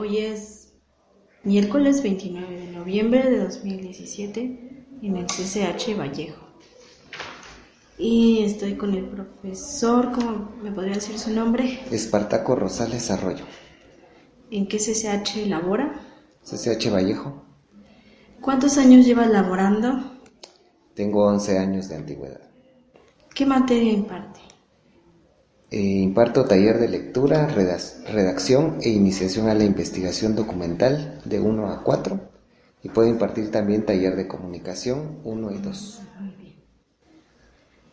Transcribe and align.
Hoy 0.00 0.16
es 0.16 0.72
miércoles 1.44 2.02
29 2.02 2.58
de 2.58 2.72
noviembre 2.72 3.28
de 3.28 3.44
2017 3.44 4.86
en 5.02 5.16
el 5.18 5.26
CCH 5.26 5.94
Vallejo. 5.94 6.42
Y 7.98 8.42
estoy 8.42 8.76
con 8.76 8.94
el 8.94 9.04
profesor, 9.04 10.10
¿cómo 10.12 10.52
me 10.62 10.72
podría 10.72 10.94
decir 10.94 11.18
su 11.18 11.30
nombre? 11.30 11.80
Espartaco 11.90 12.54
Rosales 12.56 13.10
Arroyo. 13.10 13.44
¿En 14.50 14.68
qué 14.68 14.78
CCH 14.78 15.46
labora? 15.46 16.00
CCH 16.44 16.90
Vallejo. 16.90 17.44
¿Cuántos 18.40 18.78
años 18.78 19.04
lleva 19.04 19.26
laborando? 19.26 20.00
Tengo 20.94 21.26
11 21.26 21.58
años 21.58 21.90
de 21.90 21.96
antigüedad. 21.96 22.40
¿Qué 23.34 23.44
materia 23.44 23.92
imparte? 23.92 24.40
Eh, 25.72 25.78
imparto 25.78 26.46
taller 26.46 26.80
de 26.80 26.88
lectura, 26.88 27.46
redacción 27.46 28.78
e 28.82 28.88
iniciación 28.88 29.48
a 29.48 29.54
la 29.54 29.62
investigación 29.62 30.34
documental 30.34 31.20
de 31.24 31.38
1 31.38 31.70
a 31.70 31.84
4 31.84 32.20
y 32.82 32.88
puedo 32.88 33.08
impartir 33.08 33.52
también 33.52 33.86
taller 33.86 34.16
de 34.16 34.26
comunicación 34.26 35.18
1 35.22 35.52
y 35.52 35.58
2. 35.58 36.02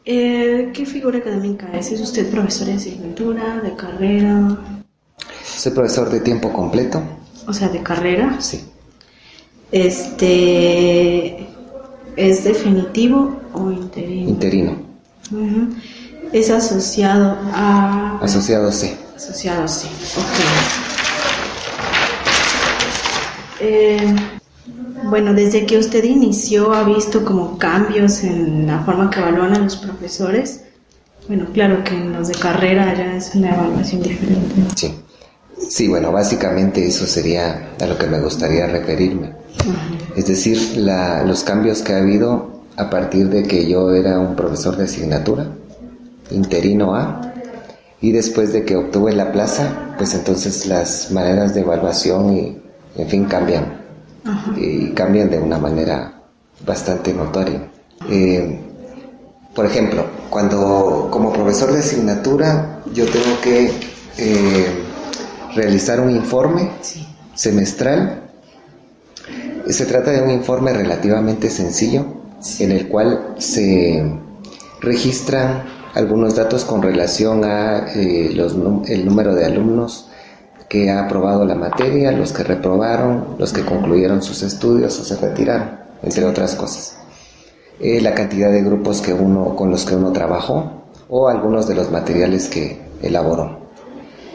Eh, 0.06 0.72
¿Qué 0.74 0.86
figura 0.88 1.20
académica 1.20 1.70
es? 1.78 1.92
¿Es 1.92 2.02
usted 2.02 2.32
profesor 2.32 2.66
de 2.68 2.74
asignatura, 2.74 3.62
de 3.62 3.76
carrera? 3.76 4.58
Soy 5.44 5.72
profesor 5.74 6.10
de 6.10 6.22
tiempo 6.22 6.52
completo. 6.52 7.04
O 7.46 7.54
sea, 7.54 7.70
de 7.70 7.84
carrera. 7.84 8.42
Sí. 8.42 8.64
Este, 9.72 11.46
¿Es 12.16 12.44
definitivo 12.44 13.40
o 13.54 13.70
interino? 13.70 14.30
Interino. 14.30 14.78
Es 16.34 16.50
asociado 16.50 17.38
a... 17.54 18.20
Asociado 18.22 18.72
C. 18.72 18.98
Asociado 19.16 19.68
C, 19.68 19.88
ok. 19.88 20.88
Eh, 23.60 24.16
bueno, 25.06 25.34
desde 25.34 25.66
que 25.66 25.78
usted 25.78 26.04
inició, 26.04 26.74
¿ha 26.74 26.84
visto 26.84 27.24
como 27.24 27.58
cambios 27.58 28.24
en 28.24 28.68
la 28.68 28.84
forma 28.84 29.10
que 29.10 29.20
evalúan 29.20 29.56
a 29.56 29.60
los 29.60 29.78
profesores? 29.78 30.62
Bueno, 31.28 31.48
claro 31.54 31.84
que 31.84 31.96
en 31.96 32.14
los 32.14 32.28
de 32.28 32.36
carrera 32.36 32.94
ya 32.96 33.16
es 33.16 33.34
una 33.34 33.56
evaluación 33.56 34.02
diferente. 34.04 34.56
Sí. 34.76 34.94
Sí, 35.70 35.88
bueno, 35.88 36.12
básicamente 36.12 36.86
eso 36.86 37.08
sería 37.08 37.72
a 37.80 37.86
lo 37.86 37.98
que 37.98 38.08
me 38.08 38.20
gustaría 38.20 38.68
referirme. 38.68 39.34
Es 40.16 40.28
decir, 40.28 40.78
los 40.78 41.44
cambios 41.44 41.82
que 41.82 41.94
ha 41.94 41.98
habido 41.98 42.62
a 42.76 42.90
partir 42.90 43.30
de 43.30 43.44
que 43.44 43.68
yo 43.68 43.92
era 43.94 44.20
un 44.20 44.36
profesor 44.36 44.78
de 44.78 44.84
asignatura 44.84 45.50
interino 46.32 46.96
A, 46.96 47.34
y 48.02 48.12
después 48.12 48.54
de 48.54 48.64
que 48.64 48.76
obtuve 48.76 49.14
la 49.14 49.32
plaza, 49.32 49.96
pues 49.98 50.14
entonces 50.14 50.68
las 50.68 51.12
maneras 51.12 51.54
de 51.54 51.62
evaluación 51.62 52.36
y, 52.38 52.62
en 52.96 53.08
fin, 53.08 53.26
cambian. 53.26 53.78
Y 54.58 54.90
cambian 54.92 55.30
de 55.30 55.40
una 55.40 55.58
manera 55.58 56.22
bastante 56.66 57.14
notoria. 57.14 57.70
Eh, 58.10 58.60
por 59.56 59.66
ejemplo, 59.66 60.06
cuando 60.30 61.08
como 61.10 61.34
profesor 61.34 61.72
de 61.72 61.80
asignatura 61.80 62.82
yo 62.94 63.06
tengo 63.06 63.42
que 63.42 63.72
eh, 64.18 64.68
realizar 65.56 66.00
un 66.00 66.12
informe 66.12 66.70
semestral, 67.34 68.30
se 69.68 69.86
trata 69.86 70.12
de 70.12 70.22
un 70.22 70.30
informe 70.30 70.74
relativamente 70.74 71.50
sencillo 71.50 72.06
en 72.60 72.72
el 72.72 72.88
cual 72.88 73.36
se 73.40 74.04
registran 74.82 75.64
algunos 75.98 76.36
datos 76.36 76.64
con 76.64 76.84
relación 76.84 77.44
a 77.44 77.88
eh, 77.96 78.30
el 78.88 79.06
número 79.06 79.34
de 79.34 79.46
alumnos 79.46 80.10
que 80.70 80.92
ha 80.92 81.06
aprobado 81.06 81.44
la 81.44 81.56
materia, 81.56 82.12
los 82.12 82.32
que 82.34 82.44
reprobaron, 82.44 83.36
los 83.40 83.52
que 83.52 83.66
concluyeron 83.66 84.22
sus 84.22 84.44
estudios 84.44 85.00
o 85.00 85.04
se 85.04 85.16
retiraron, 85.16 85.72
entre 86.04 86.26
otras 86.26 86.54
cosas. 86.54 86.98
Eh, 87.80 88.00
la 88.00 88.14
cantidad 88.14 88.52
de 88.52 88.62
grupos 88.62 89.02
que 89.02 89.12
uno, 89.12 89.56
con 89.56 89.72
los 89.72 89.86
que 89.86 89.96
uno 89.96 90.12
trabajó 90.12 90.84
o 91.10 91.30
algunos 91.30 91.68
de 91.68 91.74
los 91.74 91.90
materiales 91.90 92.48
que 92.48 92.80
elaboró. 93.02 93.58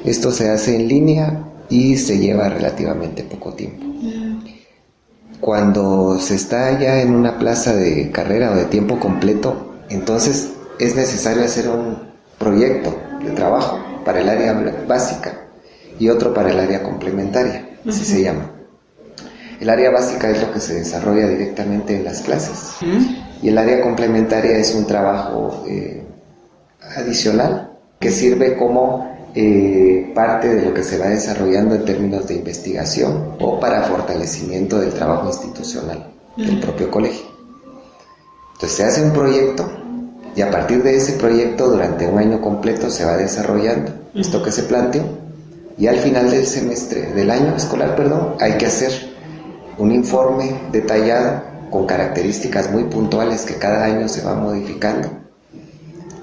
Esto 0.05 0.33
se 0.33 0.51
hace 0.51 0.75
en 0.75 0.89
línea 0.89 1.45
y 1.69 1.97
se 1.97 2.19
lleva 2.19 2.49
relativamente 2.49 3.23
poco 3.23 3.53
tiempo. 3.53 3.87
Cuando 5.41 6.19
se 6.19 6.35
está 6.35 6.81
ya 6.81 7.03
en 7.03 7.15
una 7.15 7.39
plaza 7.39 7.73
de 7.73 8.11
carrera 8.11 8.51
o 8.51 8.57
de 8.57 8.65
tiempo 8.65 8.99
completo, 8.99 9.75
entonces 9.89 10.52
es 10.79 10.97
necesario 10.97 11.45
hacer 11.45 11.69
un 11.69 11.99
proyecto 12.39 12.95
de 13.23 13.31
trabajo 13.31 13.79
para 14.05 14.21
el 14.21 14.29
área 14.29 14.53
básica 14.87 15.49
y 15.99 16.09
otro 16.09 16.35
para 16.35 16.51
el 16.51 16.59
área 16.59 16.83
complementaria, 16.83 17.69
así 17.87 18.05
se 18.05 18.23
llama. 18.23 18.51
El 19.61 19.71
área 19.71 19.91
básica 19.91 20.29
es 20.29 20.41
lo 20.41 20.53
que 20.53 20.61
se 20.61 20.75
desarrolla 20.75 21.29
directamente 21.29 21.95
en 21.97 22.05
las 22.05 22.23
clases 22.23 22.79
y 23.41 23.49
el 23.49 23.59
área 23.59 23.81
complementaria 23.81 24.57
es 24.59 24.75
un 24.75 24.87
trabajo 24.87 25.65
eh, 25.69 26.03
adicional 26.97 27.71
que 28.01 28.11
sirve 28.11 28.57
como 28.57 29.13
eh, 29.35 30.11
parte 30.15 30.49
de 30.49 30.63
lo 30.63 30.75
que 30.75 30.83
se 30.83 30.99
va 30.99 31.07
desarrollando 31.07 31.77
en 31.77 31.85
términos 31.85 32.27
de 32.27 32.35
investigación 32.35 33.37
o 33.41 33.61
para 33.61 33.85
fortalecimiento 33.85 34.81
del 34.81 34.93
trabajo 34.93 35.29
institucional 35.29 36.13
del 36.37 36.61
propio 36.61 36.91
colegio. 36.91 37.27
Entonces 38.55 38.77
se 38.77 38.85
hace 38.85 39.03
un 39.03 39.13
proyecto 39.13 39.71
y 40.35 40.41
a 40.41 40.51
partir 40.51 40.83
de 40.83 40.97
ese 40.97 41.13
proyecto, 41.13 41.69
durante 41.69 42.07
un 42.07 42.19
año 42.19 42.41
completo 42.41 42.91
se 42.91 43.05
va 43.05 43.17
desarrollando 43.17 43.93
esto 44.15 44.43
que 44.43 44.53
se 44.53 44.63
planteó. 44.63 45.03
Y 45.77 45.87
al 45.87 45.99
final 45.99 46.31
del 46.31 46.47
semestre, 46.47 47.13
del 47.13 47.31
año 47.31 47.55
escolar, 47.57 47.97
perdón, 47.97 48.35
hay 48.41 48.57
que 48.57 48.67
hacer 48.67 48.93
un 49.79 49.93
informe 49.93 50.55
detallado 50.71 51.43
con 51.71 51.87
características 51.87 52.71
muy 52.71 52.85
puntuales 52.85 53.43
que 53.43 53.57
cada 53.57 53.85
año 53.85 54.09
se 54.09 54.23
va 54.23 54.35
modificando, 54.35 55.09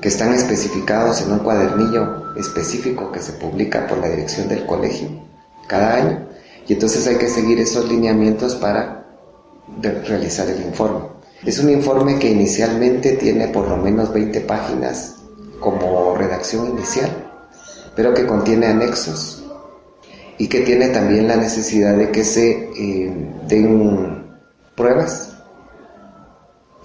que 0.02 0.08
están 0.08 0.34
especificados 0.34 1.22
en 1.22 1.32
un 1.32 1.40
cuadernillo 1.40 2.36
específico 2.38 3.12
que 3.12 3.22
se 3.22 3.34
publica 3.34 3.88
por 3.88 3.98
la 3.98 4.10
dirección 4.10 4.48
del 4.48 4.66
colegio 4.66 5.10
cada 5.68 5.96
año. 5.96 6.28
Y 6.68 6.74
entonces 6.74 7.06
hay 7.08 7.18
que 7.18 7.28
seguir 7.28 7.60
esos 7.60 7.90
lineamientos 7.90 8.56
para 8.56 9.06
realizar 9.82 10.48
el 10.48 10.62
informe. 10.62 11.19
Es 11.46 11.58
un 11.60 11.70
informe 11.70 12.20
que 12.20 12.30
inicialmente 12.30 13.14
tiene 13.14 13.48
por 13.48 13.70
lo 13.70 13.78
menos 13.78 14.14
20 14.14 14.42
páginas 14.42 15.16
como 15.62 16.14
redacción 16.18 16.72
inicial, 16.72 17.10
pero 17.96 18.14
que 18.14 18.28
contiene 18.28 18.68
anexos 18.68 19.46
y 20.38 20.50
que 20.50 20.62
tiene 20.62 20.90
también 20.90 21.30
la 21.30 21.38
necesidad 21.38 21.96
de 21.96 22.12
que 22.12 22.26
se 22.26 22.70
eh, 22.76 23.14
den 23.48 24.26
pruebas 24.76 25.38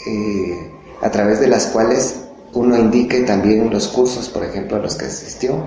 eh, 0.07 0.71
a 1.03 1.11
través 1.11 1.41
de 1.41 1.49
las 1.49 1.67
cuales 1.67 2.21
uno 2.53 2.79
indique 2.79 3.23
también 3.23 3.71
los 3.71 3.89
cursos, 3.89 4.29
por 4.29 4.45
ejemplo, 4.45 4.77
a 4.77 4.81
los 4.81 4.95
que 4.95 5.07
asistió, 5.07 5.65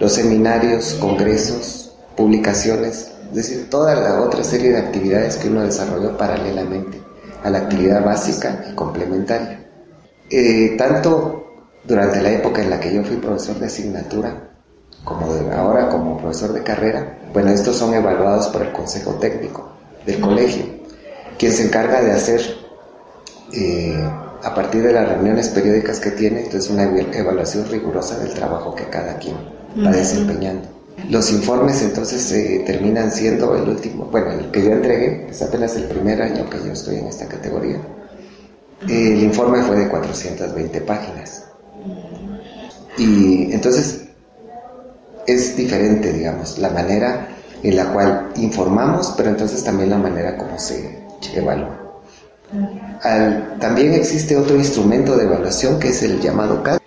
los 0.00 0.12
seminarios, 0.12 0.94
congresos, 0.94 1.94
publicaciones, 2.16 3.12
es 3.28 3.34
decir, 3.34 3.70
toda 3.70 3.94
la 3.94 4.22
otra 4.22 4.42
serie 4.42 4.72
de 4.72 4.78
actividades 4.78 5.36
que 5.36 5.48
uno 5.48 5.62
desarrolló 5.62 6.16
paralelamente 6.16 7.03
a 7.44 7.50
la 7.50 7.58
actividad 7.58 8.02
básica 8.04 8.64
y 8.70 8.74
complementaria. 8.74 9.60
Eh, 10.30 10.74
tanto 10.78 11.44
durante 11.84 12.20
la 12.22 12.30
época 12.30 12.62
en 12.62 12.70
la 12.70 12.80
que 12.80 12.92
yo 12.92 13.04
fui 13.04 13.16
profesor 13.16 13.56
de 13.58 13.66
asignatura, 13.66 14.50
como 15.04 15.26
ahora 15.52 15.90
como 15.90 16.16
profesor 16.16 16.54
de 16.54 16.62
carrera, 16.62 17.18
bueno, 17.32 17.50
estos 17.50 17.76
son 17.76 17.92
evaluados 17.92 18.48
por 18.48 18.62
el 18.62 18.72
Consejo 18.72 19.16
Técnico 19.16 19.68
del 20.06 20.20
colegio, 20.20 20.64
quien 21.38 21.52
se 21.52 21.66
encarga 21.66 22.00
de 22.00 22.12
hacer, 22.12 22.40
eh, 23.52 24.02
a 24.42 24.54
partir 24.54 24.82
de 24.82 24.92
las 24.92 25.06
reuniones 25.06 25.50
periódicas 25.50 26.00
que 26.00 26.12
tiene, 26.12 26.44
entonces 26.44 26.70
una 26.70 26.84
evaluación 26.84 27.68
rigurosa 27.68 28.18
del 28.18 28.32
trabajo 28.32 28.74
que 28.74 28.84
cada 28.88 29.18
quien 29.18 29.36
va 29.84 29.90
desempeñando. 29.90 30.68
Los 31.10 31.30
informes 31.32 31.82
entonces 31.82 32.22
se 32.22 32.60
terminan 32.60 33.10
siendo 33.10 33.54
el 33.56 33.68
último, 33.68 34.06
bueno, 34.06 34.32
el 34.32 34.50
que 34.50 34.64
yo 34.64 34.72
entregué, 34.72 35.26
es 35.28 35.42
apenas 35.42 35.76
el 35.76 35.84
primer 35.84 36.22
año 36.22 36.48
que 36.48 36.58
yo 36.58 36.72
estoy 36.72 36.96
en 36.96 37.06
esta 37.06 37.26
categoría. 37.26 37.78
El 38.88 39.22
informe 39.22 39.62
fue 39.62 39.76
de 39.76 39.88
420 39.88 40.80
páginas. 40.82 41.44
Y 42.96 43.52
entonces 43.52 44.04
es 45.26 45.56
diferente, 45.56 46.12
digamos, 46.12 46.58
la 46.58 46.70
manera 46.70 47.28
en 47.62 47.76
la 47.76 47.92
cual 47.92 48.30
informamos, 48.36 49.14
pero 49.16 49.30
entonces 49.30 49.64
también 49.64 49.90
la 49.90 49.98
manera 49.98 50.36
como 50.36 50.58
se 50.58 51.02
evalúa. 51.34 51.80
también 53.58 53.94
existe 53.94 54.36
otro 54.36 54.56
instrumento 54.56 55.16
de 55.16 55.24
evaluación 55.24 55.78
que 55.78 55.88
es 55.88 56.02
el 56.02 56.20
llamado 56.20 56.62
CAD 56.62 56.78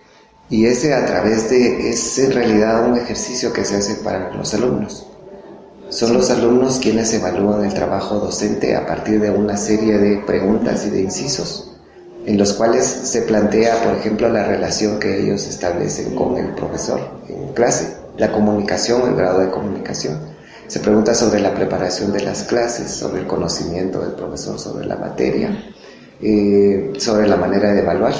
y 0.49 0.65
ese 0.65 0.93
a 0.93 1.05
través 1.05 1.49
de, 1.49 1.89
es 1.89 2.17
en 2.19 2.31
realidad 2.31 2.87
un 2.87 2.97
ejercicio 2.97 3.53
que 3.53 3.65
se 3.65 3.75
hace 3.75 3.95
para 3.95 4.33
los 4.33 4.53
alumnos. 4.53 5.05
Son 5.89 6.13
los 6.13 6.29
alumnos 6.29 6.79
quienes 6.79 7.13
evalúan 7.13 7.65
el 7.65 7.73
trabajo 7.73 8.19
docente 8.19 8.75
a 8.75 8.85
partir 8.85 9.21
de 9.21 9.31
una 9.31 9.57
serie 9.57 9.97
de 9.97 10.17
preguntas 10.17 10.85
y 10.85 10.89
de 10.89 11.01
incisos 11.01 11.67
en 12.27 12.37
los 12.37 12.53
cuales 12.53 12.85
se 12.85 13.21
plantea, 13.21 13.81
por 13.83 13.95
ejemplo, 13.95 14.27
la 14.27 14.43
relación 14.43 14.99
que 14.99 15.23
ellos 15.23 15.47
establecen 15.47 16.13
con 16.13 16.37
el 16.37 16.53
profesor 16.55 16.99
en 17.29 17.53
clase, 17.53 17.95
la 18.17 18.33
comunicación, 18.33 19.07
el 19.07 19.15
grado 19.15 19.39
de 19.39 19.49
comunicación. 19.49 20.19
Se 20.67 20.81
pregunta 20.81 21.15
sobre 21.15 21.39
la 21.39 21.53
preparación 21.53 22.11
de 22.11 22.19
las 22.19 22.43
clases, 22.43 22.91
sobre 22.91 23.21
el 23.21 23.27
conocimiento 23.27 24.01
del 24.01 24.11
profesor 24.11 24.59
sobre 24.59 24.85
la 24.85 24.97
materia, 24.97 25.57
eh, 26.21 26.91
sobre 26.97 27.29
la 27.29 27.37
manera 27.37 27.71
de 27.71 27.79
evaluar. 27.79 28.13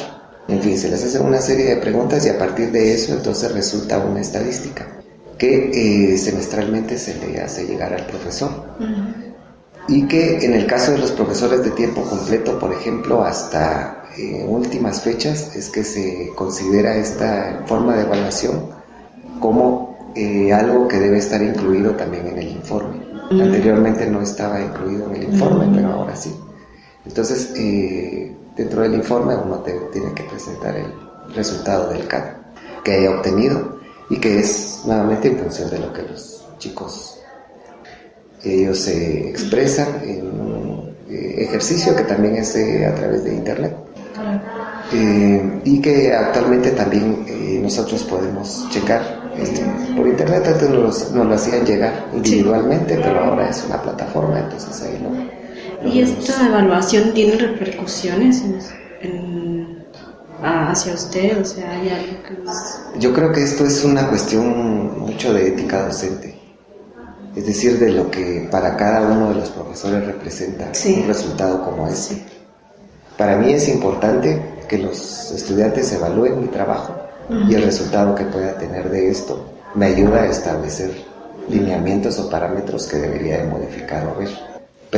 En 0.47 0.61
fin, 0.61 0.77
se 0.77 0.89
les 0.89 1.03
hace 1.03 1.19
una 1.19 1.41
serie 1.41 1.65
de 1.65 1.77
preguntas 1.77 2.25
y 2.25 2.29
a 2.29 2.37
partir 2.37 2.71
de 2.71 2.93
eso 2.93 3.13
entonces 3.13 3.51
resulta 3.51 3.99
una 3.99 4.21
estadística 4.21 4.87
que 5.37 6.13
eh, 6.13 6.17
semestralmente 6.17 6.97
se 6.97 7.15
le 7.15 7.39
hace 7.41 7.65
llegar 7.65 7.93
al 7.93 8.05
profesor. 8.05 8.49
Y 9.87 10.07
que 10.07 10.45
en 10.45 10.53
el 10.53 10.65
caso 10.67 10.91
de 10.91 10.97
los 10.97 11.11
profesores 11.11 11.63
de 11.63 11.71
tiempo 11.71 12.01
completo, 12.01 12.59
por 12.59 12.73
ejemplo, 12.73 13.23
hasta 13.23 14.03
eh, 14.17 14.43
últimas 14.47 15.01
fechas, 15.01 15.55
es 15.55 15.69
que 15.69 15.83
se 15.83 16.31
considera 16.35 16.95
esta 16.95 17.63
forma 17.67 17.95
de 17.95 18.03
evaluación 18.03 18.69
como 19.39 20.13
eh, 20.15 20.51
algo 20.51 20.87
que 20.87 20.97
debe 20.97 21.19
estar 21.19 21.41
incluido 21.41 21.91
también 21.91 22.27
en 22.27 22.37
el 22.39 22.47
informe. 22.49 23.05
Anteriormente 23.29 24.07
no 24.07 24.21
estaba 24.21 24.61
incluido 24.61 25.09
en 25.09 25.21
el 25.21 25.33
informe, 25.33 25.69
pero 25.73 25.91
ahora 25.91 26.15
sí. 26.15 26.33
Entonces, 27.05 27.53
dentro 28.57 28.81
del 28.81 28.95
informe 28.95 29.35
uno 29.35 29.59
tiene 29.59 30.13
que 30.13 30.23
presentar 30.23 30.75
el 30.75 30.93
resultado 31.33 31.89
del 31.89 32.07
CAD 32.07 32.23
que 32.83 32.93
haya 32.93 33.11
obtenido 33.11 33.77
y 34.09 34.19
que 34.19 34.39
es 34.39 34.81
nuevamente 34.85 35.27
en 35.27 35.37
función 35.37 35.69
de 35.69 35.79
lo 35.79 35.93
que 35.93 36.03
los 36.03 36.45
chicos 36.57 37.19
ellos 38.43 38.79
se 38.79 39.29
expresan 39.29 40.01
en 40.03 40.25
un 40.25 40.95
eh, 41.09 41.35
ejercicio 41.39 41.95
que 41.95 42.03
también 42.03 42.35
es 42.35 42.55
a 42.55 42.95
través 42.95 43.23
de 43.23 43.33
internet. 43.33 43.75
Eh, 44.93 45.61
y 45.65 45.81
que 45.81 46.13
actualmente 46.13 46.71
también 46.71 47.25
eh, 47.27 47.59
nosotros 47.61 48.03
podemos 48.03 48.67
checar 48.69 49.17
por 49.95 50.07
internet 50.07 50.47
antes 50.47 50.69
nos, 50.69 51.11
lo 51.11 51.33
hacían 51.33 51.65
llegar 51.65 52.07
individualmente 52.13 52.95
pero 52.95 53.19
ahora 53.19 53.49
es 53.49 53.63
una 53.65 53.81
plataforma 53.81 54.39
entonces 54.39 54.81
ahí 54.81 54.97
lo, 55.03 55.36
y 55.85 56.01
esta 56.01 56.47
evaluación 56.47 57.13
tiene 57.13 57.37
repercusiones 57.37 58.41
en 58.43 58.57
hacia 60.43 60.93
usted? 60.93 61.41
O 61.41 61.45
sea, 61.45 61.71
¿hay 61.71 61.89
algo 61.89 62.23
que 62.23 62.99
Yo 62.99 63.13
creo 63.13 63.31
que 63.31 63.43
esto 63.43 63.65
es 63.65 63.83
una 63.83 64.07
cuestión 64.07 64.99
mucho 64.99 65.33
de 65.33 65.47
ética 65.47 65.85
docente. 65.85 66.35
Es 67.35 67.45
decir, 67.45 67.79
de 67.79 67.91
lo 67.91 68.09
que 68.09 68.47
para 68.49 68.75
cada 68.77 69.07
uno 69.07 69.29
de 69.29 69.35
los 69.35 69.49
profesores 69.49 70.05
representa 70.05 70.71
un 70.85 71.07
resultado 71.07 71.63
como 71.63 71.87
ese. 71.87 72.25
Para 73.15 73.37
mí 73.37 73.53
es 73.53 73.67
importante 73.67 74.41
que 74.67 74.79
los 74.79 75.31
estudiantes 75.31 75.91
evalúen 75.93 76.41
mi 76.41 76.47
trabajo 76.47 76.95
y 77.47 77.53
el 77.53 77.63
resultado 77.63 78.15
que 78.15 78.25
pueda 78.25 78.57
tener 78.57 78.89
de 78.89 79.09
esto 79.09 79.45
me 79.75 79.87
ayuda 79.87 80.23
a 80.23 80.27
establecer 80.27 80.91
lineamientos 81.47 82.17
o 82.19 82.29
parámetros 82.29 82.87
que 82.87 82.97
debería 82.97 83.37
de 83.37 83.47
modificar 83.47 84.07
o 84.07 84.19
ver. 84.19 84.29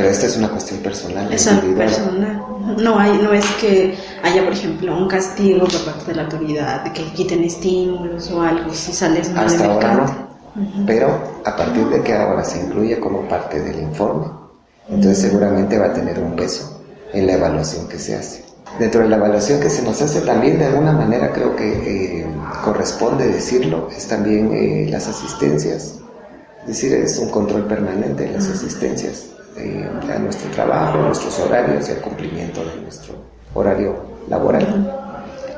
Pero 0.00 0.12
esta 0.12 0.26
es 0.28 0.36
una 0.38 0.48
cuestión 0.48 0.80
personal. 0.80 1.30
Es 1.30 1.46
personal. 1.76 2.42
No, 2.82 2.98
hay, 2.98 3.18
no 3.18 3.34
es 3.34 3.44
que 3.60 3.94
haya, 4.22 4.42
por 4.42 4.54
ejemplo, 4.54 4.96
un 4.96 5.08
castigo 5.08 5.66
por 5.66 5.84
parte 5.84 6.06
de 6.06 6.14
la 6.14 6.22
autoridad, 6.22 6.84
de 6.84 6.92
que 6.94 7.04
quiten 7.12 7.44
estímulos 7.44 8.30
o 8.30 8.40
algo 8.40 8.72
si 8.72 8.94
sales 8.94 9.30
mal 9.30 9.44
Hasta 9.44 9.66
ahora 9.66 9.94
no. 9.94 10.86
Pero 10.86 11.42
a 11.44 11.54
partir 11.54 11.86
de 11.88 12.00
que 12.00 12.14
ahora 12.14 12.42
se 12.44 12.60
incluye 12.62 12.98
como 12.98 13.28
parte 13.28 13.60
del 13.60 13.78
informe, 13.78 14.28
entonces 14.88 15.18
seguramente 15.18 15.78
va 15.78 15.88
a 15.88 15.92
tener 15.92 16.18
un 16.18 16.34
peso 16.34 16.82
en 17.12 17.26
la 17.26 17.34
evaluación 17.34 17.86
que 17.86 17.98
se 17.98 18.16
hace. 18.16 18.42
Dentro 18.78 19.02
de 19.02 19.08
la 19.10 19.16
evaluación 19.16 19.60
que 19.60 19.68
se 19.68 19.82
nos 19.82 20.00
hace 20.00 20.22
también 20.22 20.58
de 20.58 20.64
alguna 20.64 20.92
manera 20.92 21.30
creo 21.30 21.54
que 21.54 22.20
eh, 22.20 22.26
corresponde 22.64 23.28
decirlo, 23.28 23.88
es 23.94 24.08
también 24.08 24.50
eh, 24.54 24.88
las 24.90 25.08
asistencias. 25.08 25.96
Es 26.62 26.66
decir, 26.68 26.94
es 26.94 27.18
un 27.18 27.28
control 27.28 27.66
permanente 27.66 28.24
de 28.24 28.32
las 28.32 28.48
asistencias 28.48 29.26
a 30.12 30.18
nuestro 30.18 30.50
trabajo, 30.50 30.98
a 30.98 31.06
nuestros 31.08 31.38
horarios 31.40 31.88
y 31.88 31.92
al 31.92 32.00
cumplimiento 32.00 32.64
de 32.64 32.80
nuestro 32.82 33.14
horario 33.54 33.96
laboral. 34.28 34.96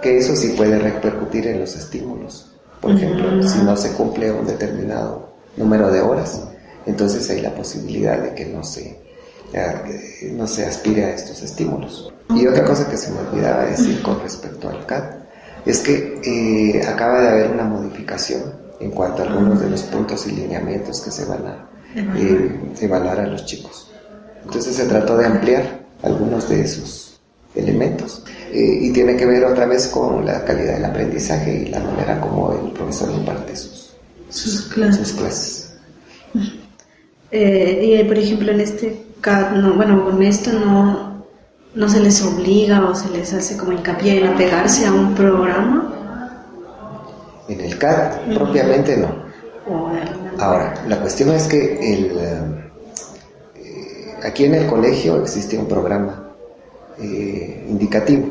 Que 0.03 0.19
eso 0.19 0.35
sí 0.35 0.55
puede 0.57 0.79
repercutir 0.79 1.47
en 1.47 1.61
los 1.61 1.77
estímulos. 1.77 2.53
Por 2.81 2.93
ejemplo, 2.93 3.43
si 3.43 3.59
no 3.63 3.77
se 3.77 3.93
cumple 3.93 4.33
un 4.33 4.47
determinado 4.47 5.35
número 5.57 5.91
de 5.91 6.01
horas, 6.01 6.43
entonces 6.87 7.29
hay 7.31 7.41
la 7.41 7.55
posibilidad 7.55 8.19
de 8.19 8.35
que 8.35 8.47
no 8.47 8.65
se, 8.65 9.01
no 10.33 10.47
se 10.49 10.67
aspire 10.67 11.05
a 11.05 11.15
estos 11.15 11.43
estímulos. 11.43 12.13
Y 12.31 12.47
otra 12.47 12.65
cosa 12.65 12.89
que 12.89 12.97
se 12.97 13.11
me 13.13 13.21
olvidaba 13.21 13.67
decir 13.67 14.03
con 14.03 14.21
respecto 14.21 14.69
al 14.69 14.85
CAD 14.87 15.23
es 15.65 15.79
que 15.81 16.21
eh, 16.25 16.85
acaba 16.87 17.21
de 17.21 17.29
haber 17.29 17.51
una 17.53 17.65
modificación 17.65 18.63
en 18.81 18.91
cuanto 18.91 19.23
a 19.23 19.27
algunos 19.27 19.61
de 19.61 19.71
los 19.71 19.83
puntos 19.83 20.27
y 20.27 20.33
lineamientos 20.33 21.01
que 21.03 21.13
se 21.13 21.25
van 21.25 21.47
a 21.47 21.71
eh, 21.95 22.75
evaluar 22.81 23.21
a 23.21 23.27
los 23.27 23.45
chicos. 23.45 23.92
Entonces 24.45 24.77
se 24.77 24.87
trató 24.87 25.17
de 25.17 25.27
ampliar 25.27 25.81
algunos 26.03 26.49
de 26.49 26.63
esos 26.63 27.21
elementos 27.55 28.25
eh, 28.53 28.79
y 28.83 28.93
tiene 28.93 29.17
que 29.17 29.27
ver 29.27 29.45
otra 29.45 29.67
vez 29.67 29.89
con 29.89 30.25
la 30.25 30.45
calidad 30.45 30.75
del 30.75 30.85
aprendizaje 30.85 31.65
y 31.67 31.67
la 31.67 31.81
manera 31.81 32.21
como 32.21 32.53
el 32.53 32.73
profesor 32.73 33.11
imparte 33.13 33.57
sus, 33.57 33.95
sus 34.31 34.63
clases. 34.69 35.75
Eh, 37.35 37.99
y 37.99 38.05
por 38.05 38.19
ejemplo 38.19 38.53
en 38.53 38.61
este 38.61 39.07
caso, 39.23 39.73
bueno, 39.75 40.05
con 40.05 40.23
esto 40.23 40.53
no, 40.53 41.25
no 41.75 41.89
se 41.89 42.01
les 42.01 42.23
obliga 42.23 42.85
o 42.85 42.95
se 42.95 43.09
les 43.09 43.33
hace 43.33 43.57
como 43.57 43.73
hincapié 43.73 44.19
en 44.19 44.27
apegarse 44.27 44.85
a 44.85 44.93
un 44.93 45.15
programa. 45.15 45.95
En 47.49 47.59
el 47.59 47.79
CAD 47.79 48.35
propiamente 48.35 48.99
no. 48.99 49.09
Ahora, 50.39 50.75
la 50.87 51.01
cuestión 51.01 51.31
es 51.31 51.45
que 51.45 51.95
el, 51.95 52.62
aquí 54.25 54.45
en 54.45 54.55
el 54.55 54.67
colegio 54.67 55.21
existe 55.21 55.59
un 55.59 55.67
programa 55.67 56.35
eh, 56.99 57.67
indicativo. 57.69 58.29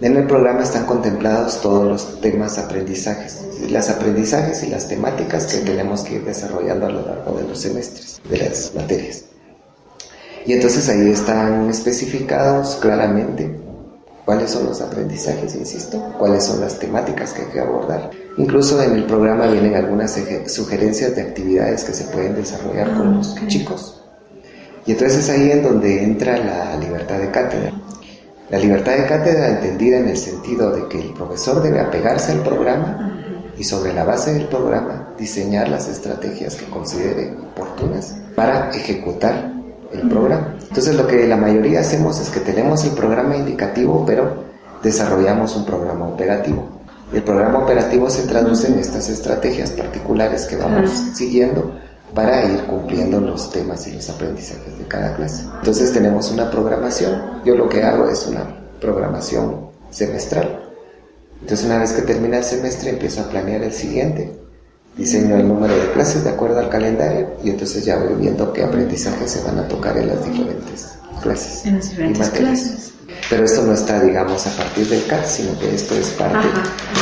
En 0.00 0.16
el 0.16 0.26
programa 0.26 0.62
están 0.62 0.86
contemplados 0.86 1.60
todos 1.60 1.86
los 1.86 2.20
temas 2.20 2.58
aprendizajes, 2.58 3.40
las 3.70 3.88
aprendizajes 3.88 4.62
y 4.64 4.66
las 4.66 4.88
temáticas 4.88 5.46
que 5.46 5.58
tenemos 5.58 6.02
que 6.02 6.16
ir 6.16 6.24
desarrollando 6.24 6.86
a 6.86 6.90
lo 6.90 7.06
largo 7.06 7.38
de 7.38 7.48
los 7.48 7.60
semestres, 7.60 8.20
de 8.28 8.38
las 8.38 8.74
materias. 8.74 9.24
Y 10.46 10.52
entonces 10.52 10.88
ahí 10.88 11.08
están 11.10 11.70
especificados 11.70 12.76
claramente 12.76 13.50
cuáles 14.24 14.50
son 14.50 14.66
los 14.66 14.80
aprendizajes, 14.80 15.54
insisto, 15.54 16.02
cuáles 16.18 16.44
son 16.44 16.60
las 16.60 16.78
temáticas 16.78 17.32
que 17.32 17.42
hay 17.42 17.48
que 17.48 17.60
abordar. 17.60 18.10
Incluso 18.36 18.82
en 18.82 18.92
el 18.92 19.04
programa 19.04 19.46
vienen 19.46 19.74
algunas 19.74 20.18
sugerencias 20.48 21.14
de 21.14 21.22
actividades 21.22 21.84
que 21.84 21.94
se 21.94 22.04
pueden 22.04 22.34
desarrollar 22.34 22.94
con 22.94 23.16
los 23.16 23.34
chicos. 23.46 24.03
Y 24.86 24.92
entonces 24.92 25.20
es 25.20 25.30
ahí 25.30 25.50
en 25.50 25.62
donde 25.62 26.02
entra 26.02 26.36
la 26.38 26.76
libertad 26.76 27.18
de 27.18 27.30
cátedra. 27.30 27.72
La 28.50 28.58
libertad 28.58 28.92
de 28.92 29.06
cátedra 29.06 29.48
entendida 29.48 29.98
en 29.98 30.08
el 30.08 30.16
sentido 30.16 30.70
de 30.70 30.86
que 30.88 31.00
el 31.00 31.14
profesor 31.14 31.62
debe 31.62 31.80
apegarse 31.80 32.32
al 32.32 32.42
programa 32.42 33.20
y 33.56 33.64
sobre 33.64 33.94
la 33.94 34.04
base 34.04 34.34
del 34.34 34.46
programa 34.46 35.08
diseñar 35.18 35.68
las 35.68 35.88
estrategias 35.88 36.56
que 36.56 36.66
considere 36.66 37.34
oportunas 37.52 38.16
para 38.34 38.70
ejecutar 38.70 39.52
el 39.92 40.08
programa. 40.08 40.56
Entonces 40.60 40.94
lo 40.96 41.06
que 41.06 41.26
la 41.26 41.36
mayoría 41.36 41.80
hacemos 41.80 42.20
es 42.20 42.28
que 42.28 42.40
tenemos 42.40 42.84
el 42.84 42.90
programa 42.90 43.36
indicativo, 43.36 44.04
pero 44.04 44.44
desarrollamos 44.82 45.56
un 45.56 45.64
programa 45.64 46.06
operativo. 46.06 46.68
El 47.12 47.22
programa 47.22 47.60
operativo 47.60 48.10
se 48.10 48.26
traduce 48.26 48.66
en 48.66 48.78
estas 48.78 49.08
estrategias 49.08 49.70
particulares 49.70 50.46
que 50.46 50.56
vamos 50.56 50.90
siguiendo 51.14 51.78
para 52.14 52.44
ir 52.44 52.64
cumpliendo 52.64 53.20
los 53.20 53.50
temas 53.50 53.86
y 53.88 53.92
los 53.92 54.08
aprendizajes 54.08 54.78
de 54.78 54.84
cada 54.86 55.16
clase. 55.16 55.44
Entonces 55.58 55.92
tenemos 55.92 56.30
una 56.30 56.50
programación. 56.50 57.42
Yo 57.44 57.56
lo 57.56 57.68
que 57.68 57.82
hago 57.82 58.08
es 58.08 58.26
una 58.26 58.60
programación 58.80 59.66
semestral. 59.90 60.72
Entonces 61.40 61.66
una 61.66 61.78
vez 61.78 61.92
que 61.92 62.02
termina 62.02 62.38
el 62.38 62.44
semestre 62.44 62.90
empiezo 62.90 63.22
a 63.22 63.28
planear 63.28 63.62
el 63.62 63.72
siguiente. 63.72 64.38
Diseño 64.96 65.34
el 65.36 65.48
número 65.48 65.74
de 65.74 65.90
clases 65.90 66.22
de 66.22 66.30
acuerdo 66.30 66.60
al 66.60 66.68
calendario 66.68 67.32
y 67.42 67.50
entonces 67.50 67.84
ya 67.84 67.98
voy 67.98 68.14
viendo 68.14 68.52
qué 68.52 68.62
aprendizajes 68.62 69.32
se 69.32 69.42
van 69.42 69.58
a 69.58 69.66
tocar 69.66 69.98
en 69.98 70.06
las 70.06 70.24
diferentes 70.24 70.94
clases. 71.20 71.66
En 71.66 71.76
las 71.76 71.90
diferentes 71.90 72.30
clases. 72.30 72.94
Pero 73.28 73.44
esto 73.44 73.62
no 73.62 73.72
está, 73.72 74.00
digamos, 74.00 74.46
a 74.46 74.56
partir 74.56 74.86
del 74.86 75.04
CAT, 75.06 75.24
sino 75.26 75.58
que 75.58 75.74
esto 75.74 75.96
es 75.96 76.10
parte 76.10 76.46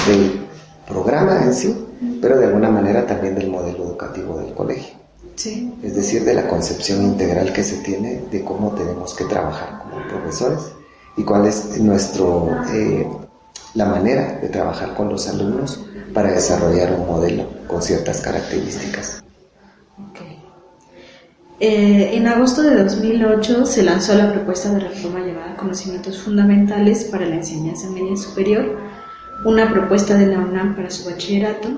del 0.08 0.46
programa 0.88 1.42
en 1.44 1.52
sí, 1.52 1.86
pero 2.22 2.38
de 2.38 2.46
alguna 2.46 2.70
manera 2.70 3.06
también 3.06 3.34
del 3.34 3.50
modelo 3.50 3.84
educativo 3.84 4.38
del 4.38 4.54
colegio 4.54 5.01
Sí. 5.34 5.72
es 5.82 5.94
decir, 5.96 6.24
de 6.24 6.34
la 6.34 6.46
concepción 6.46 7.02
integral 7.04 7.52
que 7.52 7.64
se 7.64 7.78
tiene 7.78 8.22
de 8.30 8.44
cómo 8.44 8.72
tenemos 8.72 9.14
que 9.14 9.24
trabajar 9.24 9.80
como 9.82 10.06
profesores 10.06 10.72
y 11.16 11.24
cuál 11.24 11.46
es 11.46 11.78
nuestro, 11.78 12.50
eh, 12.72 13.08
la 13.74 13.86
manera 13.86 14.38
de 14.40 14.48
trabajar 14.48 14.94
con 14.94 15.08
los 15.08 15.28
alumnos 15.28 15.84
para 16.12 16.32
desarrollar 16.32 16.92
un 16.92 17.06
modelo 17.06 17.46
con 17.66 17.82
ciertas 17.82 18.20
características. 18.20 19.22
Eh, 21.64 22.16
en 22.16 22.26
agosto 22.26 22.60
de 22.62 22.82
2008 22.82 23.66
se 23.66 23.84
lanzó 23.84 24.14
la 24.14 24.32
propuesta 24.32 24.70
de 24.70 24.80
reforma 24.80 25.20
llamada 25.20 25.56
Conocimientos 25.56 26.18
Fundamentales 26.18 27.04
para 27.04 27.24
la 27.24 27.36
Enseñanza 27.36 27.88
Media 27.88 28.16
Superior, 28.16 28.78
una 29.44 29.70
propuesta 29.70 30.16
de 30.16 30.26
la 30.26 30.40
UNAM 30.40 30.74
para 30.74 30.90
su 30.90 31.08
bachillerato, 31.08 31.68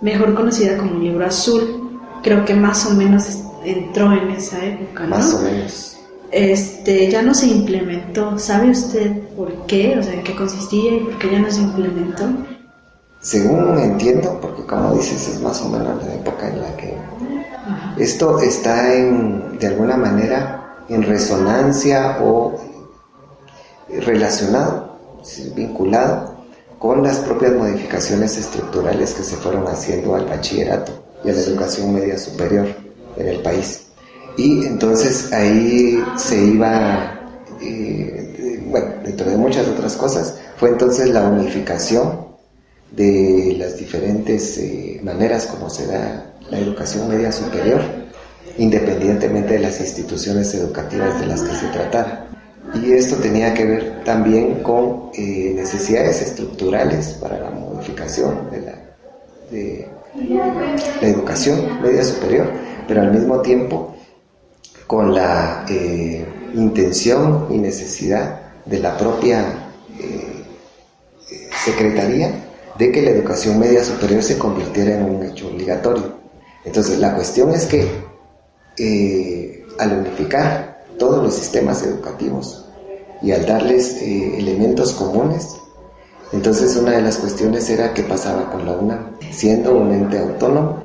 mejor 0.00 0.34
conocida 0.34 0.76
como 0.78 0.98
Libro 0.98 1.24
Azul, 1.24 1.81
creo 2.22 2.44
que 2.44 2.54
más 2.54 2.86
o 2.86 2.90
menos 2.90 3.28
entró 3.64 4.12
en 4.12 4.30
esa 4.30 4.64
época, 4.64 5.04
¿no? 5.04 5.10
Más 5.10 5.34
o 5.34 5.40
menos. 5.40 5.98
Este, 6.30 7.10
ya 7.10 7.22
no 7.22 7.34
se 7.34 7.46
implementó. 7.46 8.38
¿Sabe 8.38 8.70
usted 8.70 9.12
por 9.36 9.66
qué? 9.66 9.98
O 9.98 10.02
sea, 10.02 10.14
en 10.14 10.22
qué 10.22 10.34
consistía 10.34 10.94
y 10.94 11.00
por 11.00 11.18
qué 11.18 11.30
ya 11.30 11.40
no 11.40 11.50
se 11.50 11.60
implementó. 11.60 12.24
Según 13.20 13.78
entiendo, 13.78 14.38
porque 14.40 14.64
como 14.64 14.94
dices, 14.94 15.28
es 15.28 15.40
más 15.40 15.60
o 15.60 15.68
menos 15.68 16.04
la 16.04 16.14
época 16.14 16.48
en 16.48 16.60
la 16.60 16.76
que 16.76 16.96
esto 17.98 18.40
está 18.40 18.94
en, 18.94 19.58
de 19.58 19.68
alguna 19.68 19.96
manera 19.96 20.84
en 20.88 21.02
resonancia 21.02 22.18
o 22.20 22.58
relacionado, 23.88 24.98
vinculado 25.54 26.34
con 26.80 27.04
las 27.04 27.18
propias 27.18 27.52
modificaciones 27.52 28.36
estructurales 28.36 29.14
que 29.14 29.22
se 29.22 29.36
fueron 29.36 29.68
haciendo 29.68 30.16
al 30.16 30.24
bachillerato 30.24 30.92
y 31.24 31.30
a 31.30 31.32
la 31.32 31.40
educación 31.40 31.94
media 31.94 32.18
superior 32.18 32.66
en 33.16 33.28
el 33.28 33.40
país. 33.40 33.86
Y 34.36 34.64
entonces 34.64 35.32
ahí 35.32 36.02
se 36.16 36.42
iba, 36.42 37.20
eh, 37.60 38.62
bueno, 38.66 38.86
dentro 39.04 39.30
de 39.30 39.36
muchas 39.36 39.68
otras 39.68 39.94
cosas, 39.96 40.38
fue 40.56 40.70
entonces 40.70 41.10
la 41.10 41.24
unificación 41.28 42.32
de 42.92 43.56
las 43.58 43.78
diferentes 43.78 44.58
eh, 44.58 45.00
maneras 45.02 45.46
como 45.46 45.68
se 45.68 45.86
da 45.86 46.34
la 46.50 46.58
educación 46.58 47.08
media 47.08 47.32
superior, 47.32 47.80
independientemente 48.58 49.54
de 49.54 49.60
las 49.60 49.80
instituciones 49.80 50.52
educativas 50.54 51.20
de 51.20 51.26
las 51.26 51.42
que 51.42 51.54
se 51.54 51.66
tratara. 51.68 52.26
Y 52.74 52.92
esto 52.92 53.16
tenía 53.16 53.52
que 53.52 53.64
ver 53.64 54.04
también 54.04 54.62
con 54.62 55.10
eh, 55.14 55.52
necesidades 55.54 56.22
estructurales 56.22 57.18
para 57.20 57.38
la 57.38 57.50
modificación 57.50 58.50
de 58.50 58.60
la, 58.62 58.74
de 59.50 59.88
la 60.14 61.08
educación 61.08 61.80
media 61.82 62.04
superior, 62.04 62.50
pero 62.86 63.02
al 63.02 63.12
mismo 63.12 63.40
tiempo 63.40 63.94
con 64.86 65.14
la 65.14 65.64
eh, 65.68 66.26
intención 66.54 67.46
y 67.50 67.58
necesidad 67.58 68.40
de 68.66 68.78
la 68.78 68.96
propia 68.96 69.70
eh, 69.98 70.28
Secretaría 71.64 72.30
de 72.76 72.90
que 72.90 73.02
la 73.02 73.10
educación 73.10 73.58
media 73.58 73.84
superior 73.84 74.22
se 74.22 74.36
convirtiera 74.36 74.96
en 74.96 75.04
un 75.04 75.22
hecho 75.22 75.48
obligatorio. 75.48 76.16
Entonces, 76.64 76.98
la 76.98 77.14
cuestión 77.14 77.50
es 77.50 77.66
que 77.66 77.86
eh, 78.78 79.64
al 79.78 79.98
unificar 79.98 80.84
todos 80.98 81.22
los 81.22 81.34
sistemas 81.34 81.82
educativos 81.84 82.66
y 83.22 83.30
al 83.32 83.46
darles 83.46 84.02
elementos 84.02 84.92
comunes, 84.92 85.56
entonces 86.32 86.74
una 86.76 86.92
de 86.92 87.02
las 87.02 87.18
cuestiones 87.18 87.70
era 87.70 87.94
qué 87.94 88.02
pasaba 88.02 88.50
con 88.50 88.66
la 88.66 88.72
UNAM, 88.72 89.16
siendo 89.32 89.76
un 89.76 89.92
ente 89.92 90.18
autónomo, 90.18 90.84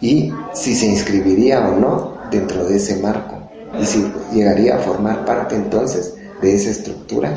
y 0.00 0.32
si 0.54 0.74
se 0.74 0.86
inscribiría 0.86 1.68
o 1.68 1.78
no 1.78 2.18
dentro 2.30 2.64
de 2.64 2.76
ese 2.76 2.96
marco, 2.96 3.50
y 3.80 3.84
si 3.84 4.12
llegaría 4.32 4.76
a 4.76 4.78
formar 4.78 5.24
parte 5.24 5.54
entonces 5.54 6.14
de 6.40 6.54
esa 6.54 6.70
estructura 6.70 7.34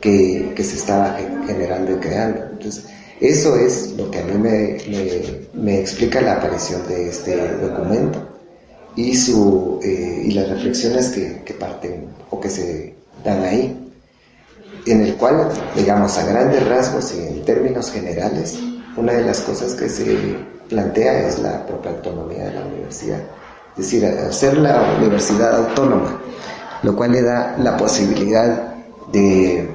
que, 0.00 0.52
que 0.54 0.64
se 0.64 0.76
estaba 0.76 1.16
generando 1.46 1.92
y 1.92 1.96
creando. 1.96 2.42
Entonces, 2.52 2.86
eso 3.20 3.56
es 3.56 3.94
lo 3.96 4.10
que 4.10 4.18
a 4.18 4.24
mí 4.24 4.38
me, 4.38 4.76
me, 5.54 5.80
explica 5.80 6.20
la 6.20 6.34
aparición 6.34 6.86
de 6.86 7.08
este 7.08 7.56
documento 7.58 8.28
y, 8.94 9.16
su, 9.16 9.80
eh, 9.82 10.22
y 10.26 10.32
las 10.32 10.48
reflexiones 10.48 11.08
que, 11.08 11.42
que 11.44 11.54
parten 11.54 12.08
o 12.30 12.40
que 12.40 12.50
se 12.50 12.94
dan 13.24 13.42
ahí 13.42 13.86
en 14.86 15.02
el 15.02 15.16
cual, 15.16 15.48
digamos, 15.74 16.16
a 16.18 16.26
grandes 16.26 16.66
rasgos 16.66 17.12
y 17.14 17.18
en 17.18 17.44
términos 17.44 17.90
generales, 17.90 18.58
una 18.96 19.12
de 19.12 19.24
las 19.24 19.40
cosas 19.40 19.74
que 19.74 19.88
se 19.88 20.36
plantea 20.68 21.28
es 21.28 21.38
la 21.38 21.64
propia 21.66 21.92
autonomía 21.92 22.44
de 22.44 22.54
la 22.54 22.66
universidad. 22.66 23.20
Es 23.76 23.84
decir, 23.84 24.06
hacer 24.06 24.56
la 24.56 24.96
universidad 24.98 25.56
autónoma, 25.56 26.20
lo 26.82 26.96
cual 26.96 27.12
le 27.12 27.22
da 27.22 27.56
la 27.58 27.76
posibilidad 27.76 28.74
de 29.12 29.68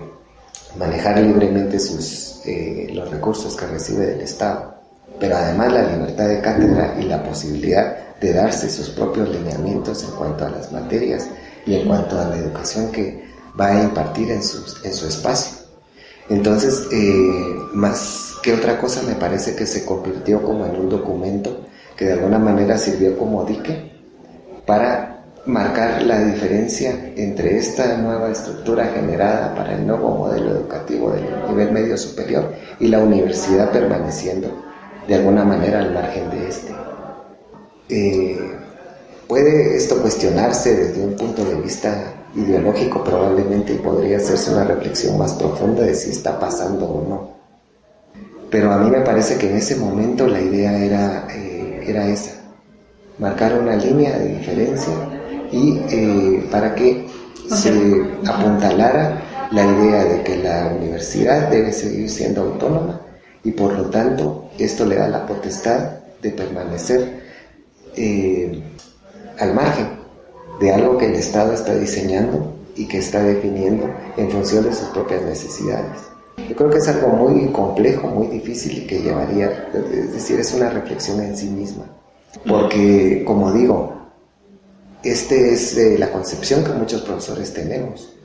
manejar 0.77 1.19
libremente 1.19 1.79
sus, 1.79 2.41
eh, 2.45 2.89
los 2.93 3.09
recursos 3.11 3.55
que 3.55 3.67
recibe 3.67 4.07
del 4.07 4.21
Estado, 4.21 4.75
pero 5.19 5.37
además 5.37 5.73
la 5.73 5.83
libertad 5.83 6.27
de 6.27 6.41
cátedra 6.41 6.95
y 6.99 7.03
la 7.03 7.23
posibilidad 7.23 8.17
de 8.19 8.33
darse 8.33 8.69
sus 8.69 8.89
propios 8.89 9.29
lineamientos 9.29 10.03
en 10.03 10.11
cuanto 10.11 10.45
a 10.45 10.49
las 10.49 10.71
materias 10.71 11.27
y 11.65 11.75
en 11.75 11.87
cuanto 11.87 12.19
a 12.19 12.25
la 12.25 12.37
educación 12.37 12.91
que 12.91 13.23
va 13.59 13.67
a 13.67 13.83
impartir 13.83 14.31
en 14.31 14.41
su, 14.41 14.63
en 14.83 14.93
su 14.93 15.07
espacio. 15.07 15.57
Entonces, 16.29 16.87
eh, 16.91 17.55
más 17.73 18.30
que 18.41 18.53
otra 18.53 18.79
cosa, 18.79 19.03
me 19.03 19.15
parece 19.15 19.55
que 19.55 19.65
se 19.65 19.85
convirtió 19.85 20.41
como 20.41 20.65
en 20.65 20.75
un 20.75 20.89
documento 20.89 21.65
que 21.95 22.05
de 22.05 22.13
alguna 22.13 22.39
manera 22.39 22.77
sirvió 22.77 23.17
como 23.17 23.45
dique 23.45 23.91
para 24.65 25.23
marcar 25.45 26.03
la 26.03 26.23
diferencia 26.23 27.13
entre 27.15 27.57
esta 27.57 27.97
nueva 27.97 28.29
estructura 28.29 28.85
generada 28.87 29.55
para 29.55 29.73
el 29.73 29.85
nuevo 29.85 30.09
modelo 30.09 30.51
educativo 30.51 31.11
del 31.11 31.25
nivel 31.49 31.71
medio 31.71 31.97
superior 31.97 32.53
y 32.79 32.87
la 32.87 32.99
universidad 32.99 33.71
permaneciendo 33.71 34.51
de 35.07 35.15
alguna 35.15 35.43
manera 35.43 35.79
al 35.79 35.93
margen 35.93 36.29
de 36.29 36.47
este. 36.47 36.73
Eh, 37.89 38.39
puede 39.27 39.75
esto 39.75 39.97
cuestionarse 40.01 40.75
desde 40.75 41.03
un 41.03 41.15
punto 41.15 41.43
de 41.43 41.55
vista 41.55 42.13
ideológico 42.35 43.03
probablemente 43.03 43.73
podría 43.75 44.17
hacerse 44.17 44.51
una 44.51 44.63
reflexión 44.63 45.17
más 45.17 45.33
profunda 45.33 45.83
de 45.83 45.95
si 45.95 46.11
está 46.11 46.39
pasando 46.39 46.85
o 46.85 47.07
no. 47.07 47.40
Pero 48.51 48.73
a 48.73 48.77
mí 48.79 48.91
me 48.91 48.99
parece 48.99 49.37
que 49.37 49.49
en 49.49 49.55
ese 49.55 49.77
momento 49.77 50.27
la 50.27 50.41
idea 50.41 50.77
era, 50.77 51.27
eh, 51.33 51.85
era 51.87 52.05
esa, 52.07 52.33
marcar 53.17 53.57
una 53.57 53.77
línea 53.77 54.19
de 54.19 54.37
diferencia 54.37 54.93
y 55.53 55.79
eh, 55.89 56.47
para 56.51 56.75
que 56.75 57.07
se 57.47 57.71
apuntalara 58.27 59.47
la 59.51 59.63
idea 59.65 60.03
de 60.03 60.23
que 60.23 60.37
la 60.37 60.67
universidad 60.77 61.49
debe 61.49 61.71
seguir 61.71 62.09
siendo 62.09 62.41
autónoma 62.41 63.01
y 63.43 63.51
por 63.51 63.73
lo 63.73 63.85
tanto 63.85 64.49
esto 64.59 64.85
le 64.85 64.97
da 64.97 65.07
la 65.07 65.25
potestad 65.25 65.99
de 66.21 66.31
permanecer 66.31 67.21
eh, 67.95 68.61
al 69.39 69.53
margen 69.53 69.87
de 70.59 70.73
algo 70.73 70.97
que 70.97 71.05
el 71.05 71.15
Estado 71.15 71.53
está 71.53 71.73
diseñando 71.75 72.53
y 72.75 72.87
que 72.87 72.97
está 72.97 73.23
definiendo 73.23 73.89
en 74.17 74.29
función 74.29 74.65
de 74.65 74.73
sus 74.73 74.89
propias 74.89 75.21
necesidades. 75.23 76.10
Yo 76.49 76.55
creo 76.55 76.69
que 76.69 76.77
es 76.77 76.87
algo 76.87 77.09
muy 77.09 77.51
complejo, 77.51 78.07
muy 78.07 78.27
difícil 78.27 78.77
y 78.79 78.87
que 78.87 79.01
llevaría, 79.01 79.69
es 79.73 80.13
decir, 80.13 80.39
es 80.39 80.53
una 80.53 80.69
reflexión 80.69 81.21
en 81.21 81.35
sí 81.35 81.47
misma. 81.47 81.85
Porque, 82.47 83.23
como 83.25 83.51
digo, 83.51 83.93
esta 85.03 85.35
es 85.35 85.77
eh, 85.77 85.97
la 85.97 86.11
concepción 86.11 86.63
que 86.63 86.71
muchos 86.71 87.01
profesores 87.01 87.53
tenemos. 87.53 88.15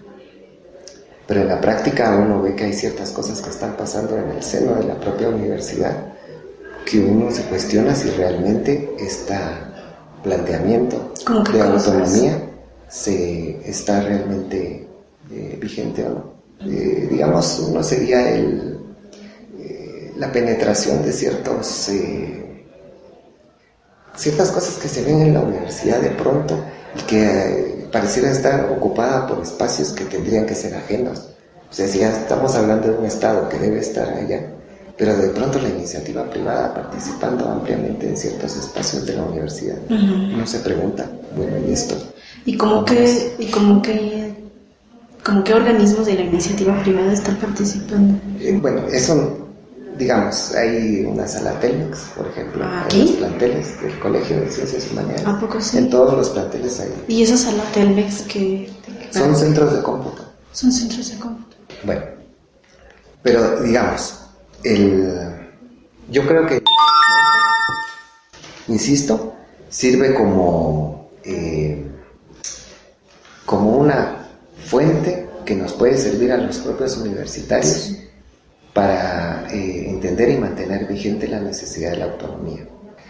Pero 1.27 1.41
en 1.41 1.49
la 1.49 1.61
práctica 1.61 2.17
uno 2.17 2.41
ve 2.41 2.55
que 2.55 2.65
hay 2.65 2.73
ciertas 2.73 3.11
cosas 3.11 3.41
que 3.41 3.51
están 3.51 3.77
pasando 3.77 4.17
en 4.17 4.31
el 4.31 4.43
seno 4.43 4.77
de 4.77 4.85
la 4.85 5.01
propia 5.01 5.29
universidad 5.29 6.13
que 6.85 7.01
uno 7.01 7.31
se 7.33 7.43
cuestiona 7.43 7.95
si 7.95 8.11
realmente 8.11 8.95
está 8.99 9.67
planteamiento 10.23 11.13
de 11.53 11.61
autonomía 11.61 12.43
se 12.89 13.69
está 13.69 14.01
realmente 14.01 14.87
eh, 15.31 15.59
vigente 15.61 16.05
o 16.05 16.11
no. 16.11 16.36
Eh, 16.65 17.09
digamos, 17.11 17.59
uno 17.61 17.83
sería 17.83 18.31
el, 18.31 18.79
eh, 19.59 20.13
la 20.17 20.33
penetración 20.33 21.03
de 21.05 21.13
ciertos, 21.13 21.91
ciertas 24.15 24.51
cosas 24.51 24.77
que 24.77 24.89
se 24.89 25.05
ven 25.05 25.21
en 25.21 25.35
la 25.35 25.41
universidad 25.41 26.01
de 26.01 26.11
pronto 26.11 26.59
y 26.99 27.03
que 27.03 27.89
pareciera 27.93 28.31
estar 28.31 28.71
ocupada 28.71 29.27
por 29.27 29.43
espacios 29.43 29.93
que 29.93 30.05
tendrían 30.05 30.47
que 30.47 30.55
ser 30.55 30.75
ajenos. 30.75 31.31
O 31.71 31.75
sea, 31.75 31.87
si 31.89 31.99
ya 31.99 32.11
estamos 32.11 32.55
hablando 32.55 32.89
de 32.89 32.99
un 32.99 33.05
Estado 33.05 33.49
que 33.49 33.59
debe 33.59 33.81
estar 33.81 34.09
allá, 34.09 34.53
pero 34.97 35.17
de 35.17 35.29
pronto 35.29 35.59
la 35.61 35.69
iniciativa 35.69 36.29
privada 36.31 36.73
participando 36.73 37.49
ampliamente 37.49 38.09
en 38.09 38.17
ciertos 38.17 38.57
espacios 38.57 39.05
de 39.05 39.15
la 39.15 39.25
universidad. 39.25 39.77
Uno 39.91 40.47
se 40.47 40.61
pregunta, 40.61 41.11
bueno, 41.37 41.53
¿y 41.69 41.73
esto? 41.73 41.97
¿Y 42.47 42.57
cómo 42.57 42.85
que, 42.85 43.35
y 43.39 43.51
cómo 43.51 43.83
que, 43.83 44.35
como 45.27 45.43
qué 45.43 45.55
organismos 45.55 46.07
de 46.07 46.15
la 46.15 46.23
iniciativa 46.23 46.81
privada 46.83 47.13
están 47.13 47.35
participando? 47.37 48.17
Eh, 48.41 48.57
bueno, 48.63 48.87
eso 48.87 49.43
digamos, 49.99 50.55
hay 50.55 51.05
una 51.05 51.27
sala 51.27 51.59
Telmex, 51.59 51.99
por 52.15 52.27
ejemplo, 52.29 52.65
¿Aquí? 52.65 53.01
en 53.01 53.07
los 53.07 53.17
planteles 53.17 53.81
del 53.81 53.99
Colegio 53.99 54.41
de 54.41 54.51
Ciencias 54.51 54.91
Humanidades. 54.93 55.27
¿A 55.27 55.41
poco 55.41 55.61
sí? 55.61 55.79
En 55.79 55.91
todos 55.91 56.15
los 56.15 56.29
planteles 56.31 56.79
hay. 56.81 56.93
¿Y 57.09 57.23
esa 57.23 57.37
sala 57.37 57.65
Telmex 57.73 58.23
que 58.23 58.71
Son 59.11 59.35
centros 59.35 59.75
de 59.75 59.83
cómputo. 59.83 60.23
son 60.53 60.71
centros 60.71 61.11
de 61.11 61.19
cómputo? 61.19 61.57
Bueno, 61.85 62.03
pero 63.23 63.61
digamos, 63.63 64.21
el, 64.63 65.35
yo 66.11 66.27
creo 66.27 66.47
que, 66.47 66.63
insisto, 68.69 69.35
sirve 69.71 70.15
como, 70.15 71.11
eh, 71.25 71.85
como 73.47 73.79
una 73.79 74.16
fuente 74.67 75.29
que 75.45 75.55
nos 75.55 75.73
puede 75.73 75.97
servir 75.97 76.33
a 76.33 76.37
los 76.37 76.59
propios 76.59 76.97
universitarios 76.97 77.93
para 78.75 79.47
eh, 79.51 79.89
entender 79.89 80.31
y 80.31 80.37
mantener 80.37 80.87
vigente 80.87 81.29
la 81.29 81.41
necesidad 81.41 81.93
de 81.93 81.97
la 81.99 82.05
autonomía. 82.07 82.67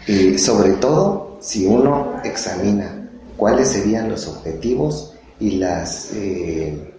Y 0.07 0.37
sobre 0.37 0.71
todo 0.73 1.37
si 1.41 1.65
uno 1.65 2.21
examina 2.23 3.09
cuáles 3.35 3.69
serían 3.69 4.09
los 4.09 4.27
objetivos 4.27 5.13
y 5.39 5.57
las 5.57 6.11
eh, 6.13 6.93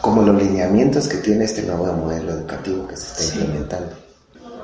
como 0.00 0.22
los 0.22 0.42
lineamientos 0.42 1.08
que 1.08 1.18
tiene 1.18 1.44
este 1.44 1.62
nuevo 1.62 1.86
modelo 1.92 2.32
educativo 2.32 2.86
que 2.88 2.96
se 2.96 3.06
está 3.06 3.22
Sí. 3.22 3.38
implementando. 3.40 3.96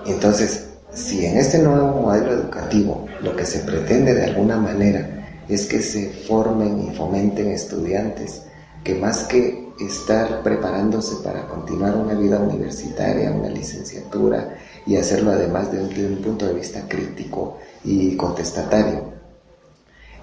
Entonces, 0.06 0.66
si 0.92 1.24
en 1.24 1.38
este 1.38 1.58
nuevo 1.60 2.00
modelo 2.02 2.32
educativo 2.32 3.06
lo 3.22 3.36
que 3.36 3.46
se 3.46 3.60
pretende 3.60 4.14
de 4.14 4.24
alguna 4.24 4.56
manera 4.56 5.19
es 5.54 5.66
que 5.66 5.80
se 5.82 6.10
formen 6.10 6.88
y 6.90 6.94
fomenten 6.96 7.50
estudiantes 7.50 8.42
que 8.84 8.94
más 8.94 9.24
que 9.24 9.68
estar 9.80 10.42
preparándose 10.42 11.16
para 11.24 11.46
continuar 11.48 11.96
una 11.96 12.14
vida 12.14 12.38
universitaria, 12.38 13.30
una 13.30 13.48
licenciatura 13.48 14.56
y 14.86 14.96
hacerlo 14.96 15.30
además 15.32 15.72
de 15.72 15.82
un, 16.06 16.16
punto 16.22 16.46
de 16.46 16.54
vista 16.54 16.86
crítico 16.88 17.58
y 17.84 18.14
contestatario, 18.16 19.10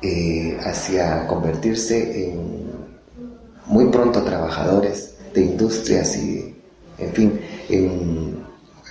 eh, 0.01 0.57
hacia 0.63 1.25
convertirse 1.27 2.29
en 2.29 2.67
muy 3.65 3.87
pronto 3.87 4.21
trabajadores 4.23 5.15
de 5.33 5.41
industrias 5.41 6.15
y, 6.17 6.55
en 6.99 7.11
fin, 7.13 7.41
en, 7.69 8.37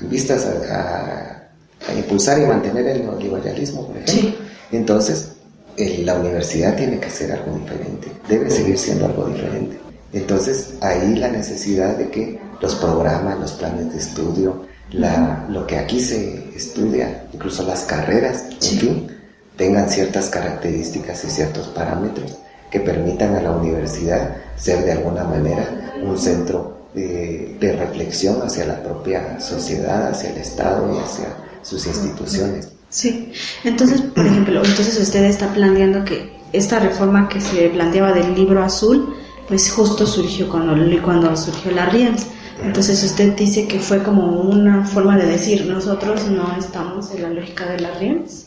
en 0.01 0.09
vistas 0.09 0.47
a, 0.47 0.75
a- 0.81 1.43
a 1.89 1.95
impulsar 1.95 2.41
y 2.41 2.47
mantener 2.47 2.87
el 2.89 3.03
neoliberalismo, 3.03 3.87
por 3.87 3.97
ejemplo. 3.99 4.15
Sí. 4.15 4.35
Entonces, 4.73 5.36
la 5.79 6.15
universidad 6.15 6.77
tiene 6.77 6.99
que 6.99 7.11
ser 7.11 7.33
algo 7.33 7.57
diferente, 7.59 8.11
debe 8.29 8.51
seguir 8.51 8.79
siendo 8.79 9.07
algo 9.07 9.27
diferente. 9.27 9.79
Entonces, 10.13 10.75
ahí 10.81 11.15
la 11.17 11.29
necesidad 11.29 11.97
de 11.97 12.09
que 12.11 12.39
los 12.61 12.75
programas, 12.77 13.39
los 13.39 13.53
planes 13.53 13.93
de 13.93 13.99
estudio, 13.99 14.63
la, 14.91 15.47
lo 15.51 15.67
que 15.67 15.77
aquí 15.79 16.01
se 16.01 16.49
estudia, 16.57 17.27
incluso 17.33 17.63
las 17.65 17.83
carreras, 17.83 18.45
Sí. 18.59 18.75
en 18.75 18.81
fin, 18.81 19.09
tengan 19.57 19.91
ciertas 19.91 20.29
características 20.31 21.25
y 21.25 21.29
ciertos 21.31 21.69
parámetros 21.69 22.39
que 22.71 22.81
permitan 22.81 23.35
a 23.35 23.43
la 23.43 23.53
universidad 23.53 24.37
ser 24.57 24.85
de 24.85 24.93
alguna 24.93 25.25
manera 25.25 25.93
un 26.03 26.17
centro 26.19 26.89
de, 26.95 27.57
de 27.61 27.73
reflexión 27.73 28.41
hacia 28.43 28.65
la 28.67 28.83
propia 28.83 29.39
sociedad, 29.41 30.09
hacia 30.09 30.31
el 30.31 30.39
Estado 30.39 30.95
y 30.95 30.99
hacia 30.99 31.27
sus 31.63 31.87
instituciones. 31.87 32.69
Sí. 32.97 33.31
Entonces, 33.63 34.01
por 34.01 34.27
ejemplo, 34.27 34.65
entonces 34.65 34.99
usted 34.99 35.23
está 35.25 35.53
planteando 35.53 36.03
que 36.03 36.33
esta 36.55 36.79
reforma 36.79 37.29
que 37.29 37.43
se 37.43 37.69
planteaba 37.69 38.15
del 38.15 38.35
libro 38.35 38.63
azul, 38.63 39.15
pues 39.49 39.71
justo 39.71 40.07
surgió 40.07 40.49
cuando, 40.49 40.75
cuando 41.03 41.37
surgió 41.37 41.73
la 41.73 41.91
RIEMS. 41.91 42.27
Entonces 42.65 43.05
usted 43.05 43.37
dice 43.37 43.69
que 43.69 43.79
fue 43.81 44.03
como 44.03 44.41
una 44.41 44.83
forma 44.87 45.15
de 45.19 45.27
decir, 45.27 45.67
nosotros 45.67 46.27
no 46.31 46.57
estamos 46.59 47.11
en 47.15 47.23
la 47.25 47.29
lógica 47.29 47.67
de 47.67 47.81
la 47.81 47.91
RIEMS. 47.99 48.47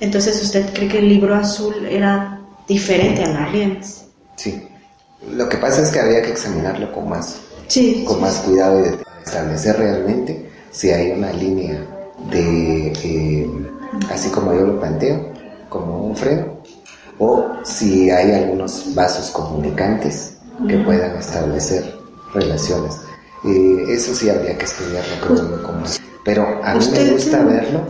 Entonces 0.00 0.42
usted 0.42 0.72
cree 0.72 0.88
que 0.88 1.00
el 1.00 1.10
libro 1.10 1.34
azul 1.34 1.74
era 1.84 2.40
diferente 2.66 3.22
a 3.24 3.28
la 3.28 3.46
RIEMS. 3.48 4.04
Sí. 4.36 4.62
Lo 5.34 5.50
que 5.50 5.58
pasa 5.58 5.82
es 5.82 5.90
que 5.90 6.00
había 6.00 6.22
que 6.22 6.30
examinarlo 6.30 6.90
con 6.92 7.10
más, 7.10 7.36
Sí. 7.66 8.04
con 8.08 8.22
más 8.22 8.36
cuidado 8.38 8.80
y 8.80 9.22
establecer 9.22 9.76
realmente 9.76 10.48
si 10.70 10.88
hay 10.88 11.10
una 11.10 11.30
línea 11.34 11.86
de, 12.30 12.92
eh, 13.04 13.50
así 14.10 14.30
como 14.30 14.52
yo 14.52 14.66
lo 14.66 14.80
planteo, 14.80 15.32
como 15.68 16.04
un 16.06 16.16
freno, 16.16 16.58
o 17.18 17.46
si 17.62 18.10
hay 18.10 18.32
algunos 18.32 18.94
vasos 18.94 19.30
comunicantes 19.30 20.36
que 20.68 20.78
puedan 20.78 21.16
establecer 21.16 21.94
relaciones. 22.34 23.00
Eh, 23.44 23.84
eso 23.88 24.14
sí 24.14 24.30
habría 24.30 24.56
que 24.56 24.64
estudiarlo, 24.64 25.14
creo 25.20 25.62
como 25.62 25.84
Pero 26.24 26.60
a 26.62 26.74
mí 26.74 26.84
me 26.92 27.10
gusta 27.12 27.42
verlo 27.42 27.80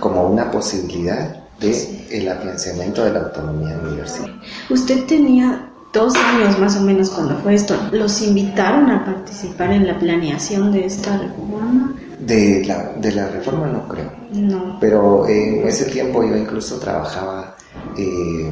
como 0.00 0.28
una 0.28 0.50
posibilidad 0.50 1.44
de 1.60 2.06
el 2.10 2.28
afianzamiento 2.28 3.04
de 3.04 3.12
la 3.12 3.20
autonomía 3.20 3.78
universitaria. 3.82 4.40
Usted 4.70 5.04
tenía 5.06 5.70
dos 5.94 6.14
años 6.16 6.58
más 6.58 6.76
o 6.76 6.80
menos 6.80 7.08
cuando 7.10 7.36
fue 7.38 7.54
esto. 7.54 7.74
¿Los 7.92 8.20
invitaron 8.20 8.90
a 8.90 9.04
participar 9.04 9.72
en 9.72 9.86
la 9.86 9.98
planeación 9.98 10.72
de 10.72 10.84
esta 10.86 11.16
reforma? 11.16 11.94
De 12.18 12.64
la, 12.66 12.92
de 13.00 13.12
la 13.12 13.28
reforma 13.28 13.66
no 13.68 13.86
creo, 13.88 14.10
No. 14.32 14.76
pero 14.80 15.26
en 15.28 15.66
ese 15.66 15.84
tiempo 15.86 16.22
yo 16.24 16.36
incluso 16.36 16.78
trabajaba, 16.78 17.54
eh, 17.98 18.50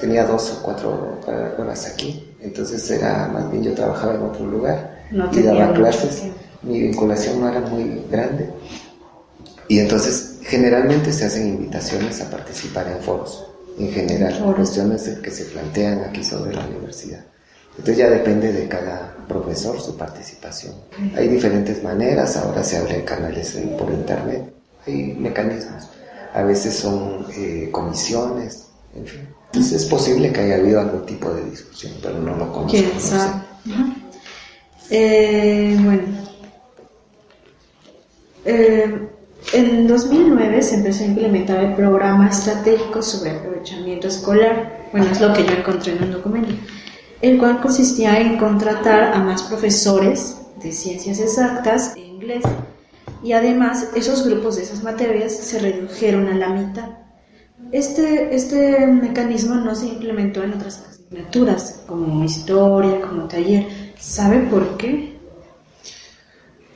tenía 0.00 0.24
dos 0.26 0.50
o 0.58 0.62
cuatro 0.62 1.18
horas 1.58 1.86
aquí, 1.92 2.34
entonces 2.40 2.90
era 2.90 3.28
más 3.32 3.50
bien 3.50 3.62
yo 3.62 3.72
trabajaba 3.74 4.14
en 4.14 4.22
otro 4.22 4.46
lugar 4.46 5.04
No 5.10 5.30
y 5.32 5.42
daba 5.42 5.72
clases, 5.72 6.20
tiempo. 6.22 6.38
mi 6.62 6.80
vinculación 6.80 7.40
no 7.40 7.48
era 7.48 7.60
muy 7.60 8.02
grande 8.10 8.50
y 9.68 9.78
entonces 9.78 10.40
generalmente 10.42 11.12
se 11.12 11.24
hacen 11.26 11.46
invitaciones 11.48 12.20
a 12.20 12.28
participar 12.30 12.88
en 12.88 13.00
foros, 13.00 13.46
en 13.78 13.90
general, 13.92 14.54
cuestiones 14.54 15.02
que 15.22 15.30
se 15.30 15.44
plantean 15.46 16.00
aquí 16.04 16.22
sobre 16.24 16.54
la 16.54 16.66
universidad. 16.66 17.24
Entonces 17.70 17.96
ya 17.96 18.10
depende 18.10 18.52
de 18.52 18.68
cada 18.68 19.16
profesor 19.26 19.80
su 19.80 19.96
participación. 19.96 20.74
Hay 21.16 21.28
diferentes 21.28 21.82
maneras, 21.82 22.36
ahora 22.36 22.62
se 22.62 22.76
abren 22.76 23.02
canales 23.02 23.58
por 23.78 23.90
internet, 23.90 24.52
hay 24.86 25.14
mecanismos. 25.18 25.88
A 26.34 26.42
veces 26.42 26.74
son 26.76 27.26
eh, 27.34 27.68
comisiones, 27.70 28.66
en 28.94 29.06
fin. 29.06 29.28
Entonces 29.46 29.82
es 29.82 29.88
posible 29.88 30.32
que 30.32 30.40
haya 30.40 30.56
habido 30.56 30.80
algún 30.80 31.04
tipo 31.06 31.32
de 31.32 31.44
discusión, 31.44 31.92
pero 32.02 32.18
no 32.18 32.36
lo 32.36 32.52
conozco. 32.52 32.70
¿Quién 32.70 32.88
no 32.92 33.00
sé. 33.00 33.08
sabe? 33.08 33.42
Eh, 34.90 35.78
bueno. 35.82 36.02
Eh, 38.44 39.08
en 39.52 39.86
2009 39.86 40.62
se 40.62 40.76
empezó 40.76 41.04
a 41.04 41.08
implementar 41.08 41.62
el 41.62 41.74
programa 41.74 42.28
estratégico 42.28 43.02
sobre 43.02 43.32
aprovechamiento 43.32 44.08
escolar. 44.08 44.88
Bueno, 44.92 45.10
es 45.10 45.20
lo 45.20 45.32
que 45.32 45.44
yo 45.44 45.52
encontré 45.52 45.92
en 45.92 46.04
un 46.04 46.12
documento. 46.12 46.54
El 47.20 47.38
cual 47.38 47.60
consistía 47.60 48.18
en 48.20 48.38
contratar 48.38 49.12
a 49.12 49.18
más 49.18 49.42
profesores 49.42 50.38
de 50.62 50.72
ciencias 50.72 51.20
exactas 51.20 51.94
e 51.96 52.00
inglés. 52.00 52.42
Y 53.22 53.32
además, 53.32 53.90
esos 53.94 54.26
grupos 54.26 54.56
de 54.56 54.62
esas 54.62 54.82
materias 54.82 55.36
se 55.36 55.58
redujeron 55.58 56.28
a 56.28 56.34
la 56.34 56.48
mitad. 56.48 56.88
Este, 57.70 58.34
este 58.34 58.86
mecanismo 58.86 59.54
no 59.54 59.74
se 59.74 59.86
implementó 59.86 60.42
en 60.42 60.54
otras 60.54 60.82
asignaturas, 60.88 61.82
como 61.86 62.24
historia, 62.24 63.00
como 63.00 63.28
taller. 63.28 63.66
¿Sabe 63.98 64.40
por 64.40 64.76
qué? 64.76 65.11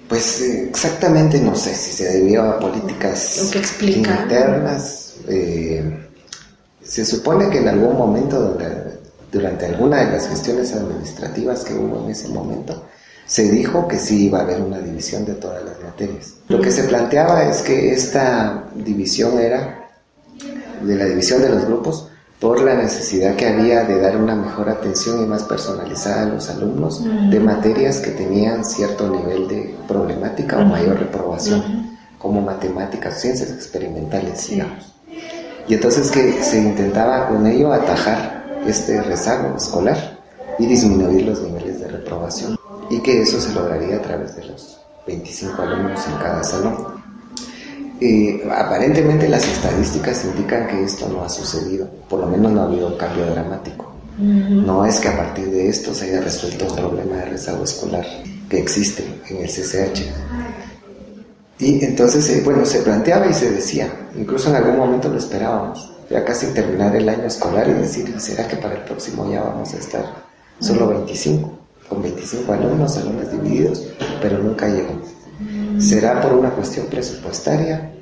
Pues 0.08 0.40
eh, 0.40 0.68
exactamente 0.68 1.40
no 1.40 1.56
sé 1.56 1.74
si 1.74 1.90
se 1.92 2.04
debió 2.18 2.42
a 2.44 2.58
políticas 2.60 3.50
internas. 4.26 5.02
eh, 5.28 6.02
se 6.82 7.04
supone 7.04 7.50
que 7.50 7.58
en 7.58 7.68
algún 7.68 7.96
momento, 7.96 8.38
donde- 8.40 8.96
durante 9.32 9.66
alguna 9.66 10.04
de 10.04 10.12
las 10.12 10.28
gestiones 10.28 10.72
administrativas 10.72 11.64
que 11.64 11.74
hubo 11.74 12.04
en 12.04 12.10
ese 12.10 12.28
momento, 12.28 12.84
se 13.26 13.50
dijo 13.50 13.88
que 13.88 13.98
sí 13.98 14.26
iba 14.26 14.38
a 14.38 14.42
haber 14.42 14.60
una 14.60 14.78
división 14.78 15.24
de 15.24 15.32
todas 15.34 15.64
las 15.64 15.80
materias. 15.82 16.34
Lo 16.48 16.60
que 16.60 16.70
se 16.70 16.84
planteaba 16.84 17.42
es 17.50 17.62
que 17.62 17.92
esta 17.92 18.64
división 18.76 19.40
era 19.40 19.88
de 20.82 20.94
la 20.94 21.06
división 21.06 21.42
de 21.42 21.48
los 21.48 21.64
grupos 21.64 22.08
por 22.40 22.62
la 22.62 22.74
necesidad 22.74 23.34
que 23.36 23.46
había 23.46 23.84
de 23.84 23.98
dar 24.00 24.16
una 24.16 24.34
mejor 24.34 24.68
atención 24.68 25.22
y 25.22 25.26
más 25.26 25.44
personalizada 25.44 26.22
a 26.22 26.26
los 26.26 26.50
alumnos 26.50 27.02
de 27.30 27.40
materias 27.40 28.00
que 28.00 28.10
tenían 28.10 28.64
cierto 28.64 29.08
nivel 29.08 29.48
de 29.48 29.74
problemática 29.88 30.58
o 30.58 30.64
mayor 30.64 30.98
reprobación, 30.98 31.96
como 32.18 32.42
matemáticas, 32.42 33.20
ciencias 33.20 33.50
experimentales, 33.50 34.50
digamos. 34.50 34.94
Y 35.68 35.74
entonces 35.74 36.10
que 36.10 36.42
se 36.42 36.58
intentaba 36.58 37.28
con 37.28 37.46
ello 37.46 37.72
atajar 37.72 38.44
este 38.66 39.00
rezago 39.02 39.56
escolar 39.56 40.18
y 40.58 40.66
disminuir 40.66 41.26
los 41.26 41.40
niveles 41.40 41.80
de 41.80 41.88
reprobación 41.88 42.58
y 42.90 43.00
que 43.00 43.22
eso 43.22 43.40
se 43.40 43.52
lograría 43.52 43.96
a 43.96 44.02
través 44.02 44.36
de 44.36 44.44
los 44.44 44.80
25 45.06 45.62
alumnos 45.62 46.06
en 46.06 46.14
cada 46.18 46.44
salón. 46.44 46.76
Eh, 48.00 48.46
aparentemente 48.50 49.28
las 49.28 49.46
estadísticas 49.48 50.24
indican 50.24 50.66
que 50.68 50.84
esto 50.84 51.08
no 51.08 51.22
ha 51.22 51.28
sucedido, 51.28 51.88
por 52.08 52.20
lo 52.20 52.26
menos 52.26 52.52
no 52.52 52.62
ha 52.62 52.64
habido 52.64 52.88
un 52.88 52.96
cambio 52.96 53.26
dramático. 53.26 53.92
No 54.18 54.86
es 54.86 54.98
que 54.98 55.08
a 55.08 55.16
partir 55.16 55.50
de 55.50 55.68
esto 55.68 55.92
se 55.92 56.06
haya 56.06 56.22
resuelto 56.22 56.66
el 56.66 56.72
problema 56.72 57.16
de 57.16 57.24
rezago 57.26 57.64
escolar 57.64 58.06
que 58.48 58.58
existe 58.58 59.04
en 59.28 59.36
el 59.38 59.48
CCH. 59.48 60.02
Y 61.58 61.84
entonces, 61.84 62.28
eh, 62.30 62.42
bueno, 62.44 62.64
se 62.64 62.80
planteaba 62.80 63.26
y 63.26 63.34
se 63.34 63.50
decía, 63.50 63.90
incluso 64.16 64.50
en 64.50 64.56
algún 64.56 64.76
momento 64.76 65.08
lo 65.08 65.18
esperábamos, 65.18 65.90
ya 66.10 66.24
casi 66.24 66.46
terminar 66.48 66.94
el 66.96 67.08
año 67.08 67.24
escolar 67.24 67.68
y 67.68 67.74
decir, 67.74 68.14
¿será 68.18 68.46
que 68.46 68.56
para 68.56 68.74
el 68.76 68.82
próximo 68.82 69.30
ya 69.30 69.42
vamos 69.42 69.74
a 69.74 69.78
estar 69.78 70.04
solo 70.60 70.88
25? 70.88 71.58
Con 71.88 72.02
25 72.02 72.52
alumnos, 72.52 72.94
salones 72.94 73.30
divididos, 73.32 73.86
pero 74.20 74.38
nunca 74.38 74.68
llegó. 74.68 75.00
¿Será 75.78 76.20
por 76.20 76.32
una 76.32 76.50
cuestión 76.50 76.86
presupuestaria? 76.86 77.92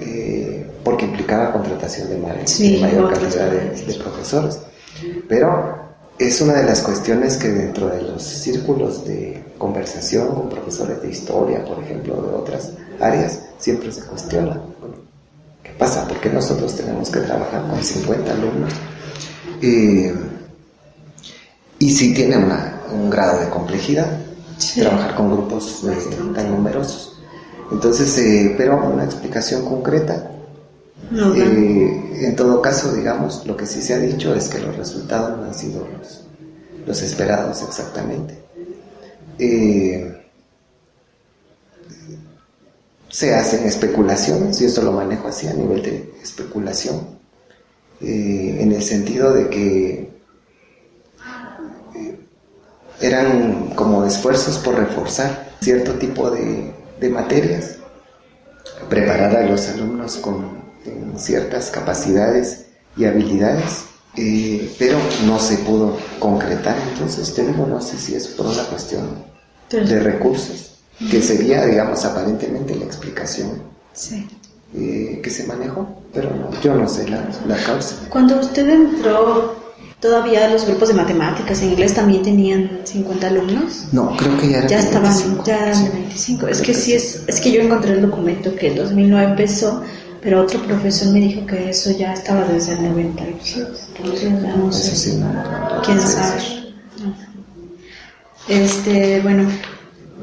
Eh, 0.00 0.66
porque 0.84 1.06
implicaba 1.06 1.52
contratación 1.52 2.10
de, 2.10 2.18
mayor 2.18 3.12
calidad 3.12 3.50
de, 3.50 3.94
profesores. 3.94 4.60
Pero 5.28 5.76
es 6.18 6.40
una 6.40 6.54
de 6.54 6.64
las 6.64 6.82
cuestiones 6.82 7.36
que 7.36 7.48
dentro 7.48 7.88
de 7.88 8.02
los 8.02 8.22
círculos 8.22 9.04
de 9.04 9.42
conversación 9.58 10.34
con 10.34 10.48
profesores 10.48 11.02
de 11.02 11.10
historia, 11.10 11.64
por 11.64 11.82
ejemplo, 11.82 12.20
de 12.22 12.34
otras 12.34 12.72
áreas, 13.00 13.40
siempre 13.58 13.90
se 13.90 14.02
cuestiona. 14.02 14.60
¿Qué 15.62 15.70
pasa? 15.78 16.06
¿Por 16.06 16.20
qué 16.20 16.30
nosotros 16.30 16.76
tenemos 16.76 17.10
que 17.10 17.20
trabajar 17.20 17.66
con 17.68 17.82
50 17.82 18.32
alumnos? 18.32 18.72
y 21.78 21.90
si 21.90 22.12
tiene 22.12 22.36
un 22.36 23.08
grado 23.08 23.40
de 23.40 23.48
complejidad, 23.48 24.06
trabajar 24.74 25.14
con 25.14 25.32
grupos 25.32 25.84
eh, 25.84 25.96
tan 26.34 26.50
numerosos. 26.50 27.18
Entonces, 27.70 28.16
eh, 28.18 28.54
pero 28.56 28.76
una 28.86 29.04
explicación 29.04 29.64
concreta. 29.64 30.30
Eh, 31.12 32.26
en 32.26 32.36
todo 32.36 32.60
caso, 32.62 32.92
digamos, 32.92 33.46
lo 33.46 33.56
que 33.56 33.66
sí 33.66 33.80
se 33.80 33.94
ha 33.94 33.98
dicho 33.98 34.34
es 34.34 34.48
que 34.48 34.58
los 34.58 34.76
resultados 34.76 35.38
no 35.38 35.44
han 35.44 35.54
sido 35.54 35.86
los, 36.86 37.02
esperados 37.02 37.62
exactamente. 37.62 38.38
se 43.08 43.34
hacen 43.34 43.66
especulaciones, 43.66 44.60
y 44.60 44.64
esto 44.64 44.82
lo 44.82 44.92
manejo 44.92 45.28
así 45.28 45.46
a 45.46 45.54
nivel 45.54 45.82
de 45.82 46.12
especulación, 46.22 47.18
en 48.00 48.72
el 48.72 48.82
sentido 48.82 49.32
de 49.32 49.48
que 49.48 50.15
eran 53.00 53.70
como 53.74 54.04
esfuerzos 54.04 54.58
por 54.58 54.76
reforzar 54.76 55.46
cierto 55.60 55.92
tipo 55.94 56.30
de, 56.30 56.74
materias, 57.10 57.76
preparar 58.88 59.36
a 59.36 59.46
los 59.46 59.68
alumnos 59.68 60.16
con 60.16 60.64
ciertas 61.16 61.70
capacidades 61.70 62.66
y 62.96 63.04
habilidades, 63.04 63.84
eh, 64.16 64.74
pero 64.78 64.98
no 65.26 65.38
se 65.38 65.58
pudo 65.58 65.96
concretar. 66.18 66.76
Entonces, 66.92 67.34
te 67.34 67.46
digo, 67.46 67.66
no 67.66 67.80
sé 67.80 67.98
si 67.98 68.14
es 68.14 68.28
por 68.28 68.46
una 68.46 68.64
cuestión 68.64 69.24
de 69.70 70.00
recursos, 70.00 70.78
que 71.10 71.20
sería, 71.20 71.64
digamos, 71.66 72.04
aparentemente 72.04 72.74
la 72.74 72.84
explicación 72.84 73.62
eh, 74.74 75.20
que 75.22 75.30
se 75.30 75.46
manejó, 75.46 76.02
pero 76.12 76.30
yo 76.62 76.74
no 76.74 76.88
sé 76.88 77.08
la, 77.08 77.28
la 77.46 77.56
causa. 77.64 77.96
Cuando 78.08 78.38
usted 78.40 78.68
entró 78.68 79.65
Todavía 80.00 80.48
los 80.50 80.66
grupos 80.66 80.88
de 80.88 80.94
matemáticas 80.94 81.62
en 81.62 81.70
inglés 81.70 81.94
también 81.94 82.22
tenían 82.22 82.80
50 82.84 83.28
alumnos. 83.28 83.86
No, 83.92 84.14
creo 84.16 84.38
que 84.38 84.50
ya 84.50 84.58
eran 84.58 84.68
Ya 84.68 84.78
estaban, 84.78 85.44
ya 85.44 85.68
eran 85.68 85.90
25. 85.90 86.48
Es 86.48 86.60
que 86.60 86.74
sí, 86.74 86.92
es, 86.92 87.22
es 87.26 87.40
que 87.40 87.50
yo 87.50 87.62
encontré 87.62 87.94
el 87.94 88.02
documento 88.02 88.54
que 88.54 88.68
en 88.68 88.76
2009 88.76 89.30
empezó, 89.30 89.82
pero 90.20 90.42
otro 90.42 90.60
profesor 90.62 91.12
me 91.14 91.20
dijo 91.20 91.46
que 91.46 91.70
eso 91.70 91.90
ya 91.92 92.12
estaba 92.12 92.44
desde 92.44 92.74
el 92.74 92.82
96. 92.82 93.66
Entonces, 93.96 94.32
no 94.32 94.70
sé. 94.70 94.96
Sí, 94.96 95.16
no, 95.16 95.82
¿Quién 95.82 96.00
sabe? 96.00 96.42
Este, 98.48 99.20
bueno, 99.22 99.48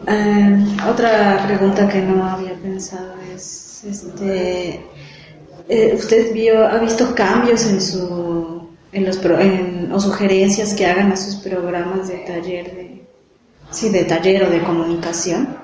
eh, 0.08 0.66
otra 0.88 1.44
pregunta 1.48 1.90
que 1.90 2.00
no 2.00 2.24
había 2.24 2.54
pensado 2.54 3.16
es, 3.34 3.84
este, 3.86 4.86
eh, 5.68 5.96
¿usted 5.98 6.32
vio, 6.32 6.66
ha 6.68 6.78
visto 6.78 7.16
cambios 7.16 7.66
en 7.66 7.82
su 7.82 8.53
en 8.94 9.06
los 9.06 9.18
en, 9.26 9.92
o 9.92 10.00
sugerencias 10.00 10.74
que 10.74 10.86
hagan 10.86 11.12
a 11.12 11.18
sus 11.18 11.36
programas 11.36 12.08
de 12.08 12.18
taller 12.18 12.76
de 12.76 13.08
sí 13.72 13.90
de 13.90 14.04
taller 14.04 14.44
o 14.44 14.50
de 14.50 14.64
comunicación. 14.64 15.58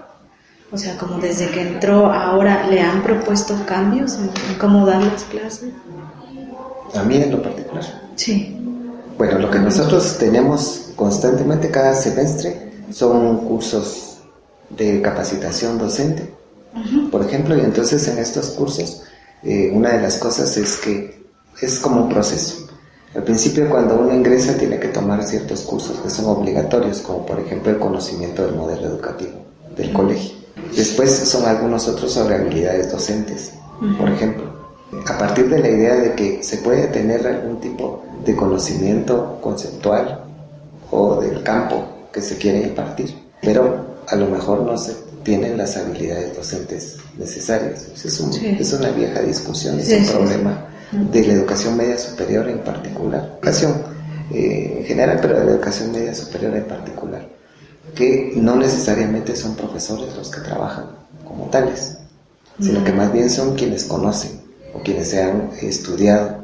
O 0.72 0.78
sea 0.78 0.98
como 0.98 1.20
desde 1.20 1.50
que 1.50 1.62
entró 1.62 2.12
ahora 2.12 2.68
le 2.68 2.82
han 2.82 3.02
propuesto 3.02 3.56
cambios 3.66 4.18
en, 4.18 4.30
cómo 4.60 4.86
dar 4.86 5.02
las 5.02 5.24
clases. 5.24 5.70
A 6.96 7.04
mí 7.04 7.18
en 7.18 7.32
lo 7.32 7.42
particular. 7.42 7.86
Sí. 8.16 8.56
Bueno 9.18 9.40
lo 9.40 9.50
que 9.50 9.60
nosotros 9.60 10.18
tenemos 10.18 10.92
constantemente 10.96 11.70
cada 11.70 11.94
semestre 11.94 12.72
son 12.92 13.46
cursos 13.46 14.18
de 14.70 15.02
capacitación 15.02 15.78
docente. 15.78 16.34
Por 17.12 17.26
ejemplo 17.26 17.56
y 17.58 17.62
entonces 17.62 18.08
en 18.08 18.18
estos 18.18 18.52
cursos 18.52 19.04
eh, 19.44 19.72
una 19.74 19.92
de 19.92 20.02
las 20.02 20.18
cosas 20.18 20.56
es 20.58 20.78
que 20.78 21.20
es 21.62 21.80
como 21.80 22.04
un 22.04 22.10
proceso 22.10 22.69
al 23.16 23.24
principio 23.24 23.68
cuando 23.70 23.96
uno 24.00 24.14
ingresa 24.14 24.56
tiene 24.58 24.80
que 24.80 24.90
tomar 24.90 25.24
ciertos 25.24 25.62
cursos 25.62 26.00
que 26.00 26.10
son 26.10 26.26
obligatorios, 26.26 27.00
como 27.00 27.26
por 27.26 27.40
ejemplo 27.40 27.72
el 27.72 27.80
conocimiento 27.80 28.46
del 28.46 28.56
modelo 28.56 28.88
educativo 28.88 29.34
del 29.76 29.92
colegio. 29.94 30.38
Después 30.76 31.12
son 31.12 31.46
algunos 31.46 31.88
otros 31.88 32.14
sobre 32.14 32.36
habilidades 32.36 32.92
docentes, 32.92 33.54
por 33.98 34.10
ejemplo. 34.10 34.44
A 35.08 35.18
partir 35.18 35.50
de 35.50 35.60
la 35.60 35.70
idea 35.70 35.96
de 35.96 36.14
que 36.14 36.44
se 36.44 36.58
puede 36.58 36.88
tener 36.88 37.26
algún 37.26 37.60
tipo 37.60 38.04
de 38.26 38.36
conocimiento 38.36 39.40
conceptual 39.42 40.26
o 40.92 41.20
del 41.22 41.42
campo 41.44 41.86
que 42.12 42.22
se 42.22 42.38
quiere 42.38 42.62
impartir, 42.62 43.16
pero 43.42 43.86
a 44.08 44.16
lo 44.16 44.28
mejor 44.28 44.62
no 44.62 44.78
se 44.78 44.96
tienen 45.24 45.58
las 45.58 45.78
habilidades 45.78 46.36
docentes 46.36 46.98
necesarias. 47.18 47.88
Es, 47.94 48.06
es 48.06 48.74
una 48.74 48.90
vieja 48.90 49.22
discusión, 49.22 49.80
es 49.80 49.92
un 49.92 50.06
problema 50.06 50.70
de 50.92 51.26
la 51.26 51.34
educación 51.34 51.78
media 51.78 51.98
superior 51.98 52.48
en 52.50 52.60
particular, 52.60 53.34
educación 53.36 53.74
eh, 54.32 54.78
en 54.80 54.86
general, 54.86 55.20
pero 55.22 55.40
de 55.40 55.46
la 55.46 55.52
educación 55.52 55.92
media 55.92 56.14
superior 56.14 56.56
en 56.56 56.66
particular, 56.66 57.28
que 57.96 58.34
no 58.36 58.56
necesariamente 58.56 59.36
son 59.36 59.56
profesores 59.56 60.16
los 60.16 60.30
que 60.30 60.42
trabajan 60.42 60.86
como 61.28 61.46
tales, 61.46 61.98
sino 62.60 62.84
que 62.84 62.92
más 62.92 63.12
bien 63.14 63.30
son 63.30 63.56
quienes 63.56 63.86
conocen 63.86 64.42
o 64.74 64.80
quienes 64.80 65.10
se 65.10 65.22
han 65.24 65.52
estudiado. 65.62 66.44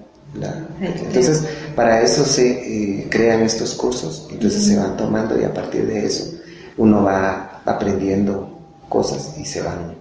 entonces, 0.80 1.44
para 1.76 2.02
eso 2.02 2.26
se 2.26 3.02
eh, 3.02 3.08
crean 3.10 3.42
estos 3.42 3.74
cursos, 3.74 4.28
entonces 4.32 4.64
se 4.64 4.78
van 4.78 4.96
tomando 4.96 5.40
y 5.40 5.44
a 5.44 5.54
partir 5.54 5.88
de 5.88 6.06
eso 6.06 6.36
uno 6.78 7.04
va 7.04 7.62
aprendiendo 7.66 8.60
cosas 8.90 9.36
y 9.40 9.46
se 9.46 9.62
van. 9.62 9.96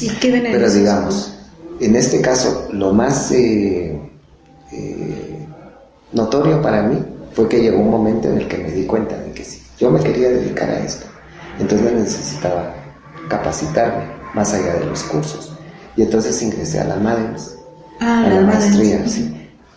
¿Y 0.00 0.08
qué 0.16 0.48
Pero 0.50 0.70
digamos, 0.70 1.35
en 1.80 1.96
este 1.96 2.20
caso, 2.20 2.68
lo 2.72 2.92
más 2.92 3.30
eh, 3.32 3.98
eh, 4.72 5.46
notorio 6.12 6.62
para 6.62 6.82
mí 6.82 6.98
fue 7.32 7.48
que 7.48 7.60
llegó 7.60 7.78
un 7.78 7.90
momento 7.90 8.28
en 8.28 8.38
el 8.38 8.48
que 8.48 8.58
me 8.58 8.70
di 8.70 8.86
cuenta 8.86 9.16
de 9.16 9.32
que 9.32 9.44
si 9.44 9.62
yo 9.78 9.90
me 9.90 10.00
quería 10.00 10.30
dedicar 10.30 10.70
a 10.70 10.78
esto, 10.80 11.06
entonces 11.58 11.92
necesitaba 11.92 12.74
capacitarme 13.28 14.04
más 14.34 14.54
allá 14.54 14.74
de 14.74 14.86
los 14.86 15.02
cursos. 15.04 15.52
Y 15.96 16.02
entonces 16.02 16.40
ingresé 16.42 16.80
a 16.80 16.84
la 16.84 16.96
MADEMS, 16.96 17.56
ah, 18.00 18.24
a 18.24 18.28
la, 18.28 18.40
maestría. 18.42 19.04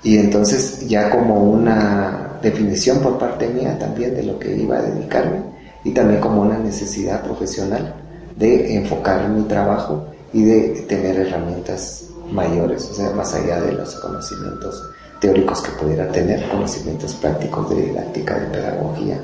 Y 0.04 0.18
entonces 0.18 0.88
ya 0.88 1.10
como 1.10 1.44
una 1.44 2.40
definición 2.42 3.00
por 3.00 3.18
parte 3.18 3.48
mía 3.50 3.78
también 3.78 4.16
de 4.16 4.24
lo 4.24 4.40
que 4.40 4.56
iba 4.56 4.78
a 4.78 4.82
dedicarme 4.82 5.42
y 5.84 5.92
también 5.92 6.22
como 6.22 6.42
una 6.42 6.58
necesidad 6.58 7.24
profesional 7.24 7.96
de 8.38 8.76
enfocar 8.76 9.28
mi 9.30 9.44
trabajo 9.44 10.06
y 10.34 10.44
de 10.44 10.86
tener 10.88 11.18
herramientas 11.18 12.06
mayores, 12.32 12.88
o 12.92 12.94
sea, 12.94 13.10
más 13.12 13.34
allá 13.34 13.62
de 13.62 13.74
los 13.74 13.96
conocimientos 13.96 14.90
teóricos 15.20 15.62
que 15.62 15.72
pudiera 15.72 16.12
tener, 16.12 16.48
conocimientos 16.50 17.14
prácticos 17.16 17.70
de 17.70 17.82
didáctica, 17.82 18.40
de 18.40 18.48
pedagogía. 18.48 19.24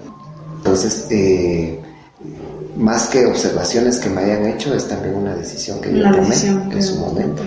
Entonces, 0.58 1.08
eh, 1.12 1.80
más 2.76 3.08
que 3.08 3.26
observaciones 3.26 4.00
que 4.00 4.10
me 4.10 4.24
hayan 4.24 4.46
hecho, 4.48 4.74
es 4.74 4.88
también 4.88 5.16
una 5.16 5.36
decisión 5.36 5.80
que 5.80 5.96
yo 5.96 6.12
tomé 6.12 6.36
en 6.74 6.84
su 6.84 6.96
momento. 6.98 7.44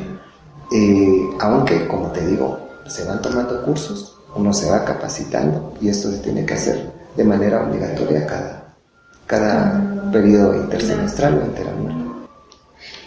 Eh, 0.73 1.31
aunque, 1.41 1.87
como 1.89 2.09
te 2.13 2.27
digo, 2.27 2.59
se 2.87 3.05
van 3.05 3.21
tomando 3.21 3.63
cursos, 3.65 4.17
uno 4.35 4.53
se 4.53 4.71
va 4.71 4.85
capacitando 4.85 5.75
y 5.81 5.89
esto 5.89 6.11
se 6.11 6.19
tiene 6.19 6.45
que 6.45 6.55
hacer 6.55 6.91
de 7.17 7.25
manera 7.25 7.67
obligatoria 7.67 8.27
cada, 8.27 8.75
cada 9.27 10.11
periodo 10.13 10.55
intersemestral 10.55 11.39
o 11.39 11.47
interanual. 11.47 12.08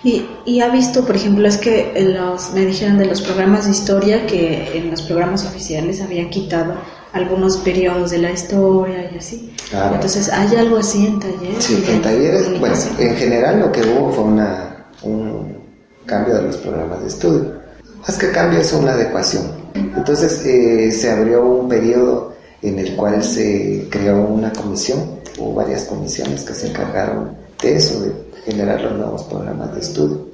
Y, 0.03 0.25
y, 0.45 0.61
ha 0.61 0.69
visto, 0.69 1.05
por 1.05 1.15
ejemplo, 1.15 1.47
es 1.47 1.57
que 1.57 1.93
los, 2.17 2.53
me 2.53 2.65
dijeron 2.65 2.97
de 2.97 3.05
los 3.05 3.21
programas 3.21 3.65
de 3.65 3.71
historia 3.71 4.25
que 4.25 4.75
en 4.75 4.89
los 4.89 5.03
programas 5.03 5.45
oficiales 5.45 6.01
habían 6.01 6.29
quitado 6.31 6.73
algunos 7.13 7.57
periodos 7.57 8.09
de 8.09 8.17
la 8.17 8.31
historia 8.31 9.11
y 9.13 9.17
así. 9.17 9.53
Entonces, 9.71 10.29
¿hay 10.29 10.55
algo 10.55 10.77
así 10.77 11.05
en 11.05 11.19
talleres? 11.19 11.63
Sí, 11.63 11.83
en 11.87 12.01
talleres, 12.01 12.59
bueno, 12.59 12.75
en 12.97 13.15
general 13.15 13.59
lo 13.59 13.71
que 13.71 13.81
hubo 13.81 14.11
fue 14.11 14.23
una, 14.23 14.87
un 15.03 15.57
cambio 16.05 16.35
de 16.35 16.43
los 16.43 16.57
programas 16.57 17.01
de 17.01 17.07
estudio. 17.07 17.61
Más 17.99 18.17
que 18.17 18.31
cambio 18.31 18.59
es 18.59 18.73
una 18.73 18.93
adecuación. 18.93 19.51
Entonces, 19.75 20.43
eh, 20.45 20.91
se 20.91 21.11
abrió 21.11 21.45
un 21.45 21.69
periodo 21.69 22.33
en 22.61 22.79
el 22.79 22.95
cual 22.95 23.23
se 23.23 23.87
creó 23.89 24.21
una 24.21 24.51
comisión, 24.51 25.21
o 25.39 25.53
varias 25.53 25.85
comisiones 25.85 26.43
que 26.43 26.53
se 26.53 26.67
encargaron 26.67 27.35
de 27.61 27.75
eso, 27.75 28.01
de 28.01 28.11
generar 28.45 28.81
los 28.81 28.93
nuevos 28.93 29.23
programas 29.23 29.73
de 29.73 29.81
estudio. 29.81 30.27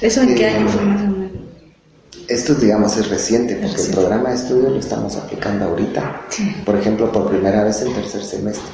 ¿Eso 0.00 0.22
en 0.22 0.34
qué 0.34 0.44
Eh, 0.44 0.50
año 0.54 0.68
fue 0.68 0.82
más 0.84 1.02
o 1.02 1.06
menos? 1.06 1.30
Esto, 2.28 2.54
digamos, 2.54 2.96
es 2.96 3.08
reciente, 3.08 3.54
porque 3.54 3.66
el 3.66 3.72
Reciente. 3.72 3.96
programa 4.00 4.28
de 4.30 4.36
estudio 4.36 4.70
lo 4.70 4.78
estamos 4.78 5.16
aplicando 5.16 5.64
ahorita, 5.66 6.22
Sí. 6.30 6.54
por 6.64 6.76
ejemplo, 6.76 7.10
por 7.10 7.28
primera 7.28 7.64
vez 7.64 7.82
en 7.82 7.92
tercer 7.92 8.22
semestre. 8.24 8.70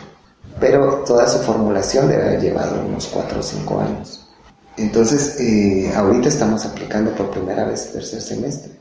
Pero 0.61 1.03
toda 1.07 1.27
su 1.27 1.38
formulación 1.38 2.09
debe 2.09 2.23
haber 2.25 2.40
llevado 2.40 2.83
unos 2.87 3.07
4 3.07 3.40
o 3.40 3.42
5 3.42 3.81
años. 3.81 4.27
Entonces, 4.77 5.37
eh, 5.40 5.90
ahorita 5.95 6.29
estamos 6.29 6.64
aplicando 6.66 7.11
por 7.12 7.31
primera 7.31 7.64
vez 7.64 7.92
tercer 7.92 8.21
semestre 8.21 8.73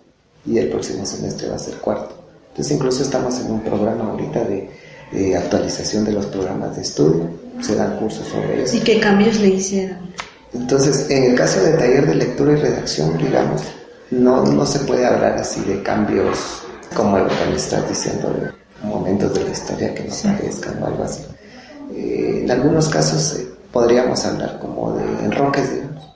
y 0.45 0.57
el 0.57 0.69
próximo 0.69 1.05
semestre 1.05 1.47
va 1.49 1.55
a 1.55 1.59
ser 1.59 1.75
cuarto. 1.75 2.15
Entonces, 2.49 2.75
incluso 2.75 3.01
estamos 3.03 3.39
en 3.39 3.51
un 3.51 3.61
programa 3.61 4.11
ahorita 4.11 4.43
de, 4.43 4.69
de 5.13 5.37
actualización 5.37 6.03
de 6.03 6.11
los 6.11 6.25
programas 6.27 6.75
de 6.75 6.81
estudio. 6.81 7.29
Se 7.61 7.75
dan 7.75 7.97
cursos 7.97 8.27
sobre 8.27 8.63
eso. 8.63 8.77
¿Y 8.77 8.79
qué 8.81 8.99
cambios 8.99 9.39
le 9.39 9.47
hicieron? 9.49 9.97
Entonces, 10.53 11.09
en 11.09 11.31
el 11.31 11.35
caso 11.35 11.61
de 11.61 11.73
taller 11.73 12.07
de 12.07 12.15
lectura 12.15 12.53
y 12.53 12.55
redacción, 12.55 13.17
digamos, 13.17 13.61
no, 14.11 14.45
no 14.45 14.65
se 14.65 14.79
puede 14.79 15.05
hablar 15.05 15.37
así 15.37 15.61
de 15.61 15.81
cambios 15.83 16.61
como 16.95 17.17
lo 17.17 17.27
que 17.27 17.45
me 17.49 17.55
estás 17.55 17.87
diciendo, 17.89 18.29
de 18.29 18.51
momentos 18.87 19.33
de 19.33 19.43
la 19.43 19.51
historia 19.51 19.93
que 19.93 20.03
nos 20.03 20.21
parezcan 20.21 20.81
o 20.81 20.87
algo 20.87 21.03
así. 21.03 21.23
Eh, 21.93 22.41
en 22.43 22.51
algunos 22.51 22.87
casos 22.89 23.37
eh, 23.39 23.47
podríamos 23.71 24.25
hablar 24.25 24.59
como 24.59 24.93
de 24.93 25.03
enroques, 25.25 25.73
digamos. 25.73 26.15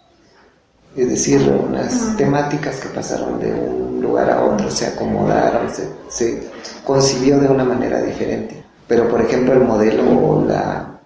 Es 0.96 1.10
decir, 1.10 1.42
unas 1.42 2.16
temáticas 2.18 2.78
que 2.78 2.90
pasaron 2.90 3.40
de 3.40 3.52
un 3.54 4.02
lugar 4.02 4.30
a 4.30 4.44
otro, 4.44 4.72
se 4.72 4.88
acomodaron, 4.88 5.70
se, 5.70 5.88
se 6.10 6.50
concibió 6.84 7.40
de 7.40 7.48
una 7.48 7.64
manera 7.64 8.02
diferente. 8.02 8.64
Pero, 8.88 9.08
por 9.08 9.22
ejemplo, 9.22 9.54
el 9.54 9.60
modelo 9.60 10.04
o 10.04 10.46
la 10.46 10.99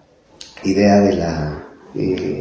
idea 0.64 1.00
de 1.00 1.12
la 1.14 1.64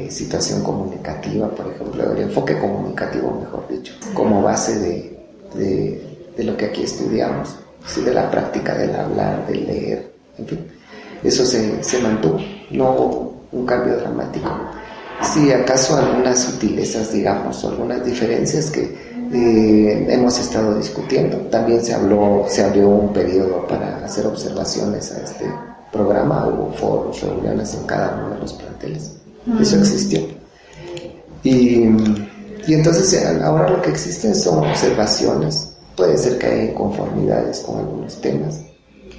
situación 0.09 0.63
comunicativa, 0.63 1.47
por 1.49 1.71
ejemplo, 1.71 2.11
el 2.13 2.23
enfoque 2.23 2.57
comunicativo, 2.57 3.39
mejor 3.39 3.67
dicho, 3.69 3.93
como 4.13 4.41
base 4.41 4.79
de, 4.79 5.19
de, 5.53 6.17
de 6.35 6.43
lo 6.43 6.57
que 6.57 6.65
aquí 6.65 6.83
estudiamos, 6.83 7.55
¿sí? 7.85 8.01
de 8.01 8.13
la 8.13 8.31
práctica 8.31 8.75
del 8.75 8.95
hablar, 8.95 9.45
del 9.47 9.67
leer, 9.67 10.11
en 10.37 10.47
fin. 10.47 10.67
Eso 11.23 11.45
se, 11.45 11.83
se 11.83 11.99
mantuvo, 11.99 12.39
no 12.71 12.91
hubo 12.91 13.33
un 13.51 13.65
cambio 13.65 13.95
dramático. 13.97 14.49
Sí, 15.21 15.51
acaso 15.51 15.95
algunas 15.95 16.39
sutilezas, 16.39 17.13
digamos, 17.13 17.63
o 17.63 17.69
algunas 17.69 18.03
diferencias 18.03 18.71
que 18.71 18.81
eh, 19.31 20.07
hemos 20.09 20.37
estado 20.39 20.75
discutiendo. 20.75 21.37
También 21.49 21.83
se 21.83 21.93
habló, 21.93 22.45
se 22.47 22.63
abrió 22.63 22.89
un 22.89 23.13
periodo 23.13 23.65
para 23.67 24.03
hacer 24.03 24.25
observaciones 24.25 25.11
a 25.11 25.23
este 25.23 25.45
programa, 25.93 26.47
hubo 26.47 26.73
foros, 26.73 27.21
reuniones 27.21 27.73
en 27.75 27.85
cada 27.85 28.15
uno 28.17 28.35
de 28.35 28.41
los 28.41 28.53
planteles. 28.53 29.15
Eso 29.61 29.77
existió. 29.77 30.21
Y, 31.43 31.87
y 32.67 32.73
entonces 32.73 33.13
eh, 33.13 33.41
ahora 33.43 33.69
lo 33.69 33.81
que 33.81 33.91
existen 33.91 34.35
son 34.35 34.67
observaciones. 34.67 35.77
Puede 35.95 36.17
ser 36.17 36.37
que 36.39 36.47
haya 36.47 36.63
inconformidades 36.71 37.59
con 37.59 37.79
algunos 37.79 38.19
temas, 38.19 38.61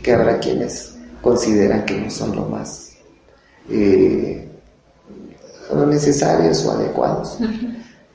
que 0.02 0.12
habrá 0.12 0.38
quienes 0.38 0.96
consideran 1.22 1.84
que 1.84 2.00
no 2.00 2.10
son 2.10 2.34
lo 2.36 2.46
más 2.46 2.92
eh, 3.70 4.48
o 5.70 5.86
necesarios 5.86 6.64
o 6.66 6.72
adecuados. 6.72 7.38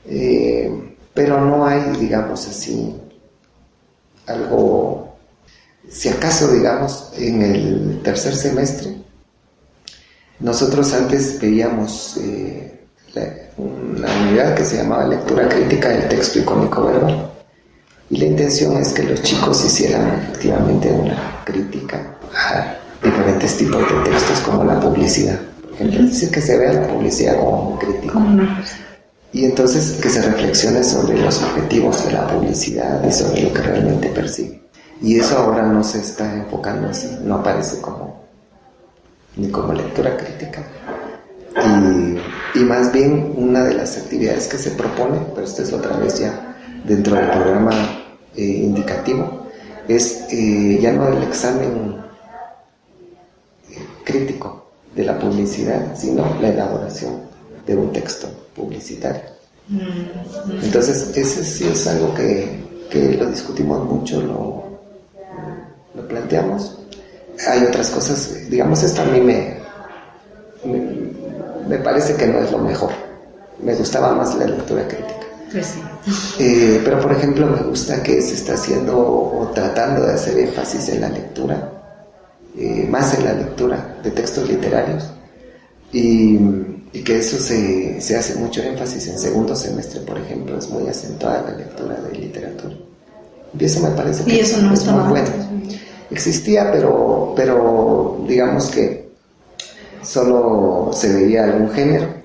Eh, 0.06 0.96
pero 1.14 1.40
no 1.40 1.66
hay, 1.66 1.80
digamos 1.98 2.46
así, 2.48 2.96
algo, 4.26 5.09
si 5.88 6.08
acaso, 6.08 6.52
digamos, 6.52 7.10
en 7.16 7.42
el 7.42 8.00
tercer 8.02 8.34
semestre, 8.34 8.96
nosotros 10.38 10.92
antes 10.94 11.38
veíamos 11.40 12.16
eh, 12.18 12.80
la- 13.14 13.34
una 13.56 14.08
unidad 14.22 14.54
que 14.54 14.64
se 14.64 14.76
llamaba 14.78 15.06
lectura 15.06 15.48
crítica 15.48 15.88
del 15.88 16.08
texto 16.08 16.38
icónico 16.38 16.84
verbal. 16.84 17.30
Y 18.08 18.16
la 18.18 18.26
intención 18.26 18.76
es 18.76 18.88
que 18.92 19.02
los 19.04 19.22
chicos 19.22 19.64
hicieran 19.64 20.08
efectivamente 20.22 20.90
una 20.90 21.42
crítica 21.44 22.16
a 22.34 22.76
diferentes 23.04 23.56
tipos 23.56 23.80
de 23.82 24.10
textos 24.10 24.40
como 24.40 24.64
la 24.64 24.80
publicidad. 24.80 25.38
Por 25.62 25.72
ejemplo, 25.86 26.08
decir, 26.08 26.30
que 26.30 26.40
se 26.40 26.56
vea 26.58 26.72
la 26.72 26.88
publicidad 26.88 27.36
como 27.36 27.70
un 27.72 27.78
crítico. 27.78 28.18
Y 29.32 29.44
entonces 29.44 29.92
que 30.02 30.08
se 30.10 30.22
reflexione 30.22 30.82
sobre 30.82 31.16
los 31.20 31.40
objetivos 31.42 32.04
de 32.06 32.12
la 32.12 32.26
publicidad 32.26 33.06
y 33.08 33.12
sobre 33.12 33.42
lo 33.42 33.52
que 33.52 33.62
realmente 33.62 34.08
persigue. 34.08 34.60
Y 35.02 35.18
eso 35.18 35.38
ahora 35.38 35.62
no 35.62 35.82
se 35.82 36.00
está 36.00 36.34
enfocando 36.34 36.88
así, 36.88 37.18
no 37.22 37.36
aparece 37.36 37.80
como 37.80 38.20
ni 39.36 39.48
como 39.50 39.72
lectura 39.72 40.16
crítica. 40.16 40.62
Y, 41.56 42.58
y 42.58 42.64
más 42.64 42.92
bien 42.92 43.34
una 43.36 43.64
de 43.64 43.74
las 43.74 43.96
actividades 43.96 44.46
que 44.48 44.58
se 44.58 44.70
propone, 44.72 45.18
pero 45.34 45.46
esto 45.46 45.62
es 45.62 45.72
otra 45.72 45.96
vez 45.96 46.20
ya 46.20 46.56
dentro 46.84 47.16
del 47.16 47.30
programa 47.30 47.72
eh, 48.36 48.42
indicativo, 48.42 49.46
es 49.88 50.24
eh, 50.30 50.78
ya 50.80 50.92
no 50.92 51.08
el 51.08 51.22
examen 51.22 51.96
eh, 53.70 53.86
crítico 54.04 54.70
de 54.94 55.04
la 55.04 55.18
publicidad, 55.18 55.96
sino 55.96 56.36
la 56.40 56.48
elaboración 56.48 57.20
de 57.66 57.76
un 57.76 57.92
texto 57.92 58.28
publicitario. 58.54 59.22
Entonces, 60.62 61.16
ese 61.16 61.44
sí 61.44 61.68
es 61.68 61.86
algo 61.86 62.12
que, 62.14 62.60
que 62.90 63.14
lo 63.14 63.26
discutimos 63.30 63.84
mucho, 63.84 64.20
lo, 64.20 64.69
lo 65.94 66.06
planteamos. 66.06 66.78
Hay 67.48 67.64
otras 67.64 67.90
cosas, 67.90 68.50
digamos, 68.50 68.82
esto 68.82 69.02
a 69.02 69.06
mí 69.06 69.20
me, 69.20 69.56
me, 70.64 70.78
me 71.68 71.78
parece 71.78 72.14
que 72.14 72.26
no 72.26 72.38
es 72.38 72.50
lo 72.50 72.58
mejor. 72.58 72.90
Me 73.62 73.74
gustaba 73.74 74.14
más 74.14 74.34
la 74.36 74.46
lectura 74.46 74.86
crítica. 74.86 75.20
Pues 75.52 75.66
sí. 75.66 75.80
Eh, 76.38 76.80
pero 76.84 77.00
por 77.00 77.12
ejemplo 77.12 77.46
me 77.46 77.62
gusta 77.62 78.02
que 78.02 78.22
se 78.22 78.34
está 78.34 78.54
haciendo 78.54 78.96
o 78.98 79.50
tratando 79.54 80.06
de 80.06 80.14
hacer 80.14 80.38
énfasis 80.38 80.88
en 80.90 81.00
la 81.00 81.08
lectura, 81.08 81.72
eh, 82.56 82.86
más 82.88 83.14
en 83.18 83.24
la 83.24 83.32
lectura 83.34 83.96
de 84.02 84.10
textos 84.12 84.48
literarios 84.48 85.10
y, 85.92 86.38
y 86.92 87.02
que 87.04 87.18
eso 87.18 87.36
se, 87.38 88.00
se 88.00 88.16
hace 88.16 88.36
mucho 88.36 88.62
énfasis 88.62 89.08
en 89.08 89.18
segundo 89.18 89.54
semestre, 89.56 90.00
por 90.00 90.18
ejemplo, 90.18 90.56
es 90.56 90.68
muy 90.70 90.86
acentuada 90.88 91.50
la 91.50 91.56
lectura 91.56 91.96
de 91.96 92.16
literatura. 92.16 92.74
Y 93.58 93.64
eso 93.64 93.80
me 93.80 93.90
parece 93.90 94.24
que 94.24 94.34
Y 94.34 94.40
eso 94.40 94.60
no 94.62 94.72
es 94.72 94.80
estaba 94.80 95.04
muy 95.04 95.20
bueno. 95.20 95.30
Existía, 96.10 96.70
pero, 96.72 97.32
pero 97.36 98.24
digamos 98.26 98.68
que 98.70 99.10
solo 100.02 100.90
se 100.92 101.12
veía 101.12 101.44
algún 101.44 101.70
género 101.70 102.20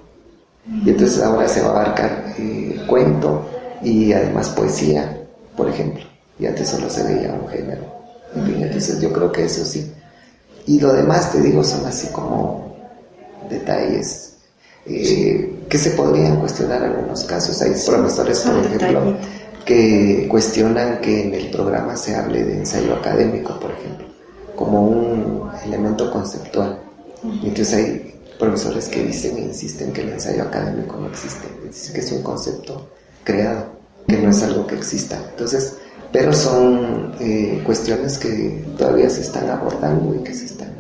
y 0.84 0.90
entonces 0.90 1.22
ahora 1.22 1.48
se 1.48 1.62
va 1.62 1.68
a 1.68 1.72
abarcar 1.72 2.34
eh, 2.40 2.82
cuento 2.88 3.46
y 3.84 4.14
además 4.14 4.50
poesía, 4.50 5.22
por 5.56 5.70
ejemplo. 5.70 6.04
Y 6.40 6.48
antes 6.48 6.70
solo 6.70 6.90
se 6.90 7.04
veía 7.04 7.34
un 7.34 7.48
género. 7.48 7.84
En 8.36 8.46
fin, 8.46 8.64
entonces 8.64 9.00
yo 9.00 9.14
creo 9.14 9.32
que 9.32 9.46
eso 9.46 9.64
sí. 9.64 9.92
Y 10.66 10.80
lo 10.80 10.94
demás, 10.94 11.32
te 11.32 11.42
digo, 11.42 11.64
son 11.64 11.86
así 11.86 12.08
como 12.08 12.76
detalles 13.50 14.38
eh, 14.88 15.54
que 15.70 15.78
se 15.78 15.92
podrían 15.92 16.40
cuestionar 16.40 16.84
en 16.84 16.92
algunos 16.92 17.24
casos. 17.26 17.62
Hay 17.62 17.74
profesores, 17.86 18.40
por 18.40 18.58
ejemplo, 18.58 18.72
detallitos. 18.72 19.28
Que 19.66 20.28
cuestionan 20.30 21.02
que 21.02 21.24
en 21.24 21.34
el 21.34 21.50
programa 21.50 21.96
se 21.96 22.16
hable 22.16 22.44
de 22.44 22.60
ensayo 22.60 22.96
académico, 22.96 23.60
por 23.60 23.72
ejemplo, 23.72 24.06
como 24.56 24.88
un 24.88 25.52
elemento 25.66 26.12
conceptual. 26.12 26.80
Entonces 27.44 27.74
hay 27.74 28.16
profesores 28.38 28.88
que 28.88 29.04
dicen 29.04 29.38
e 29.38 29.42
insisten 29.42 29.92
que 29.92 30.02
el 30.02 30.10
ensayo 30.10 30.44
académico 30.44 30.98
no 30.98 31.08
existe, 31.08 31.48
es 31.64 31.76
decir, 31.76 31.94
que 31.94 32.02
es 32.02 32.12
un 32.12 32.22
concepto 32.22 32.90
creado, 33.24 33.66
que 34.08 34.18
no 34.18 34.30
es 34.30 34.44
algo 34.44 34.68
que 34.68 34.76
exista. 34.76 35.20
Entonces, 35.32 35.78
pero 36.12 36.32
son 36.32 37.14
eh, 37.20 37.62
cuestiones 37.66 38.18
que 38.18 38.64
todavía 38.78 39.10
se 39.10 39.22
están 39.22 39.50
abordando 39.50 40.16
y 40.16 40.24
que 40.24 40.34
se 40.34 40.46
están 40.46 40.74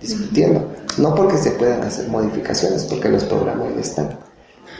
discutiendo. 0.00 0.72
No 0.98 1.14
porque 1.14 1.38
se 1.38 1.52
puedan 1.52 1.82
hacer 1.82 2.08
modificaciones, 2.08 2.84
porque 2.84 3.08
los 3.08 3.24
programas 3.24 3.74
ya 3.74 3.80
están, 3.80 4.18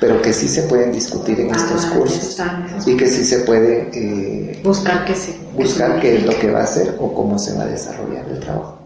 pero 0.01 0.21
que 0.21 0.33
sí 0.33 0.49
se 0.49 0.63
pueden 0.65 0.93
discutir 0.93 1.41
en 1.41 1.51
estos 1.55 1.85
Ah, 1.85 1.89
ya 1.91 1.97
cursos 1.99 2.23
están 2.31 2.67
y 2.87 2.97
que 2.97 3.07
sí 3.07 3.25
se 3.25 3.41
puede 3.41 3.89
eh, 3.95 4.61
Buscar 4.63 5.05
que 5.05 5.15
se. 5.15 5.35
buscar 5.55 6.01
qué 6.01 6.17
es 6.17 6.25
lo 6.25 6.39
que 6.39 6.51
va 6.51 6.61
a 6.61 6.65
hacer 6.65 6.97
o 6.99 7.13
cómo 7.15 7.39
se 7.39 7.55
va 7.55 7.63
a 7.63 7.67
desarrollar 7.67 8.27
el 8.29 8.41
trabajo. 8.41 8.79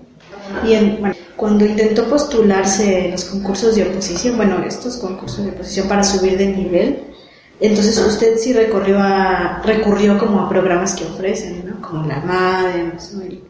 Y 0.64 0.74
en- 0.74 1.00
bueno, 1.00 1.14
cuando 1.36 1.64
intentó 1.64 2.04
postularse 2.08 3.06
en 3.06 3.10
los 3.12 3.24
concursos 3.26 3.74
de 3.76 3.84
oposición, 3.84 4.36
bueno, 4.36 4.62
estos 4.66 4.96
concursos 4.96 5.44
de 5.44 5.50
oposición 5.52 5.88
para 5.88 6.02
subir 6.04 6.36
de 6.38 6.46
nivel, 6.46 7.04
entonces 7.60 7.98
usted 7.98 8.36
sí 8.38 8.52
recorrió 8.52 8.98
a, 9.00 9.60
recurrió 9.64 10.18
como 10.18 10.40
a 10.40 10.48
programas 10.48 10.94
que 10.94 11.04
ofrecen, 11.04 11.64
¿no? 11.68 11.80
Como 11.86 12.06
la 12.06 12.20
MADEMS 12.20 13.14
o 13.14 13.22
el, 13.22 13.42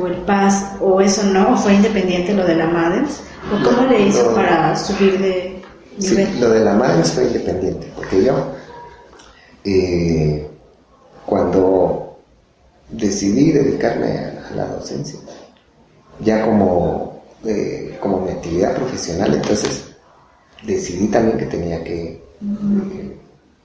o 0.00 0.06
el 0.06 0.14
PAS, 0.24 0.64
o 0.80 1.00
eso 1.00 1.22
no, 1.24 1.54
o 1.54 1.56
fue 1.56 1.74
independiente 1.74 2.34
lo 2.34 2.44
de 2.46 2.54
la 2.56 2.66
MADEMS, 2.66 3.20
o 3.52 3.64
cómo 3.64 3.86
le 3.88 4.06
hizo 4.06 4.34
para 4.34 4.76
subir 4.76 5.18
de 5.18 5.62
Sí, 5.98 6.16
lo 6.38 6.50
de 6.50 6.60
la 6.60 6.74
madre 6.74 7.02
fue 7.04 7.24
independiente, 7.24 7.90
porque 7.94 8.24
yo, 8.24 8.34
eh, 9.64 10.46
cuando 11.24 12.18
decidí 12.90 13.52
dedicarme 13.52 14.18
a, 14.18 14.48
a 14.48 14.54
la 14.54 14.66
docencia, 14.66 15.18
ya 16.20 16.44
como, 16.44 17.22
eh, 17.44 17.96
como 18.00 18.20
mi 18.20 18.30
actividad 18.30 18.74
profesional, 18.74 19.34
entonces 19.34 19.84
decidí 20.64 21.08
también 21.08 21.38
que 21.38 21.46
tenía 21.46 21.82
que 21.82 22.20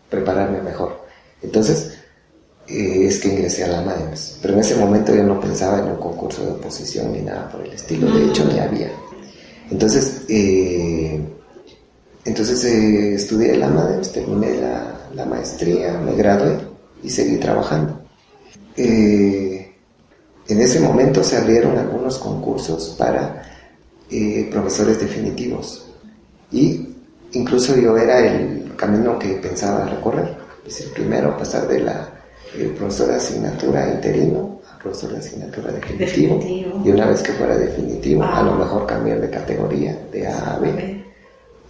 prepararme 0.10 0.62
mejor. 0.62 1.02
Entonces, 1.42 1.98
eh, 2.68 3.06
es 3.08 3.20
que 3.20 3.30
ingresé 3.30 3.64
a 3.66 3.68
la 3.68 3.82
MADEMS. 3.82 4.40
Pero 4.42 4.54
en 4.54 4.60
ese 4.60 4.76
momento 4.76 5.16
yo 5.16 5.24
no 5.24 5.40
pensaba 5.40 5.80
en 5.80 5.86
un 5.86 5.98
concurso 5.98 6.46
de 6.46 6.52
oposición 6.52 7.12
ni 7.12 7.22
nada 7.22 7.50
por 7.50 7.62
el 7.62 7.72
estilo, 7.72 8.12
de 8.14 8.26
hecho 8.26 8.46
ni 8.46 8.60
había. 8.60 8.92
Entonces, 9.70 10.24
eh, 10.30 11.20
entonces 12.26 12.64
eh, 12.66 13.16
estudié 13.16 13.56
la 13.58 13.68
MADEMS, 13.68 14.12
terminé 14.12 14.58
la, 14.58 15.10
la, 15.16 15.26
maestría, 15.26 15.94
me 16.00 16.16
gradué 16.16 16.58
y 17.04 17.10
seguí 17.10 17.38
trabajando. 17.38 18.00
en 18.76 19.72
ese 20.48 20.80
momento 20.80 21.24
se 21.24 21.38
abrieron 21.38 21.78
algunos 21.78 22.18
concursos 22.20 22.96
para 22.98 23.44
profesores 24.52 25.00
definitivos. 25.00 25.88
Y 26.52 26.90
incluso 27.32 27.76
yo 27.78 27.98
era 27.98 28.20
el 28.20 28.76
camino 28.76 29.18
que 29.18 29.30
pensaba 29.36 29.86
recorrer. 29.86 30.36
Es 30.68 30.78
decir, 30.78 30.94
primero 30.94 31.38
pasar 31.38 31.68
de 31.68 31.80
la 31.80 32.22
profesor 32.78 33.08
de 33.08 33.16
asignatura 33.16 33.90
interino 33.90 34.60
a 34.70 34.78
profesor 34.78 35.12
de 35.12 35.20
asignatura 35.20 35.72
definitivo, 35.72 36.40
y 36.84 36.90
una 36.90 37.08
vez 37.08 37.22
que 37.22 37.32
fuera 37.34 37.56
definitivo 37.56 38.24
a 38.24 38.44
lo 38.44 38.56
mejor 38.56 38.86
cambiar 38.86 39.22
de 39.22 39.30
categoría 39.30 39.98
de 40.12 40.28
A 40.28 40.56
a 40.56 40.60
B 40.60 41.01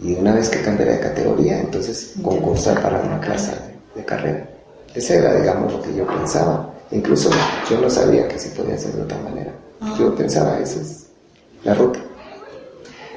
y 0.02 0.14
una 0.16 0.34
vez 0.34 0.50
que 0.50 0.62
cambiara 0.62 0.94
de 0.94 1.00
categoría 1.00 1.60
entonces 1.60 2.14
concursar 2.24 2.82
para 2.82 3.02
una 3.02 3.20
clase 3.20 3.52
de, 3.96 4.04
carrera. 4.04 4.50
Ese 4.96 5.18
era 5.18 5.36
digamos 5.36 5.72
lo 5.72 5.82
que 5.82 5.94
yo 5.94 6.08
pensaba. 6.08 6.74
Incluso 6.92 7.30
yo 7.70 7.80
no 7.80 7.90
sabía 7.90 8.28
que 8.28 8.40
se 8.40 8.50
podía 8.50 8.76
hacer 8.76 8.94
de 8.94 9.04
otra 9.04 9.18
manera. 9.20 9.52
Ah. 9.80 9.96
Yo 9.98 10.14
pensaba, 10.16 10.60
esa 10.60 10.82
es 10.82 11.06
la 11.64 11.76
ruta. 11.76 12.00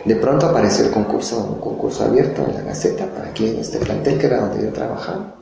De 0.04 0.16
pronto 0.16 0.46
apareció 0.46 0.84
el 0.84 0.90
concurso, 0.90 1.42
un 1.42 1.60
concurso 1.60 2.04
abierto 2.04 2.44
en 2.46 2.54
la 2.54 2.60
Gaceta, 2.60 3.06
para 3.06 3.30
aquí 3.30 3.48
en 3.48 3.58
este 3.58 3.78
plantel 3.78 4.18
que 4.18 4.26
era 4.26 4.40
donde 4.40 4.64
yo 4.64 4.72
trabajaba. 4.72 5.34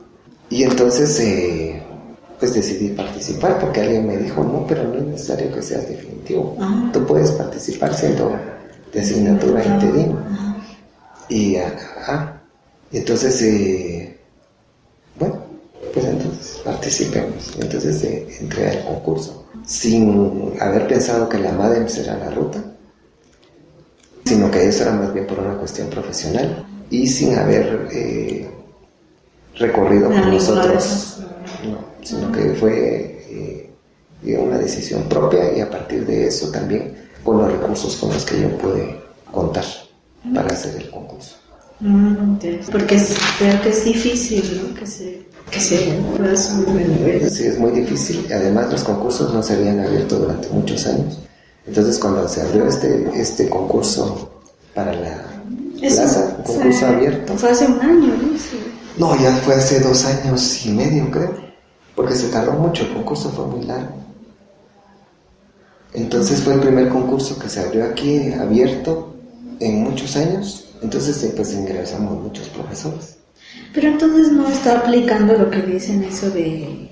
Y 0.49 0.63
entonces 0.63 1.19
eh, 1.19 1.83
pues 2.39 2.53
decidí 2.53 2.89
participar 2.89 3.59
porque 3.59 3.81
alguien 3.81 4.07
me 4.07 4.17
dijo, 4.17 4.43
no, 4.43 4.65
pero 4.65 4.85
no 4.85 4.95
es 4.95 5.03
necesario 5.03 5.51
que 5.51 5.61
seas 5.61 5.87
definitivo. 5.87 6.55
Ah. 6.59 6.89
Tú 6.93 7.05
puedes 7.05 7.31
participar 7.31 7.93
siendo 7.93 8.31
de 8.93 9.01
asignatura 9.01 9.63
interina. 9.63 10.52
Y 11.29 11.55
ajá. 11.55 12.41
Entonces, 12.91 13.41
eh, 13.41 14.17
bueno, 15.19 15.43
pues 15.93 16.05
entonces 16.05 16.61
participemos. 16.63 17.55
Entonces 17.59 18.03
eh, 18.03 18.27
entré 18.39 18.69
al 18.69 18.85
concurso 18.85 19.45
sin 19.65 20.53
haber 20.59 20.87
pensado 20.87 21.29
que 21.29 21.37
la 21.37 21.51
MADEM 21.51 21.87
será 21.87 22.17
la 22.17 22.31
ruta, 22.31 22.63
sino 24.25 24.49
que 24.51 24.67
eso 24.67 24.83
era 24.83 24.93
más 24.93 25.13
bien 25.13 25.27
por 25.27 25.39
una 25.39 25.57
cuestión 25.57 25.89
profesional 25.89 26.65
y 26.89 27.07
sin 27.07 27.35
haber 27.35 27.87
eh, 27.91 28.49
recorrido 29.55 30.09
con 30.09 30.31
nosotros 30.31 31.19
sino 32.01 32.31
que 32.31 32.53
fue 32.55 33.69
eh, 34.23 34.37
una 34.37 34.57
decisión 34.57 35.03
propia 35.03 35.55
y 35.55 35.61
a 35.61 35.69
partir 35.69 36.05
de 36.05 36.27
eso 36.27 36.51
también 36.51 36.93
con 37.23 37.37
los 37.37 37.51
recursos 37.51 37.95
con 37.97 38.13
los 38.13 38.25
que 38.25 38.41
yo 38.41 38.57
pude 38.57 38.99
contar 39.31 39.63
para 40.33 40.47
hacer 40.47 40.75
el 40.75 40.89
concurso. 40.89 41.35
Mm, 41.79 42.35
porque 42.71 42.95
es, 42.95 43.15
creo 43.39 43.61
que 43.61 43.69
es 43.69 43.83
difícil 43.83 44.61
¿no? 44.63 44.79
que 44.79 44.85
se, 44.85 45.25
que 45.51 45.59
se 45.59 45.99
pueda 46.15 46.35
subir 46.35 47.29
Sí, 47.29 47.45
es 47.45 47.57
muy 47.57 47.71
difícil. 47.71 48.25
Además, 48.31 48.71
los 48.71 48.83
concursos 48.83 49.33
no 49.33 49.41
se 49.41 49.53
habían 49.53 49.79
abierto 49.79 50.19
durante 50.19 50.49
muchos 50.49 50.85
años. 50.87 51.19
Entonces, 51.65 51.97
cuando 51.99 52.27
se 52.27 52.41
abrió 52.41 52.67
este, 52.67 53.09
este 53.15 53.49
concurso 53.49 54.41
para 54.73 54.93
la 54.93 55.23
plaza, 55.79 56.37
concurso 56.45 56.85
abierto. 56.85 57.37
Fue 57.37 57.49
hace 57.49 57.65
un 57.65 57.79
año, 57.81 58.07
¿no? 58.07 58.33
No, 58.97 59.21
ya 59.21 59.35
fue 59.37 59.55
hace 59.55 59.79
dos 59.79 60.05
años 60.05 60.65
y 60.65 60.69
medio, 60.69 61.09
creo 61.09 61.43
porque 61.95 62.15
se 62.15 62.29
tardó 62.29 62.53
mucho, 62.53 62.83
el 62.83 62.93
concurso 62.93 63.29
fue 63.29 63.45
muy 63.45 63.65
largo. 63.65 63.93
Entonces 65.93 66.41
fue 66.41 66.55
el 66.55 66.59
primer 66.59 66.89
concurso 66.89 67.37
que 67.37 67.49
se 67.49 67.59
abrió 67.59 67.85
aquí, 67.85 68.33
abierto, 68.33 69.12
en 69.65 69.83
muchos 69.83 70.15
años. 70.15 70.65
Entonces 70.81 71.31
pues 71.35 71.53
ingresamos 71.53 72.21
muchos 72.21 72.49
profesores. 72.49 73.17
Pero 73.73 73.87
entonces 73.87 74.31
no 74.31 74.47
está 74.47 74.79
aplicando 74.79 75.33
lo 75.37 75.49
que 75.49 75.61
dicen 75.61 76.03
eso 76.03 76.29
de, 76.29 76.89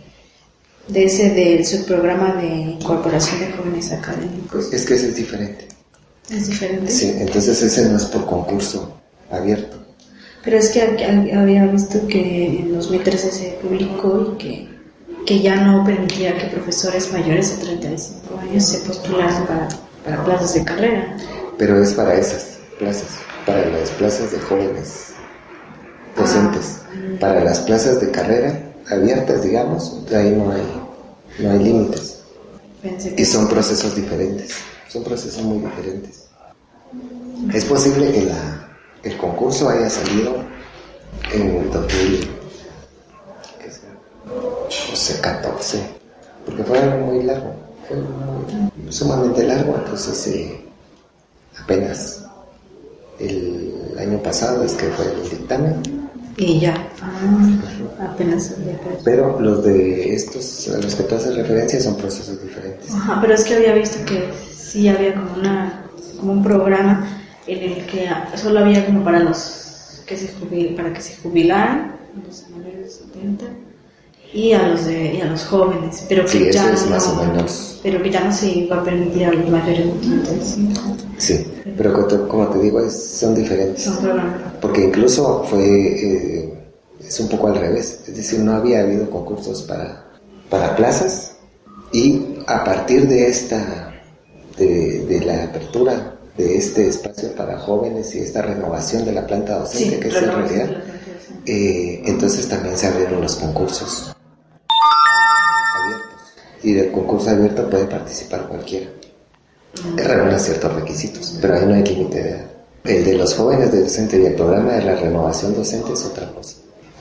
de 0.87 1.03
ese 1.03 1.31
del 1.31 1.65
subprograma 1.65 2.35
de 2.35 2.47
incorporación 2.47 3.39
de 3.39 3.51
jóvenes 3.51 3.91
académicos. 3.91 4.71
Es 4.71 4.85
que 4.85 4.95
ese 4.95 5.09
es 5.09 5.15
diferente. 5.15 5.67
¿Es 6.29 6.47
diferente? 6.47 6.91
Sí, 6.91 7.13
entonces 7.17 7.61
ese 7.61 7.89
no 7.89 7.97
es 7.97 8.05
por 8.05 8.25
concurso 8.25 8.97
abierto. 9.29 9.77
Pero 10.43 10.57
es 10.57 10.69
que 10.69 10.81
había 10.81 11.65
visto 11.67 12.07
que 12.07 12.61
en 12.61 12.73
2013 12.73 13.31
se 13.31 13.49
publicó 13.61 14.33
y 14.33 14.37
que 14.37 14.71
que 15.25 15.39
ya 15.39 15.55
no 15.55 15.83
permitía 15.83 16.37
que 16.37 16.47
profesores 16.47 17.11
mayores 17.11 17.57
de 17.57 17.65
35 17.65 18.39
años 18.39 18.65
se 18.65 18.79
postularan 18.79 19.45
para, 19.45 19.69
para 20.03 20.23
plazas 20.23 20.53
de 20.53 20.63
carrera. 20.63 21.15
Pero 21.57 21.81
es 21.81 21.93
para 21.93 22.15
esas 22.15 22.50
plazas, 22.81 23.19
para 23.45 23.65
las 23.69 23.91
plazas 23.91 24.31
de 24.31 24.39
jóvenes 24.39 25.13
docentes. 26.17 26.79
Ah. 26.81 27.17
Para 27.19 27.43
las 27.43 27.59
plazas 27.59 28.01
de 28.01 28.09
carrera 28.09 28.59
abiertas, 28.89 29.43
digamos, 29.43 29.97
ahí 30.13 30.31
no 30.31 30.51
hay, 30.51 30.63
no 31.39 31.51
hay 31.51 31.59
límites. 31.59 32.23
Y 33.15 33.23
son 33.23 33.47
procesos 33.47 33.95
diferentes, 33.95 34.55
son 34.89 35.03
procesos 35.03 35.43
muy 35.43 35.59
diferentes. 35.59 36.25
Es 37.53 37.65
posible 37.65 38.11
que 38.11 38.23
la, 38.23 38.67
el 39.03 39.15
concurso 39.17 39.69
haya 39.69 39.89
salido 39.89 40.43
en 41.31 41.71
2000 41.71 42.41
no 44.71 44.95
sé, 44.95 45.19
14, 45.21 45.83
porque 46.45 46.63
fue 46.63 46.79
muy 46.97 47.23
largo, 47.23 47.53
fue 47.87 47.97
muy, 47.97 48.91
sumamente 48.91 49.43
largo, 49.43 49.75
entonces 49.75 50.27
eh, 50.27 50.65
apenas 51.61 52.20
el 53.21 53.99
año 53.99 54.21
pasado 54.21 54.63
es 54.63 54.73
que 54.73 54.85
fue 54.87 55.05
el 55.05 55.29
dictamen. 55.29 55.75
Y 56.37 56.59
ya, 56.59 56.73
ah, 57.01 58.11
apenas. 58.13 58.55
Pero 59.03 59.39
los 59.39 59.63
de 59.63 60.13
estos, 60.13 60.69
a 60.69 60.77
los 60.77 60.95
que 60.95 61.03
tú 61.03 61.15
haces 61.15 61.35
referencia, 61.35 61.79
son 61.81 61.97
procesos 61.97 62.41
diferentes. 62.41 62.93
Ajá, 62.93 63.19
pero 63.21 63.33
es 63.33 63.43
que 63.43 63.55
había 63.55 63.73
visto 63.73 64.03
que 64.05 64.29
sí 64.55 64.87
había 64.87 65.13
como, 65.13 65.33
una, 65.33 65.85
como 66.19 66.31
un 66.31 66.43
programa 66.43 67.05
en 67.47 67.71
el 67.71 67.85
que 67.85 68.07
solo 68.35 68.59
había 68.59 68.85
como 68.85 69.03
para 69.03 69.19
los 69.19 70.03
que 70.05 70.17
se 70.17 70.27
para 70.75 70.93
que 70.93 71.01
se 71.01 71.15
jubilaran, 71.21 71.95
los 72.27 72.49
mayores 72.49 72.83
de 72.83 72.89
70 72.89 73.45
y 74.33 74.53
a 74.53 74.67
los 74.67 74.85
de, 74.85 75.15
y 75.15 75.21
a 75.21 75.25
los 75.25 75.43
jóvenes, 75.45 76.05
pero 76.07 76.25
que 76.25 76.51
ya 76.51 76.71
no, 76.71 76.89
más 76.89 77.07
o 77.07 77.15
menos. 77.15 77.79
pero 77.83 78.01
que 78.01 78.09
ya 78.09 78.23
no 78.23 78.31
se 78.31 78.49
iba 78.49 78.77
a 78.77 78.83
permitir 78.83 79.25
a 79.25 79.33
los 79.33 79.49
mayores 79.49 79.85
de 79.85 79.91
35. 79.99 80.81
Sí, 81.17 81.47
pero 81.77 82.27
como 82.27 82.47
te 82.47 82.59
digo, 82.59 82.89
son 82.89 83.35
diferentes. 83.35 83.91
Porque 84.61 84.85
incluso 84.85 85.43
fue, 85.43 85.63
eh, 85.63 86.53
es 86.99 87.19
un 87.19 87.27
poco 87.27 87.47
al 87.47 87.55
revés, 87.55 88.03
es 88.07 88.15
decir, 88.15 88.39
no 88.39 88.53
había 88.53 88.81
habido 88.81 89.09
concursos 89.09 89.63
para, 89.63 90.05
para 90.49 90.75
plazas 90.75 91.33
y 91.91 92.37
a 92.47 92.63
partir 92.63 93.07
de 93.07 93.27
esta, 93.27 93.93
de, 94.57 95.05
de 95.07 95.25
la 95.25 95.43
apertura 95.43 96.15
de 96.37 96.55
este 96.55 96.87
espacio 96.87 97.35
para 97.35 97.59
jóvenes 97.59 98.15
y 98.15 98.19
esta 98.19 98.41
renovación 98.41 99.03
de 99.03 99.11
la 99.11 99.27
planta 99.27 99.59
docente 99.59 99.99
que 99.99 100.07
es 100.07 100.15
en 100.15 100.31
realidad, 100.31 100.69
eh, 101.45 102.01
entonces 102.05 102.47
también 102.47 102.77
se 102.77 102.87
abrieron 102.87 103.21
los 103.21 103.35
concursos 103.35 104.15
y 106.63 106.73
del 106.73 106.91
concurso 106.91 107.29
abierto 107.29 107.69
puede 107.69 107.85
participar 107.85 108.47
cualquiera. 108.47 108.87
Reúne 109.95 110.37
ciertos 110.39 110.73
requisitos, 110.73 111.37
pero 111.41 111.55
ahí 111.55 111.65
no 111.65 111.75
hay 111.75 111.83
límite 111.83 112.23
de 112.23 112.29
edad. 112.29 112.45
El 112.83 113.05
de 113.05 113.13
los 113.13 113.35
jóvenes 113.35 113.71
de 113.71 113.81
docente 113.81 114.19
y 114.19 114.25
el 114.25 114.33
programa 114.33 114.73
de 114.73 114.83
la 114.83 114.95
renovación 114.95 115.53
docente 115.55 115.93
es 115.93 116.05
otra 116.05 116.27
cosa. 116.31 116.57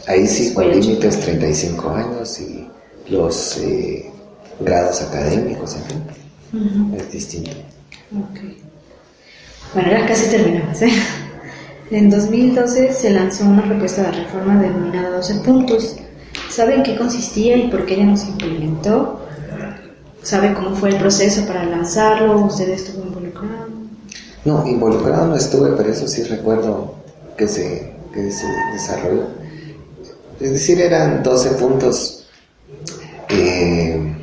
Ahí 0.07 0.27
sí, 0.27 0.55
con 0.55 0.71
límites 0.71 1.21
35 1.21 1.91
años 1.91 2.41
y 2.41 2.69
los 3.09 3.59
eh, 3.59 4.11
grados 4.61 5.03
académicos, 5.03 5.77
en 5.77 5.83
fin, 5.85 6.95
es 6.97 7.13
distinto. 7.13 7.51
Bueno, 9.75 9.91
ya 9.91 10.07
casi 10.07 10.31
terminamos. 10.31 10.83
¿eh? 10.83 10.91
En 11.91 12.09
2012 12.09 12.93
se 12.93 13.11
lanzó 13.11 13.45
una 13.45 13.65
propuesta 13.65 14.03
de 14.03 14.13
reforma 14.13 14.61
denominada 14.61 15.17
12 15.17 15.35
puntos. 15.41 15.97
¿Saben 16.49 16.83
qué 16.83 16.97
consistía 16.97 17.57
y 17.57 17.69
por 17.69 17.87
qué 17.87 17.97
ya 17.97 18.05
no 18.05 18.17
se 18.17 18.29
implementó? 18.29 19.20
¿Sabe 20.23 20.53
cómo 20.53 20.77
fue 20.77 20.91
el 20.91 20.97
proceso 20.97 21.47
para 21.47 21.65
lanzarlo? 21.65 22.45
¿Usted 22.45 22.69
estuvo 22.69 23.03
involucrado? 23.07 23.69
No, 24.45 24.67
involucrado 24.67 25.27
no 25.27 25.37
estuve, 25.37 25.71
pero 25.77 25.91
eso 25.91 26.07
sí 26.07 26.23
recuerdo 26.25 26.95
que 27.37 27.49
se, 27.49 27.95
que 28.13 28.31
se 28.31 28.47
desarrolló. 28.73 29.29
Es 30.39 30.53
decir, 30.53 30.81
eran 30.81 31.23
12 31.23 31.51
puntos. 31.51 32.27
Eh, 33.31 34.15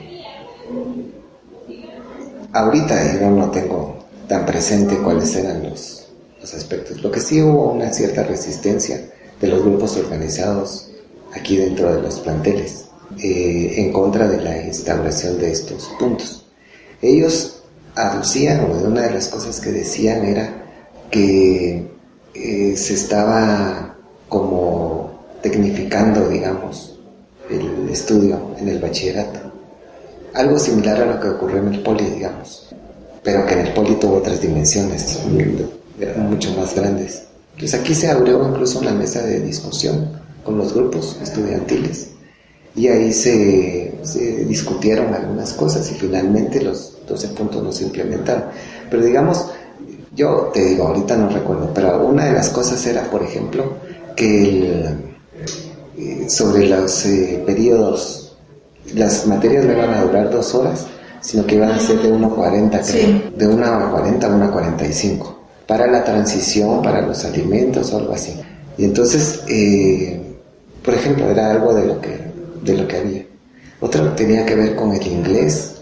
ahorita 2.54 3.20
yo 3.20 3.32
no 3.32 3.50
tengo 3.50 3.98
tan 4.28 4.46
presente 4.46 4.98
cuáles 4.98 5.36
eran 5.36 5.64
los, 5.64 6.08
los 6.40 6.54
aspectos. 6.54 7.02
Lo 7.02 7.12
que 7.12 7.22
sí 7.22 7.42
hubo 7.42 7.72
una 7.72 7.92
cierta 7.92 8.24
resistencia 8.24 9.10
de 9.42 9.48
los 9.48 9.64
grupos 9.64 9.98
organizados 9.98 10.92
aquí 11.34 11.58
dentro 11.58 11.96
de 11.96 12.02
los 12.02 12.20
planteles 12.20 12.87
eh, 13.24 13.76
en 13.78 13.94
contra 13.94 14.28
de 14.28 14.42
la 14.42 14.64
instauración 14.64 15.40
de 15.40 15.52
estos 15.52 15.90
puntos. 15.98 16.46
Ellos 17.02 17.64
aducían, 17.96 18.60
o 18.60 18.86
una 18.86 19.04
de 19.04 19.12
las 19.12 19.30
cosas 19.30 19.60
que 19.62 19.72
decían 19.72 20.26
era 20.26 20.66
que 21.10 21.88
eh, 22.34 22.74
se 22.76 22.94
estaba 22.94 23.96
como 24.28 25.24
tecnificando, 25.42 26.28
digamos, 26.28 27.00
el 27.50 27.90
estudio 27.90 28.56
en 28.60 28.68
el 28.68 28.80
bachillerato. 28.80 29.40
Algo 30.34 30.60
similar 30.60 31.02
a 31.02 31.06
lo 31.06 31.20
que 31.20 31.30
ocurrió 31.30 31.60
en 31.60 31.76
el 31.76 31.84
poli, 31.84 32.04
digamos, 32.04 32.76
pero 33.24 33.46
que 33.46 33.54
en 33.54 33.68
el 33.68 33.74
poli 33.74 33.96
tuvo 33.96 34.18
otras 34.18 34.42
dimensiones 34.42 35.20
mucho 36.18 36.52
más 36.58 36.76
grandes. 36.76 37.24
Entonces 37.54 37.80
aquí 37.80 37.96
se 37.96 38.12
abrió 38.12 38.46
incluso 38.48 38.80
una 38.80 38.92
mesa 38.92 39.22
de 39.22 39.40
discusión 39.40 40.20
con 40.44 40.58
los 40.58 40.74
grupos 40.74 41.18
estudiantiles 41.24 42.17
y 42.78 42.88
ahí 42.88 43.12
se, 43.12 43.92
discutieron 44.48 45.14
algunas 45.14 45.52
cosas 45.54 45.92
y 45.92 45.96
finalmente 45.96 46.62
los 46.62 46.94
12 47.08 47.30
puntos 47.30 47.64
no 47.64 47.72
se 47.72 47.86
implementaron. 47.86 48.44
Pero 48.90 49.04
digamos, 49.04 49.48
yo 50.16 50.52
te 50.54 50.64
digo, 50.64 50.88
ahorita 50.88 51.18
no 51.18 51.28
recuerdo, 51.28 51.72
pero 51.74 52.06
una 52.06 52.26
de 52.26 52.34
las 52.34 52.50
cosas 52.50 52.86
era, 52.86 53.10
por 53.10 53.24
ejemplo, 53.24 53.74
que 54.16 54.94
eh, 55.98 56.30
sobre 56.30 56.68
los 56.68 57.06
eh, 57.08 57.42
periodos, 57.48 58.38
las 58.94 59.26
materias 59.26 59.66
no 59.66 59.74
iban 59.74 59.94
a 59.96 60.04
durar 60.04 60.30
dos 60.30 60.54
horas, 60.54 60.86
sino 61.20 61.48
que 61.48 61.56
iban 61.56 61.72
a 61.72 61.80
ser 61.80 62.00
de 62.00 62.14
1.40, 62.14 62.92
creo, 62.92 63.50
de 63.50 63.56
1.40 63.56 64.24
a 64.24 64.30
1.45, 64.30 65.36
para 65.66 65.88
la 65.88 66.04
transición, 66.04 66.84
para 66.84 67.02
los 67.02 67.26
alimentos 67.26 67.92
o 67.92 67.98
algo 67.98 68.14
así. 68.14 68.40
Y 68.78 68.86
entonces, 68.86 69.42
eh, 69.50 70.22
por 70.86 70.94
ejemplo, 70.94 71.28
era 71.28 71.52
algo 71.52 71.74
de 71.74 71.86
lo 71.88 72.00
que 72.00 72.27
de 72.64 72.78
lo 72.78 72.88
que 72.88 72.98
había. 72.98 73.26
Otro 73.80 74.14
tenía 74.14 74.46
que 74.46 74.56
ver 74.56 74.76
con 74.76 74.94
el 74.94 75.06
inglés, 75.06 75.76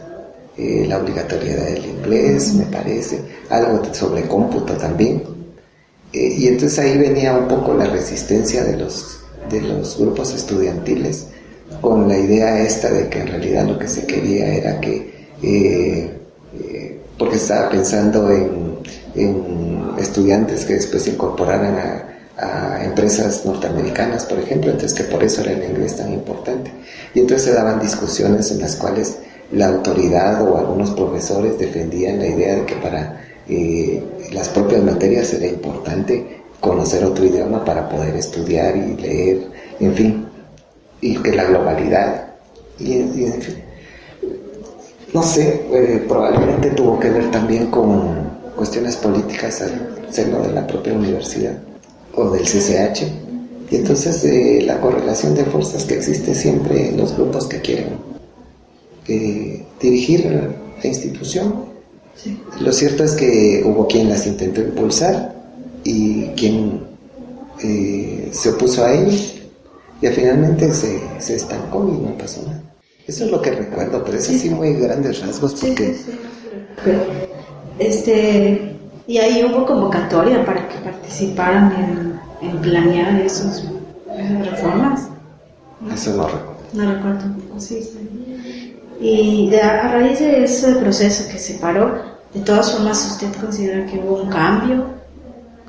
eh, 0.58 0.86
la 0.88 0.98
obligatoriedad 0.98 1.66
del 1.66 1.86
inglés, 1.86 2.54
me 2.54 2.66
parece, 2.66 3.22
algo 3.50 3.82
sobre 3.94 4.28
cómputo 4.28 4.74
también. 4.74 5.24
Eh, 6.14 6.36
y 6.38 6.48
entonces 6.48 6.80
ahí 6.80 6.98
venía 6.98 7.38
un 7.38 7.48
poco 7.48 7.74
la 7.74 7.86
resistencia 7.86 8.64
de 8.64 8.78
los, 8.78 9.20
de 9.50 9.62
los 9.62 9.98
grupos 9.98 10.34
estudiantiles 10.34 11.28
con 11.82 12.08
la 12.08 12.18
idea 12.18 12.62
esta 12.62 12.90
de 12.90 13.10
que 13.10 13.22
en 13.22 13.28
realidad 13.28 13.66
lo 13.66 13.80
que 13.80 13.88
se 13.88 14.06
quería 14.06 14.54
era 14.54 14.80
que, 14.80 15.14
eh, 15.42 16.12
porque 17.18 17.36
estaba 17.36 17.70
pensando 17.70 18.30
en, 18.32 18.78
en 19.16 19.92
estudiantes 19.98 20.66
que 20.66 20.76
después 20.76 21.04
se 21.04 21.12
incorporaran 21.12 21.76
a, 21.76 22.15
a 22.38 22.84
empresas 22.84 23.46
norteamericanas, 23.46 24.26
por 24.26 24.40
ejemplo, 24.40 24.72
entonces 24.72 24.98
que 24.98 25.06
por 25.06 25.24
eso 25.24 25.42
era 25.42 25.52
el 25.52 25.64
inglés 25.64 25.96
tan 25.96 26.12
importante. 26.12 26.72
Y 27.14 27.20
entonces 27.20 27.48
se 27.48 27.54
daban 27.54 27.80
discusiones 27.80 28.52
en 28.52 28.62
las 28.62 28.76
cuales 28.76 29.18
la 29.52 29.68
autoridad 29.68 30.42
o 30.42 30.58
algunos 30.58 30.92
profesores 30.92 31.58
defendían 31.58 32.20
la 32.20 32.28
idea 32.28 32.56
de 32.56 32.66
que 32.66 32.76
para 32.76 33.22
eh, 33.48 34.04
las 34.34 34.50
propias 34.50 34.84
materias 34.84 35.34
era 35.34 35.48
importante 35.48 36.42
conocer 36.60 37.06
otro 37.06 37.26
idioma 37.26 37.64
para 37.64 37.88
poder 37.88 38.16
estudiar 38.16 38.76
y 38.76 38.98
leer, 38.98 39.48
en 39.80 39.94
fin, 39.94 40.28
y 41.00 41.18
que 41.18 41.32
la 41.32 41.46
globalidad, 41.46 42.34
y, 42.80 42.94
en 42.94 43.42
fin, 43.42 43.64
no 45.14 45.24
sé, 45.24 45.66
eh, 45.72 46.04
probablemente 46.08 46.72
tuvo 46.72 47.00
que 47.00 47.10
ver 47.10 47.32
también 47.32 47.68
con 47.68 48.36
cuestiones 48.56 48.98
políticas 48.98 49.62
al 49.62 50.08
seno 50.10 50.42
de 50.42 50.52
la 50.52 50.66
propia 50.66 50.94
universidad 50.94 51.56
o 52.16 52.30
del 52.30 52.44
CCH. 52.44 53.04
Y 53.72 53.78
entonces 53.78 54.24
eh, 54.24 54.62
la 54.66 54.80
correlación 54.80 55.34
de 55.36 55.46
fuerzas 55.46 55.86
que 55.86 55.96
existe 55.96 56.36
siempre 56.36 56.90
en 56.90 56.98
los 56.98 57.16
grupos 57.16 57.48
que 57.48 57.62
quieren 57.62 57.98
eh, 59.08 59.64
dirigir 59.82 60.26
la 60.26 60.88
institución. 60.88 61.66
Lo 62.60 62.72
cierto 62.72 63.04
es 63.04 63.14
que 63.14 63.62
hubo 63.66 63.88
quien 63.88 64.10
las 64.10 64.26
intentó 64.26 64.62
impulsar 64.62 65.36
y 65.84 66.28
quien 66.30 66.82
eh, 67.64 68.30
se 68.32 68.50
opuso 68.50 68.86
a 68.86 68.94
ellos 68.94 69.36
y 70.02 70.08
finalmente 70.08 70.74
se, 70.74 71.00
se, 71.20 71.36
estancó 71.36 71.88
y 71.88 72.02
no 72.02 72.18
pasó 72.18 72.44
nada. 72.44 72.62
Eso 73.08 73.26
es 73.26 73.32
lo 73.32 73.42
que 73.42 73.52
recuerdo, 73.52 74.04
pero 74.04 74.18
es 74.18 74.30
así 74.30 74.50
muy 74.50 74.74
grandes 74.74 75.20
rasgos 75.22 75.56
porque... 75.56 75.96
este, 77.80 78.75
y 79.08 79.18
ahí 79.20 79.44
hubo 79.44 79.66
convocatoria 79.66 80.44
para 80.46 80.68
que 80.68 80.78
participaran 80.80 81.72
en, 81.74 82.50
en 82.50 82.62
planear 82.62 83.22
esos, 83.22 83.64
esas 84.18 84.50
reformas. 84.50 85.10
Eso 85.94 86.16
no 86.16 86.28
recuerdo. 86.28 86.56
No 86.74 86.92
recuerdo 86.92 87.20
tampoco, 87.20 87.60
sí, 87.60 87.82
sí. 87.84 88.80
Y 89.00 89.50
de, 89.50 89.62
a 89.62 89.92
raíz 89.92 90.20
de 90.20 90.46
ese 90.46 90.74
proceso 90.76 91.30
que 91.30 91.38
se 91.38 91.56
paró, 91.56 92.02
de 92.34 92.40
todas 92.42 92.72
formas, 92.72 93.06
¿usted 93.12 93.32
considera 93.40 93.86
que 93.86 94.00
hubo 94.00 94.24
un 94.24 94.30
cambio 94.30 94.86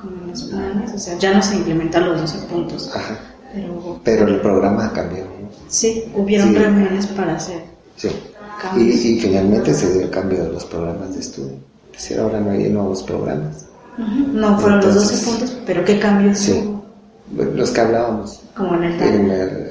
con 0.00 0.28
los 0.28 0.44
planes? 0.44 0.94
O 0.94 0.98
sea, 0.98 1.18
ya 1.18 1.34
no 1.34 1.42
se 1.42 1.56
implementaron 1.56 2.12
los 2.12 2.20
12 2.22 2.46
puntos. 2.46 2.90
Ajá. 2.94 3.18
Pero, 3.52 4.00
pero 4.02 4.28
el 4.28 4.40
programa 4.40 4.92
cambió. 4.92 5.24
Sí, 5.68 6.04
hubieron 6.14 6.54
reuniones 6.54 7.06
para 7.08 7.36
hacer. 7.36 7.62
Sí. 7.96 8.08
Y, 8.76 8.82
y, 8.82 9.20
finalmente 9.20 9.74
se 9.74 9.92
dio 9.92 10.02
el 10.02 10.10
cambio 10.10 10.44
de 10.44 10.52
los 10.52 10.64
programas 10.64 11.12
de 11.14 11.20
estudio 11.20 11.56
si 11.96 12.14
ahora 12.14 12.40
no 12.40 12.50
hay 12.50 12.68
nuevos 12.68 13.02
programas. 13.02 13.66
No 13.96 14.58
fueron 14.58 14.80
los 14.80 14.94
12 14.94 15.24
puntos, 15.24 15.56
pero 15.64 15.84
¿qué 15.84 15.98
cambios 15.98 16.38
sí, 16.38 16.70
Los 17.34 17.70
que 17.70 17.80
hablábamos. 17.80 18.40
Como 18.54 18.74
en 18.74 18.84
el 18.84 19.02
en, 19.02 19.30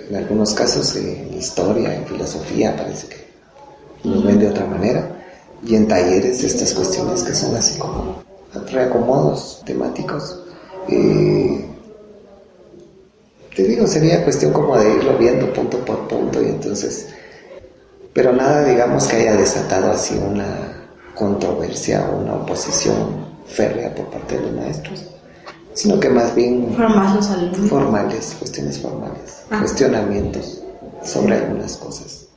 en, 0.10 0.16
algunos 0.16 0.54
casos 0.54 0.96
en 0.96 1.34
historia, 1.34 1.96
en 1.96 2.06
filosofía, 2.06 2.76
parece 2.76 3.08
que 3.08 4.10
nos 4.10 4.24
ven 4.24 4.40
de 4.40 4.48
otra 4.48 4.66
manera. 4.66 5.08
Y 5.66 5.76
en 5.76 5.88
talleres 5.88 6.44
estas 6.44 6.74
cuestiones 6.74 7.24
que 7.24 7.34
son 7.34 7.56
así 7.56 7.78
como 7.80 8.24
reacomodos 8.72 9.62
temáticos. 9.66 10.40
Eh, 10.88 11.66
te 13.56 13.64
digo, 13.64 13.88
sería 13.88 14.24
cuestión 14.24 14.52
como 14.52 14.78
de 14.78 14.96
irlo 14.96 15.18
viendo 15.18 15.52
punto 15.54 15.78
por 15.86 16.08
punto 16.08 16.42
y 16.42 16.48
entonces, 16.48 17.08
pero 18.14 18.34
nada 18.34 18.66
digamos 18.66 19.08
que 19.08 19.16
haya 19.18 19.36
desatado 19.36 19.92
así 19.92 20.16
una 20.16 20.85
controversia 21.16 22.08
o 22.10 22.22
una 22.22 22.36
oposición 22.36 23.26
férrea 23.48 23.94
por 23.94 24.06
parte 24.08 24.38
de 24.38 24.42
los 24.42 24.54
maestros, 24.54 25.06
sino 25.74 26.00
que 26.00 26.10
más 26.10 26.36
bien 26.36 26.76
formales, 27.70 28.36
cuestiones 28.40 28.80
formales, 28.80 29.44
ah. 29.52 29.60
cuestionamientos 29.60 30.62
sobre 31.04 31.36
algunas 31.36 31.78
cosas, 31.78 32.28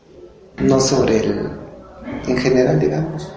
no 0.59 0.81
sobre 0.81 1.19
el, 1.19 1.51
en 2.27 2.37
general, 2.37 2.79
digamos. 2.79 3.29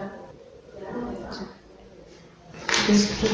Este, 2.89 3.27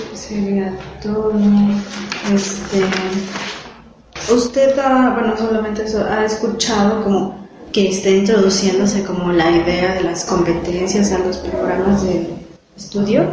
usted 4.33 4.77
ha, 4.77 5.13
bueno, 5.13 5.37
solamente 5.37 5.83
eso, 5.85 6.03
ha 6.05 6.25
escuchado 6.25 7.03
como 7.03 7.46
que 7.71 7.89
esté 7.89 8.17
introduciéndose 8.17 9.03
como 9.03 9.31
la 9.31 9.51
idea 9.51 9.95
de 9.95 10.03
las 10.03 10.25
competencias 10.25 11.11
a 11.11 11.19
los 11.19 11.37
programas 11.37 12.03
de 12.03 12.27
estudio? 12.75 13.25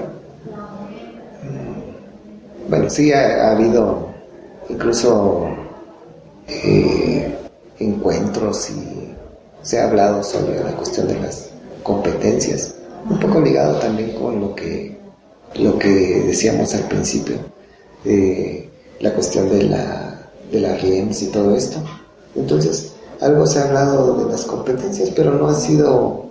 Bueno, 2.68 2.91
sí 2.91 3.12
ha, 3.12 3.53
habido 3.53 4.09
incluso 4.68 5.49
eh, 6.49 7.35
encuentros 7.78 8.70
y 8.70 9.14
se 9.62 9.80
ha 9.80 9.89
hablado 9.89 10.22
sobre 10.22 10.62
la 10.62 10.72
cuestión 10.72 11.09
de 11.09 11.20
las 11.20 11.51
competencias, 11.82 12.74
un 13.09 13.18
poco 13.18 13.41
ligado 13.41 13.78
también 13.78 14.12
con 14.12 14.41
lo 14.41 14.55
que 14.55 14.95
lo 15.55 15.78
que 15.78 15.89
decíamos 16.26 16.74
al 16.74 16.82
principio, 16.89 17.37
la 19.01 19.12
cuestión 19.14 19.49
de 19.51 19.62
la 19.64 20.30
de 20.51 20.61
las 20.61 20.82
RIEMS 20.82 21.22
y 21.22 21.26
todo 21.28 21.55
esto. 21.57 21.82
Entonces, 22.35 22.94
algo 23.21 23.47
se 23.47 23.59
ha 23.59 23.65
hablado 23.65 24.25
de 24.25 24.31
las 24.31 24.45
competencias, 24.45 25.11
pero 25.15 25.35
no 25.35 25.49
ha 25.49 25.55
sido, 25.55 26.27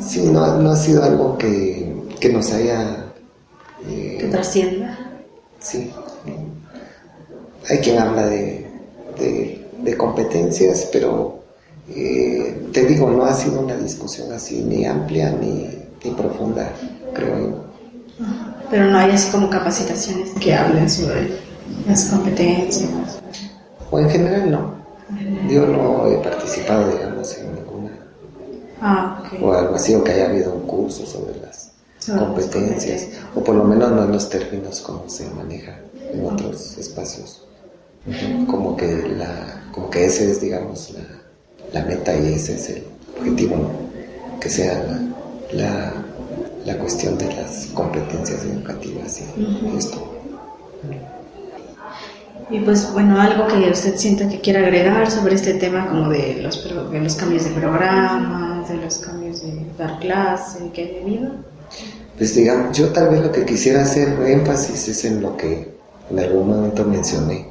sí, 0.00 0.22
no, 0.30 0.42
ha 0.42 0.76
sido 0.76 1.02
algo 1.02 1.38
que, 1.38 1.92
que 2.20 2.28
nos 2.30 2.52
haya... 2.52 3.06
Eh, 3.86 4.18
que 4.20 4.28
trascienda. 4.28 4.98
Sí. 5.60 5.90
Hay 7.68 7.78
quien 7.78 7.98
habla 7.98 8.26
de, 8.26 8.66
de, 9.18 9.96
competencias, 9.96 10.88
pero 10.92 11.40
eh, 11.88 12.68
te 12.72 12.84
digo, 12.84 13.10
no 13.10 13.24
ha 13.24 13.34
sido 13.34 13.60
una 13.60 13.76
discusión 13.76 14.32
así 14.32 14.62
ni 14.62 14.84
amplia 14.84 15.30
ni, 15.30 15.68
ni 16.02 16.10
profunda, 16.10 16.70
creo 17.14 17.38
yo. 17.38 17.64
Pero 18.70 18.86
no 18.86 18.98
hay 18.98 19.12
así 19.12 19.30
como 19.30 19.48
capacitaciones 19.48 20.30
que 20.40 20.54
hablen 20.54 20.90
sobre 20.90 21.30
las 21.86 22.06
competencias. 22.06 22.90
O 23.90 23.98
en 23.98 24.10
general 24.10 24.50
no. 24.50 24.83
Yo 25.48 25.66
no 25.66 26.06
he 26.08 26.16
participado, 26.18 26.90
digamos, 26.90 27.36
en 27.38 27.54
ninguna. 27.54 27.90
Ah, 28.80 29.22
O 29.42 29.52
algo 29.52 29.74
así, 29.76 29.94
o 29.94 30.04
que 30.04 30.12
haya 30.12 30.26
habido 30.26 30.52
un 30.54 30.66
curso 30.66 31.06
sobre 31.06 31.38
las 31.40 31.72
competencias, 32.06 33.08
o 33.34 33.42
por 33.42 33.54
lo 33.54 33.64
menos 33.64 33.90
no 33.92 34.04
en 34.04 34.12
los 34.12 34.28
términos 34.28 34.80
como 34.80 35.08
se 35.08 35.28
maneja 35.30 35.78
en 36.12 36.26
otros 36.26 36.76
espacios. 36.78 37.46
Como 38.46 38.76
que, 38.76 38.86
la, 39.16 39.64
como 39.72 39.88
que 39.88 40.04
ese 40.04 40.30
es, 40.30 40.40
digamos, 40.40 40.92
la, 40.92 41.80
la 41.80 41.86
meta 41.86 42.14
y 42.14 42.34
ese 42.34 42.54
es 42.56 42.68
el 42.68 42.84
objetivo, 43.18 43.70
que 44.40 44.50
sea 44.50 44.84
la, 45.52 45.92
la, 46.66 46.78
cuestión 46.78 47.16
de 47.16 47.32
las 47.34 47.66
competencias 47.72 48.44
educativas 48.44 49.20
y 49.20 49.76
esto. 49.76 50.10
Y 52.50 52.60
pues 52.60 52.92
bueno, 52.92 53.20
algo 53.20 53.46
que 53.46 53.70
usted 53.70 53.96
sienta 53.96 54.28
que 54.28 54.40
quiera 54.40 54.60
agregar 54.60 55.10
sobre 55.10 55.34
este 55.34 55.54
tema 55.54 55.88
como 55.88 56.10
de 56.10 56.42
los, 56.42 56.62
de 56.90 57.00
los 57.00 57.14
cambios 57.14 57.44
de 57.44 57.50
programa, 57.52 58.64
de 58.68 58.76
los 58.76 58.98
cambios 58.98 59.42
de 59.42 59.64
dar 59.78 59.98
clase 59.98 60.70
que 60.72 60.82
he 60.82 61.04
vivido. 61.04 61.30
Pues 62.16 62.34
digamos, 62.34 62.76
yo 62.76 62.90
tal 62.90 63.08
vez 63.08 63.22
lo 63.22 63.32
que 63.32 63.44
quisiera 63.44 63.82
hacer 63.82 64.08
énfasis 64.26 64.88
es 64.88 65.04
en 65.04 65.22
lo 65.22 65.36
que 65.36 65.74
en 66.10 66.18
algún 66.18 66.48
momento 66.48 66.84
mencioné, 66.84 67.46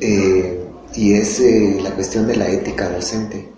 eh, 0.00 0.64
y 0.94 1.14
es 1.14 1.40
eh, 1.40 1.78
la 1.82 1.90
cuestión 1.90 2.26
de 2.26 2.36
la 2.36 2.48
ética 2.48 2.88
docente. 2.88 3.48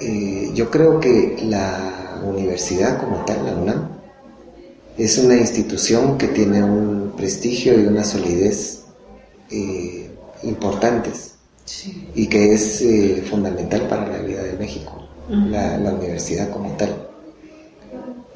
Eh, 0.00 0.50
yo 0.54 0.70
creo 0.70 0.98
que 0.98 1.36
la 1.44 2.20
universidad 2.24 2.98
como 2.98 3.24
tal, 3.24 3.44
la 3.44 3.52
UNAM, 3.52 3.88
es 4.96 5.18
una 5.18 5.36
institución 5.36 6.18
que 6.18 6.28
tiene 6.28 6.64
un 6.64 7.12
prestigio 7.16 7.78
y 7.78 7.86
una 7.86 8.02
solidez 8.02 8.83
importantes 10.42 11.34
y 12.14 12.26
que 12.26 12.52
es 12.54 12.84
fundamental 13.28 13.88
para 13.88 14.08
la 14.08 14.18
vida 14.18 14.42
de 14.42 14.54
México, 14.54 15.08
la, 15.28 15.78
la, 15.78 15.92
universidad 15.92 16.50
como 16.50 16.76
tal. 16.76 17.08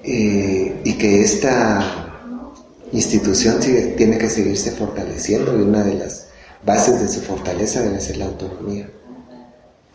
y 0.04 0.92
que 0.94 1.22
esta 1.22 2.08
institución 2.92 3.58
tiene 3.60 4.18
que 4.18 4.30
seguirse 4.30 4.70
fortaleciendo 4.72 5.58
y 5.58 5.62
una 5.62 5.84
de 5.84 5.94
las 5.94 6.28
bases 6.64 7.00
de 7.00 7.08
su 7.08 7.20
fortaleza 7.20 7.82
debe 7.82 8.00
ser 8.00 8.16
la 8.16 8.26
autonomía. 8.26 8.88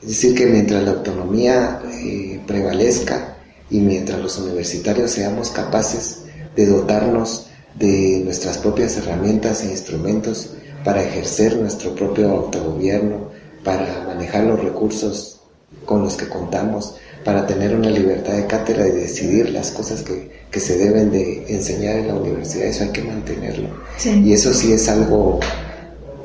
Es 0.02 0.10
decir, 0.10 0.36
que 0.36 0.46
mientras 0.46 0.84
la 0.84 0.92
autonomía 0.92 1.82
eh, 1.92 2.42
prevalezca 2.46 3.38
y 3.70 3.80
mientras 3.80 4.20
los 4.20 4.38
universitarios 4.38 5.12
seamos 5.12 5.50
capaces 5.50 6.24
de 6.56 6.66
dotarnos 6.66 7.48
de 7.76 8.22
nuestras 8.24 8.58
propias 8.58 8.98
herramientas 8.98 9.64
e 9.64 9.72
instrumentos 9.72 10.52
para 10.84 11.04
ejercer 11.04 11.58
nuestro 11.58 11.96
propio 11.96 12.30
autogobierno, 12.32 13.30
para 13.64 14.04
manejar 14.08 14.44
los 14.44 14.60
recursos 14.62 15.42
con 15.86 16.04
los 16.04 16.16
que 16.16 16.28
contamos, 16.28 16.96
para 17.24 17.48
tener 17.48 17.76
una 17.76 17.90
libertad 17.90 18.34
de 18.34 18.48
cátedra 18.48 18.88
y 18.88 18.92
decidir 18.92 19.50
las 19.50 19.72
cosas 19.72 20.02
que, 20.02 20.32
que 20.52 20.60
se 20.60 20.78
deben 20.78 21.12
de 21.12 21.46
enseñar 21.48 21.96
en 21.98 22.10
la 22.10 22.16
universidad, 22.16 22.68
eso 22.68 22.84
hay 22.84 22.90
que 22.90 23.04
mantenerlo. 23.04 23.70
Y 24.06 24.34
eso 24.34 24.54
sí 24.54 24.74
es 24.74 24.90
algo 24.90 25.40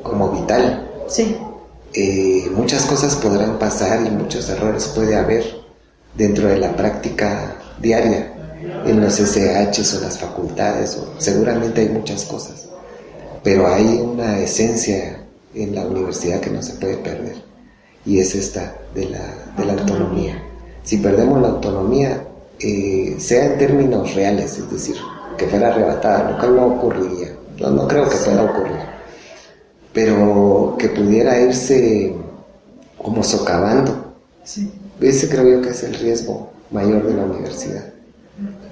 como 0.03 0.29
vital. 0.31 0.87
Sí. 1.07 1.35
Eh, 1.93 2.47
muchas 2.53 2.85
cosas 2.85 3.15
podrán 3.15 3.57
pasar 3.57 4.05
y 4.05 4.11
muchos 4.11 4.49
errores 4.49 4.87
puede 4.87 5.15
haber 5.15 5.43
dentro 6.15 6.47
de 6.47 6.57
la 6.57 6.75
práctica 6.75 7.55
diaria, 7.81 8.33
en 8.85 9.01
los 9.01 9.19
SH 9.19 9.97
o 9.97 10.01
las 10.01 10.19
facultades, 10.19 10.97
o 10.97 11.13
seguramente 11.17 11.81
hay 11.81 11.89
muchas 11.89 12.25
cosas, 12.25 12.67
pero 13.43 13.67
hay 13.67 13.99
una 14.01 14.39
esencia 14.39 15.25
en 15.53 15.75
la 15.75 15.85
universidad 15.85 16.39
que 16.39 16.49
no 16.49 16.61
se 16.61 16.73
puede 16.73 16.97
perder 16.97 17.49
y 18.05 18.19
es 18.19 18.35
esta 18.35 18.75
de 18.95 19.09
la, 19.09 19.53
de 19.57 19.65
la 19.65 19.73
autonomía. 19.73 20.41
Si 20.83 20.97
perdemos 20.97 21.41
la 21.41 21.49
autonomía, 21.49 22.23
eh, 22.59 23.15
sea 23.19 23.45
en 23.45 23.57
términos 23.57 24.15
reales, 24.15 24.57
es 24.57 24.71
decir, 24.71 24.95
que 25.37 25.47
fuera 25.47 25.69
arrebatada, 25.69 26.31
lo 26.31 26.37
cual 26.39 26.55
no 26.55 26.65
ocurriría, 26.67 27.35
no, 27.59 27.87
creo 27.87 28.09
que 28.09 28.17
pueda 28.17 28.43
ocurrir, 28.43 28.79
pero 29.93 30.75
que 30.79 30.89
pudiera 30.89 31.39
irse 31.39 32.13
como 32.97 33.23
socavando. 33.23 34.13
Ese 34.99 35.29
creo 35.29 35.47
yo 35.47 35.61
que 35.61 35.69
es 35.69 35.83
el 35.83 35.93
riesgo 35.93 36.51
mayor 36.71 37.05
de 37.05 37.13
la 37.13 37.23
universidad, 37.23 37.85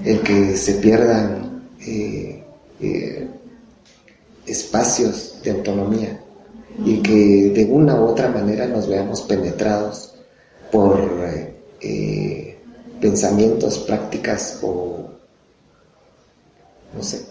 el 0.03 0.22
que 0.22 0.55
se 0.57 0.74
pierdan 0.76 1.61
eh, 1.86 2.43
eh, 2.82 3.28
espacios 4.48 5.36
de 5.43 5.52
autonomía 5.52 6.20
y 6.86 7.02
que 7.02 7.52
de 7.54 7.66
una 7.66 8.00
u 8.00 8.06
otra 8.06 8.30
manera 8.30 8.68
nos 8.68 8.88
veamos 8.88 9.22
penetrados 9.22 10.16
por 10.72 11.00
eh, 11.82 12.58
pensamientos, 13.00 13.80
prácticas 13.80 14.60
o 14.62 15.10
no 16.95 17.04
sé, 17.04 17.22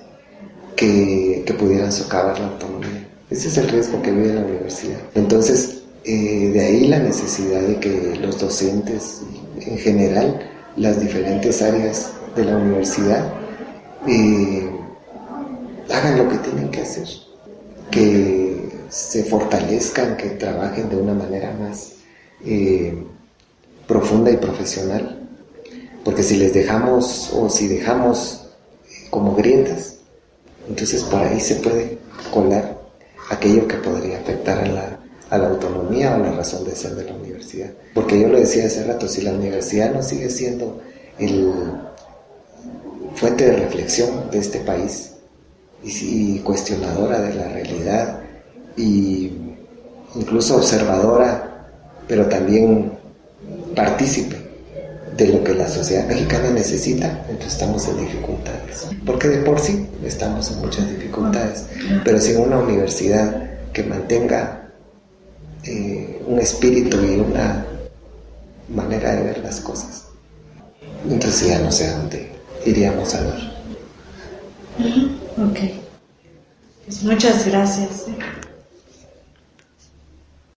que, 0.74 1.44
pudieran 1.58 1.90
socavar 1.90 2.38
la 2.38 2.48
autonomía. 2.48 3.08
Ese 3.30 3.48
es 3.48 3.56
el 3.56 3.68
riesgo 3.68 4.02
que 4.02 4.10
vive 4.10 4.34
la 4.34 4.42
universidad. 4.42 4.98
Entonces, 5.14 5.82
eh, 6.04 6.50
de 6.52 6.60
ahí 6.60 6.86
la 6.86 6.98
necesidad 6.98 7.62
de 7.62 7.80
que 7.80 8.16
los 8.20 8.38
docentes, 8.38 9.22
en 9.58 9.78
general, 9.78 10.38
las 10.76 11.00
diferentes 11.00 11.62
áreas 11.62 12.12
de 12.36 12.44
la 12.44 12.56
universidad, 12.58 13.32
eh, 14.06 14.70
hagan 16.06 16.18
lo 16.18 16.28
que 16.28 16.38
tienen 16.38 16.70
que 16.70 16.82
hacer, 16.82 17.08
que 17.90 18.68
se 18.88 19.24
fortalezcan, 19.24 20.16
que 20.16 20.30
trabajen 20.30 20.88
de 20.88 20.96
una 20.96 21.14
manera 21.14 21.52
más 21.52 21.92
profunda 23.86 24.30
y 24.30 24.36
profesional. 24.36 25.28
Porque 26.04 26.22
si 26.22 26.36
les 26.36 26.54
dejamos 26.54 27.32
o 27.34 27.50
si 27.50 27.66
dejamos 27.66 28.48
como 29.10 29.34
grietas, 29.34 29.96
entonces 30.68 31.02
por 31.02 31.20
ahí 31.20 31.40
se 31.40 31.56
puede 31.56 31.98
colar 32.32 32.80
aquello 33.30 33.66
que 33.66 33.76
podría 33.76 34.18
afectar 34.18 34.58
a 34.58 34.66
la, 34.66 35.00
a 35.30 35.38
la 35.38 35.48
autonomía 35.48 36.14
o 36.14 36.18
la 36.18 36.32
razón 36.32 36.64
de 36.64 36.76
ser 36.76 36.94
de 36.94 37.04
la 37.04 37.14
universidad. 37.14 37.70
Porque 37.94 38.20
yo 38.20 38.28
lo 38.28 38.38
decía 38.38 38.66
hace 38.66 38.84
rato, 38.84 39.08
si 39.08 39.22
la 39.22 39.32
universidad 39.32 39.92
no 39.92 40.02
sigue 40.02 40.30
siendo 40.30 40.80
el 41.18 41.52
fuente 43.16 43.46
de 43.46 43.56
reflexión 43.56 44.30
de 44.30 44.38
este 44.38 44.60
país 44.60 45.15
y, 45.86 46.38
cuestionadora 46.40 47.20
de 47.20 47.34
la 47.34 47.48
realidad 47.48 48.20
y 48.76 49.32
incluso 50.14 50.56
observadora, 50.56 51.68
pero 52.08 52.26
también 52.26 52.92
partícipe 53.74 54.36
de 55.16 55.28
lo 55.28 55.44
que 55.44 55.54
la 55.54 55.68
sociedad 55.68 56.06
mexicana 56.06 56.50
necesita, 56.50 57.24
entonces 57.28 57.52
estamos 57.54 57.86
en 57.88 57.98
dificultades. 57.98 58.86
Porque 59.04 59.28
de 59.28 59.38
por 59.38 59.58
sí 59.60 59.86
estamos 60.04 60.50
en 60.50 60.58
muchas 60.60 60.88
dificultades, 60.90 61.66
pero 62.04 62.20
sin 62.20 62.38
una 62.38 62.58
universidad 62.58 63.50
que 63.72 63.82
mantenga 63.82 64.70
eh, 65.64 66.20
un 66.26 66.38
espíritu 66.38 66.98
y 67.02 67.20
una 67.20 67.64
manera 68.68 69.14
de 69.14 69.22
ver 69.22 69.38
las 69.38 69.60
cosas, 69.60 70.04
entonces 71.08 71.48
ya 71.48 71.58
no 71.60 71.72
sé 71.72 71.86
a 71.86 71.96
dónde 71.98 72.30
iríamos 72.66 73.14
a 73.14 73.20
ver. 73.22 73.56
Ok. 75.38 75.58
Pues 76.84 77.02
muchas 77.04 77.46
gracias. 77.46 78.06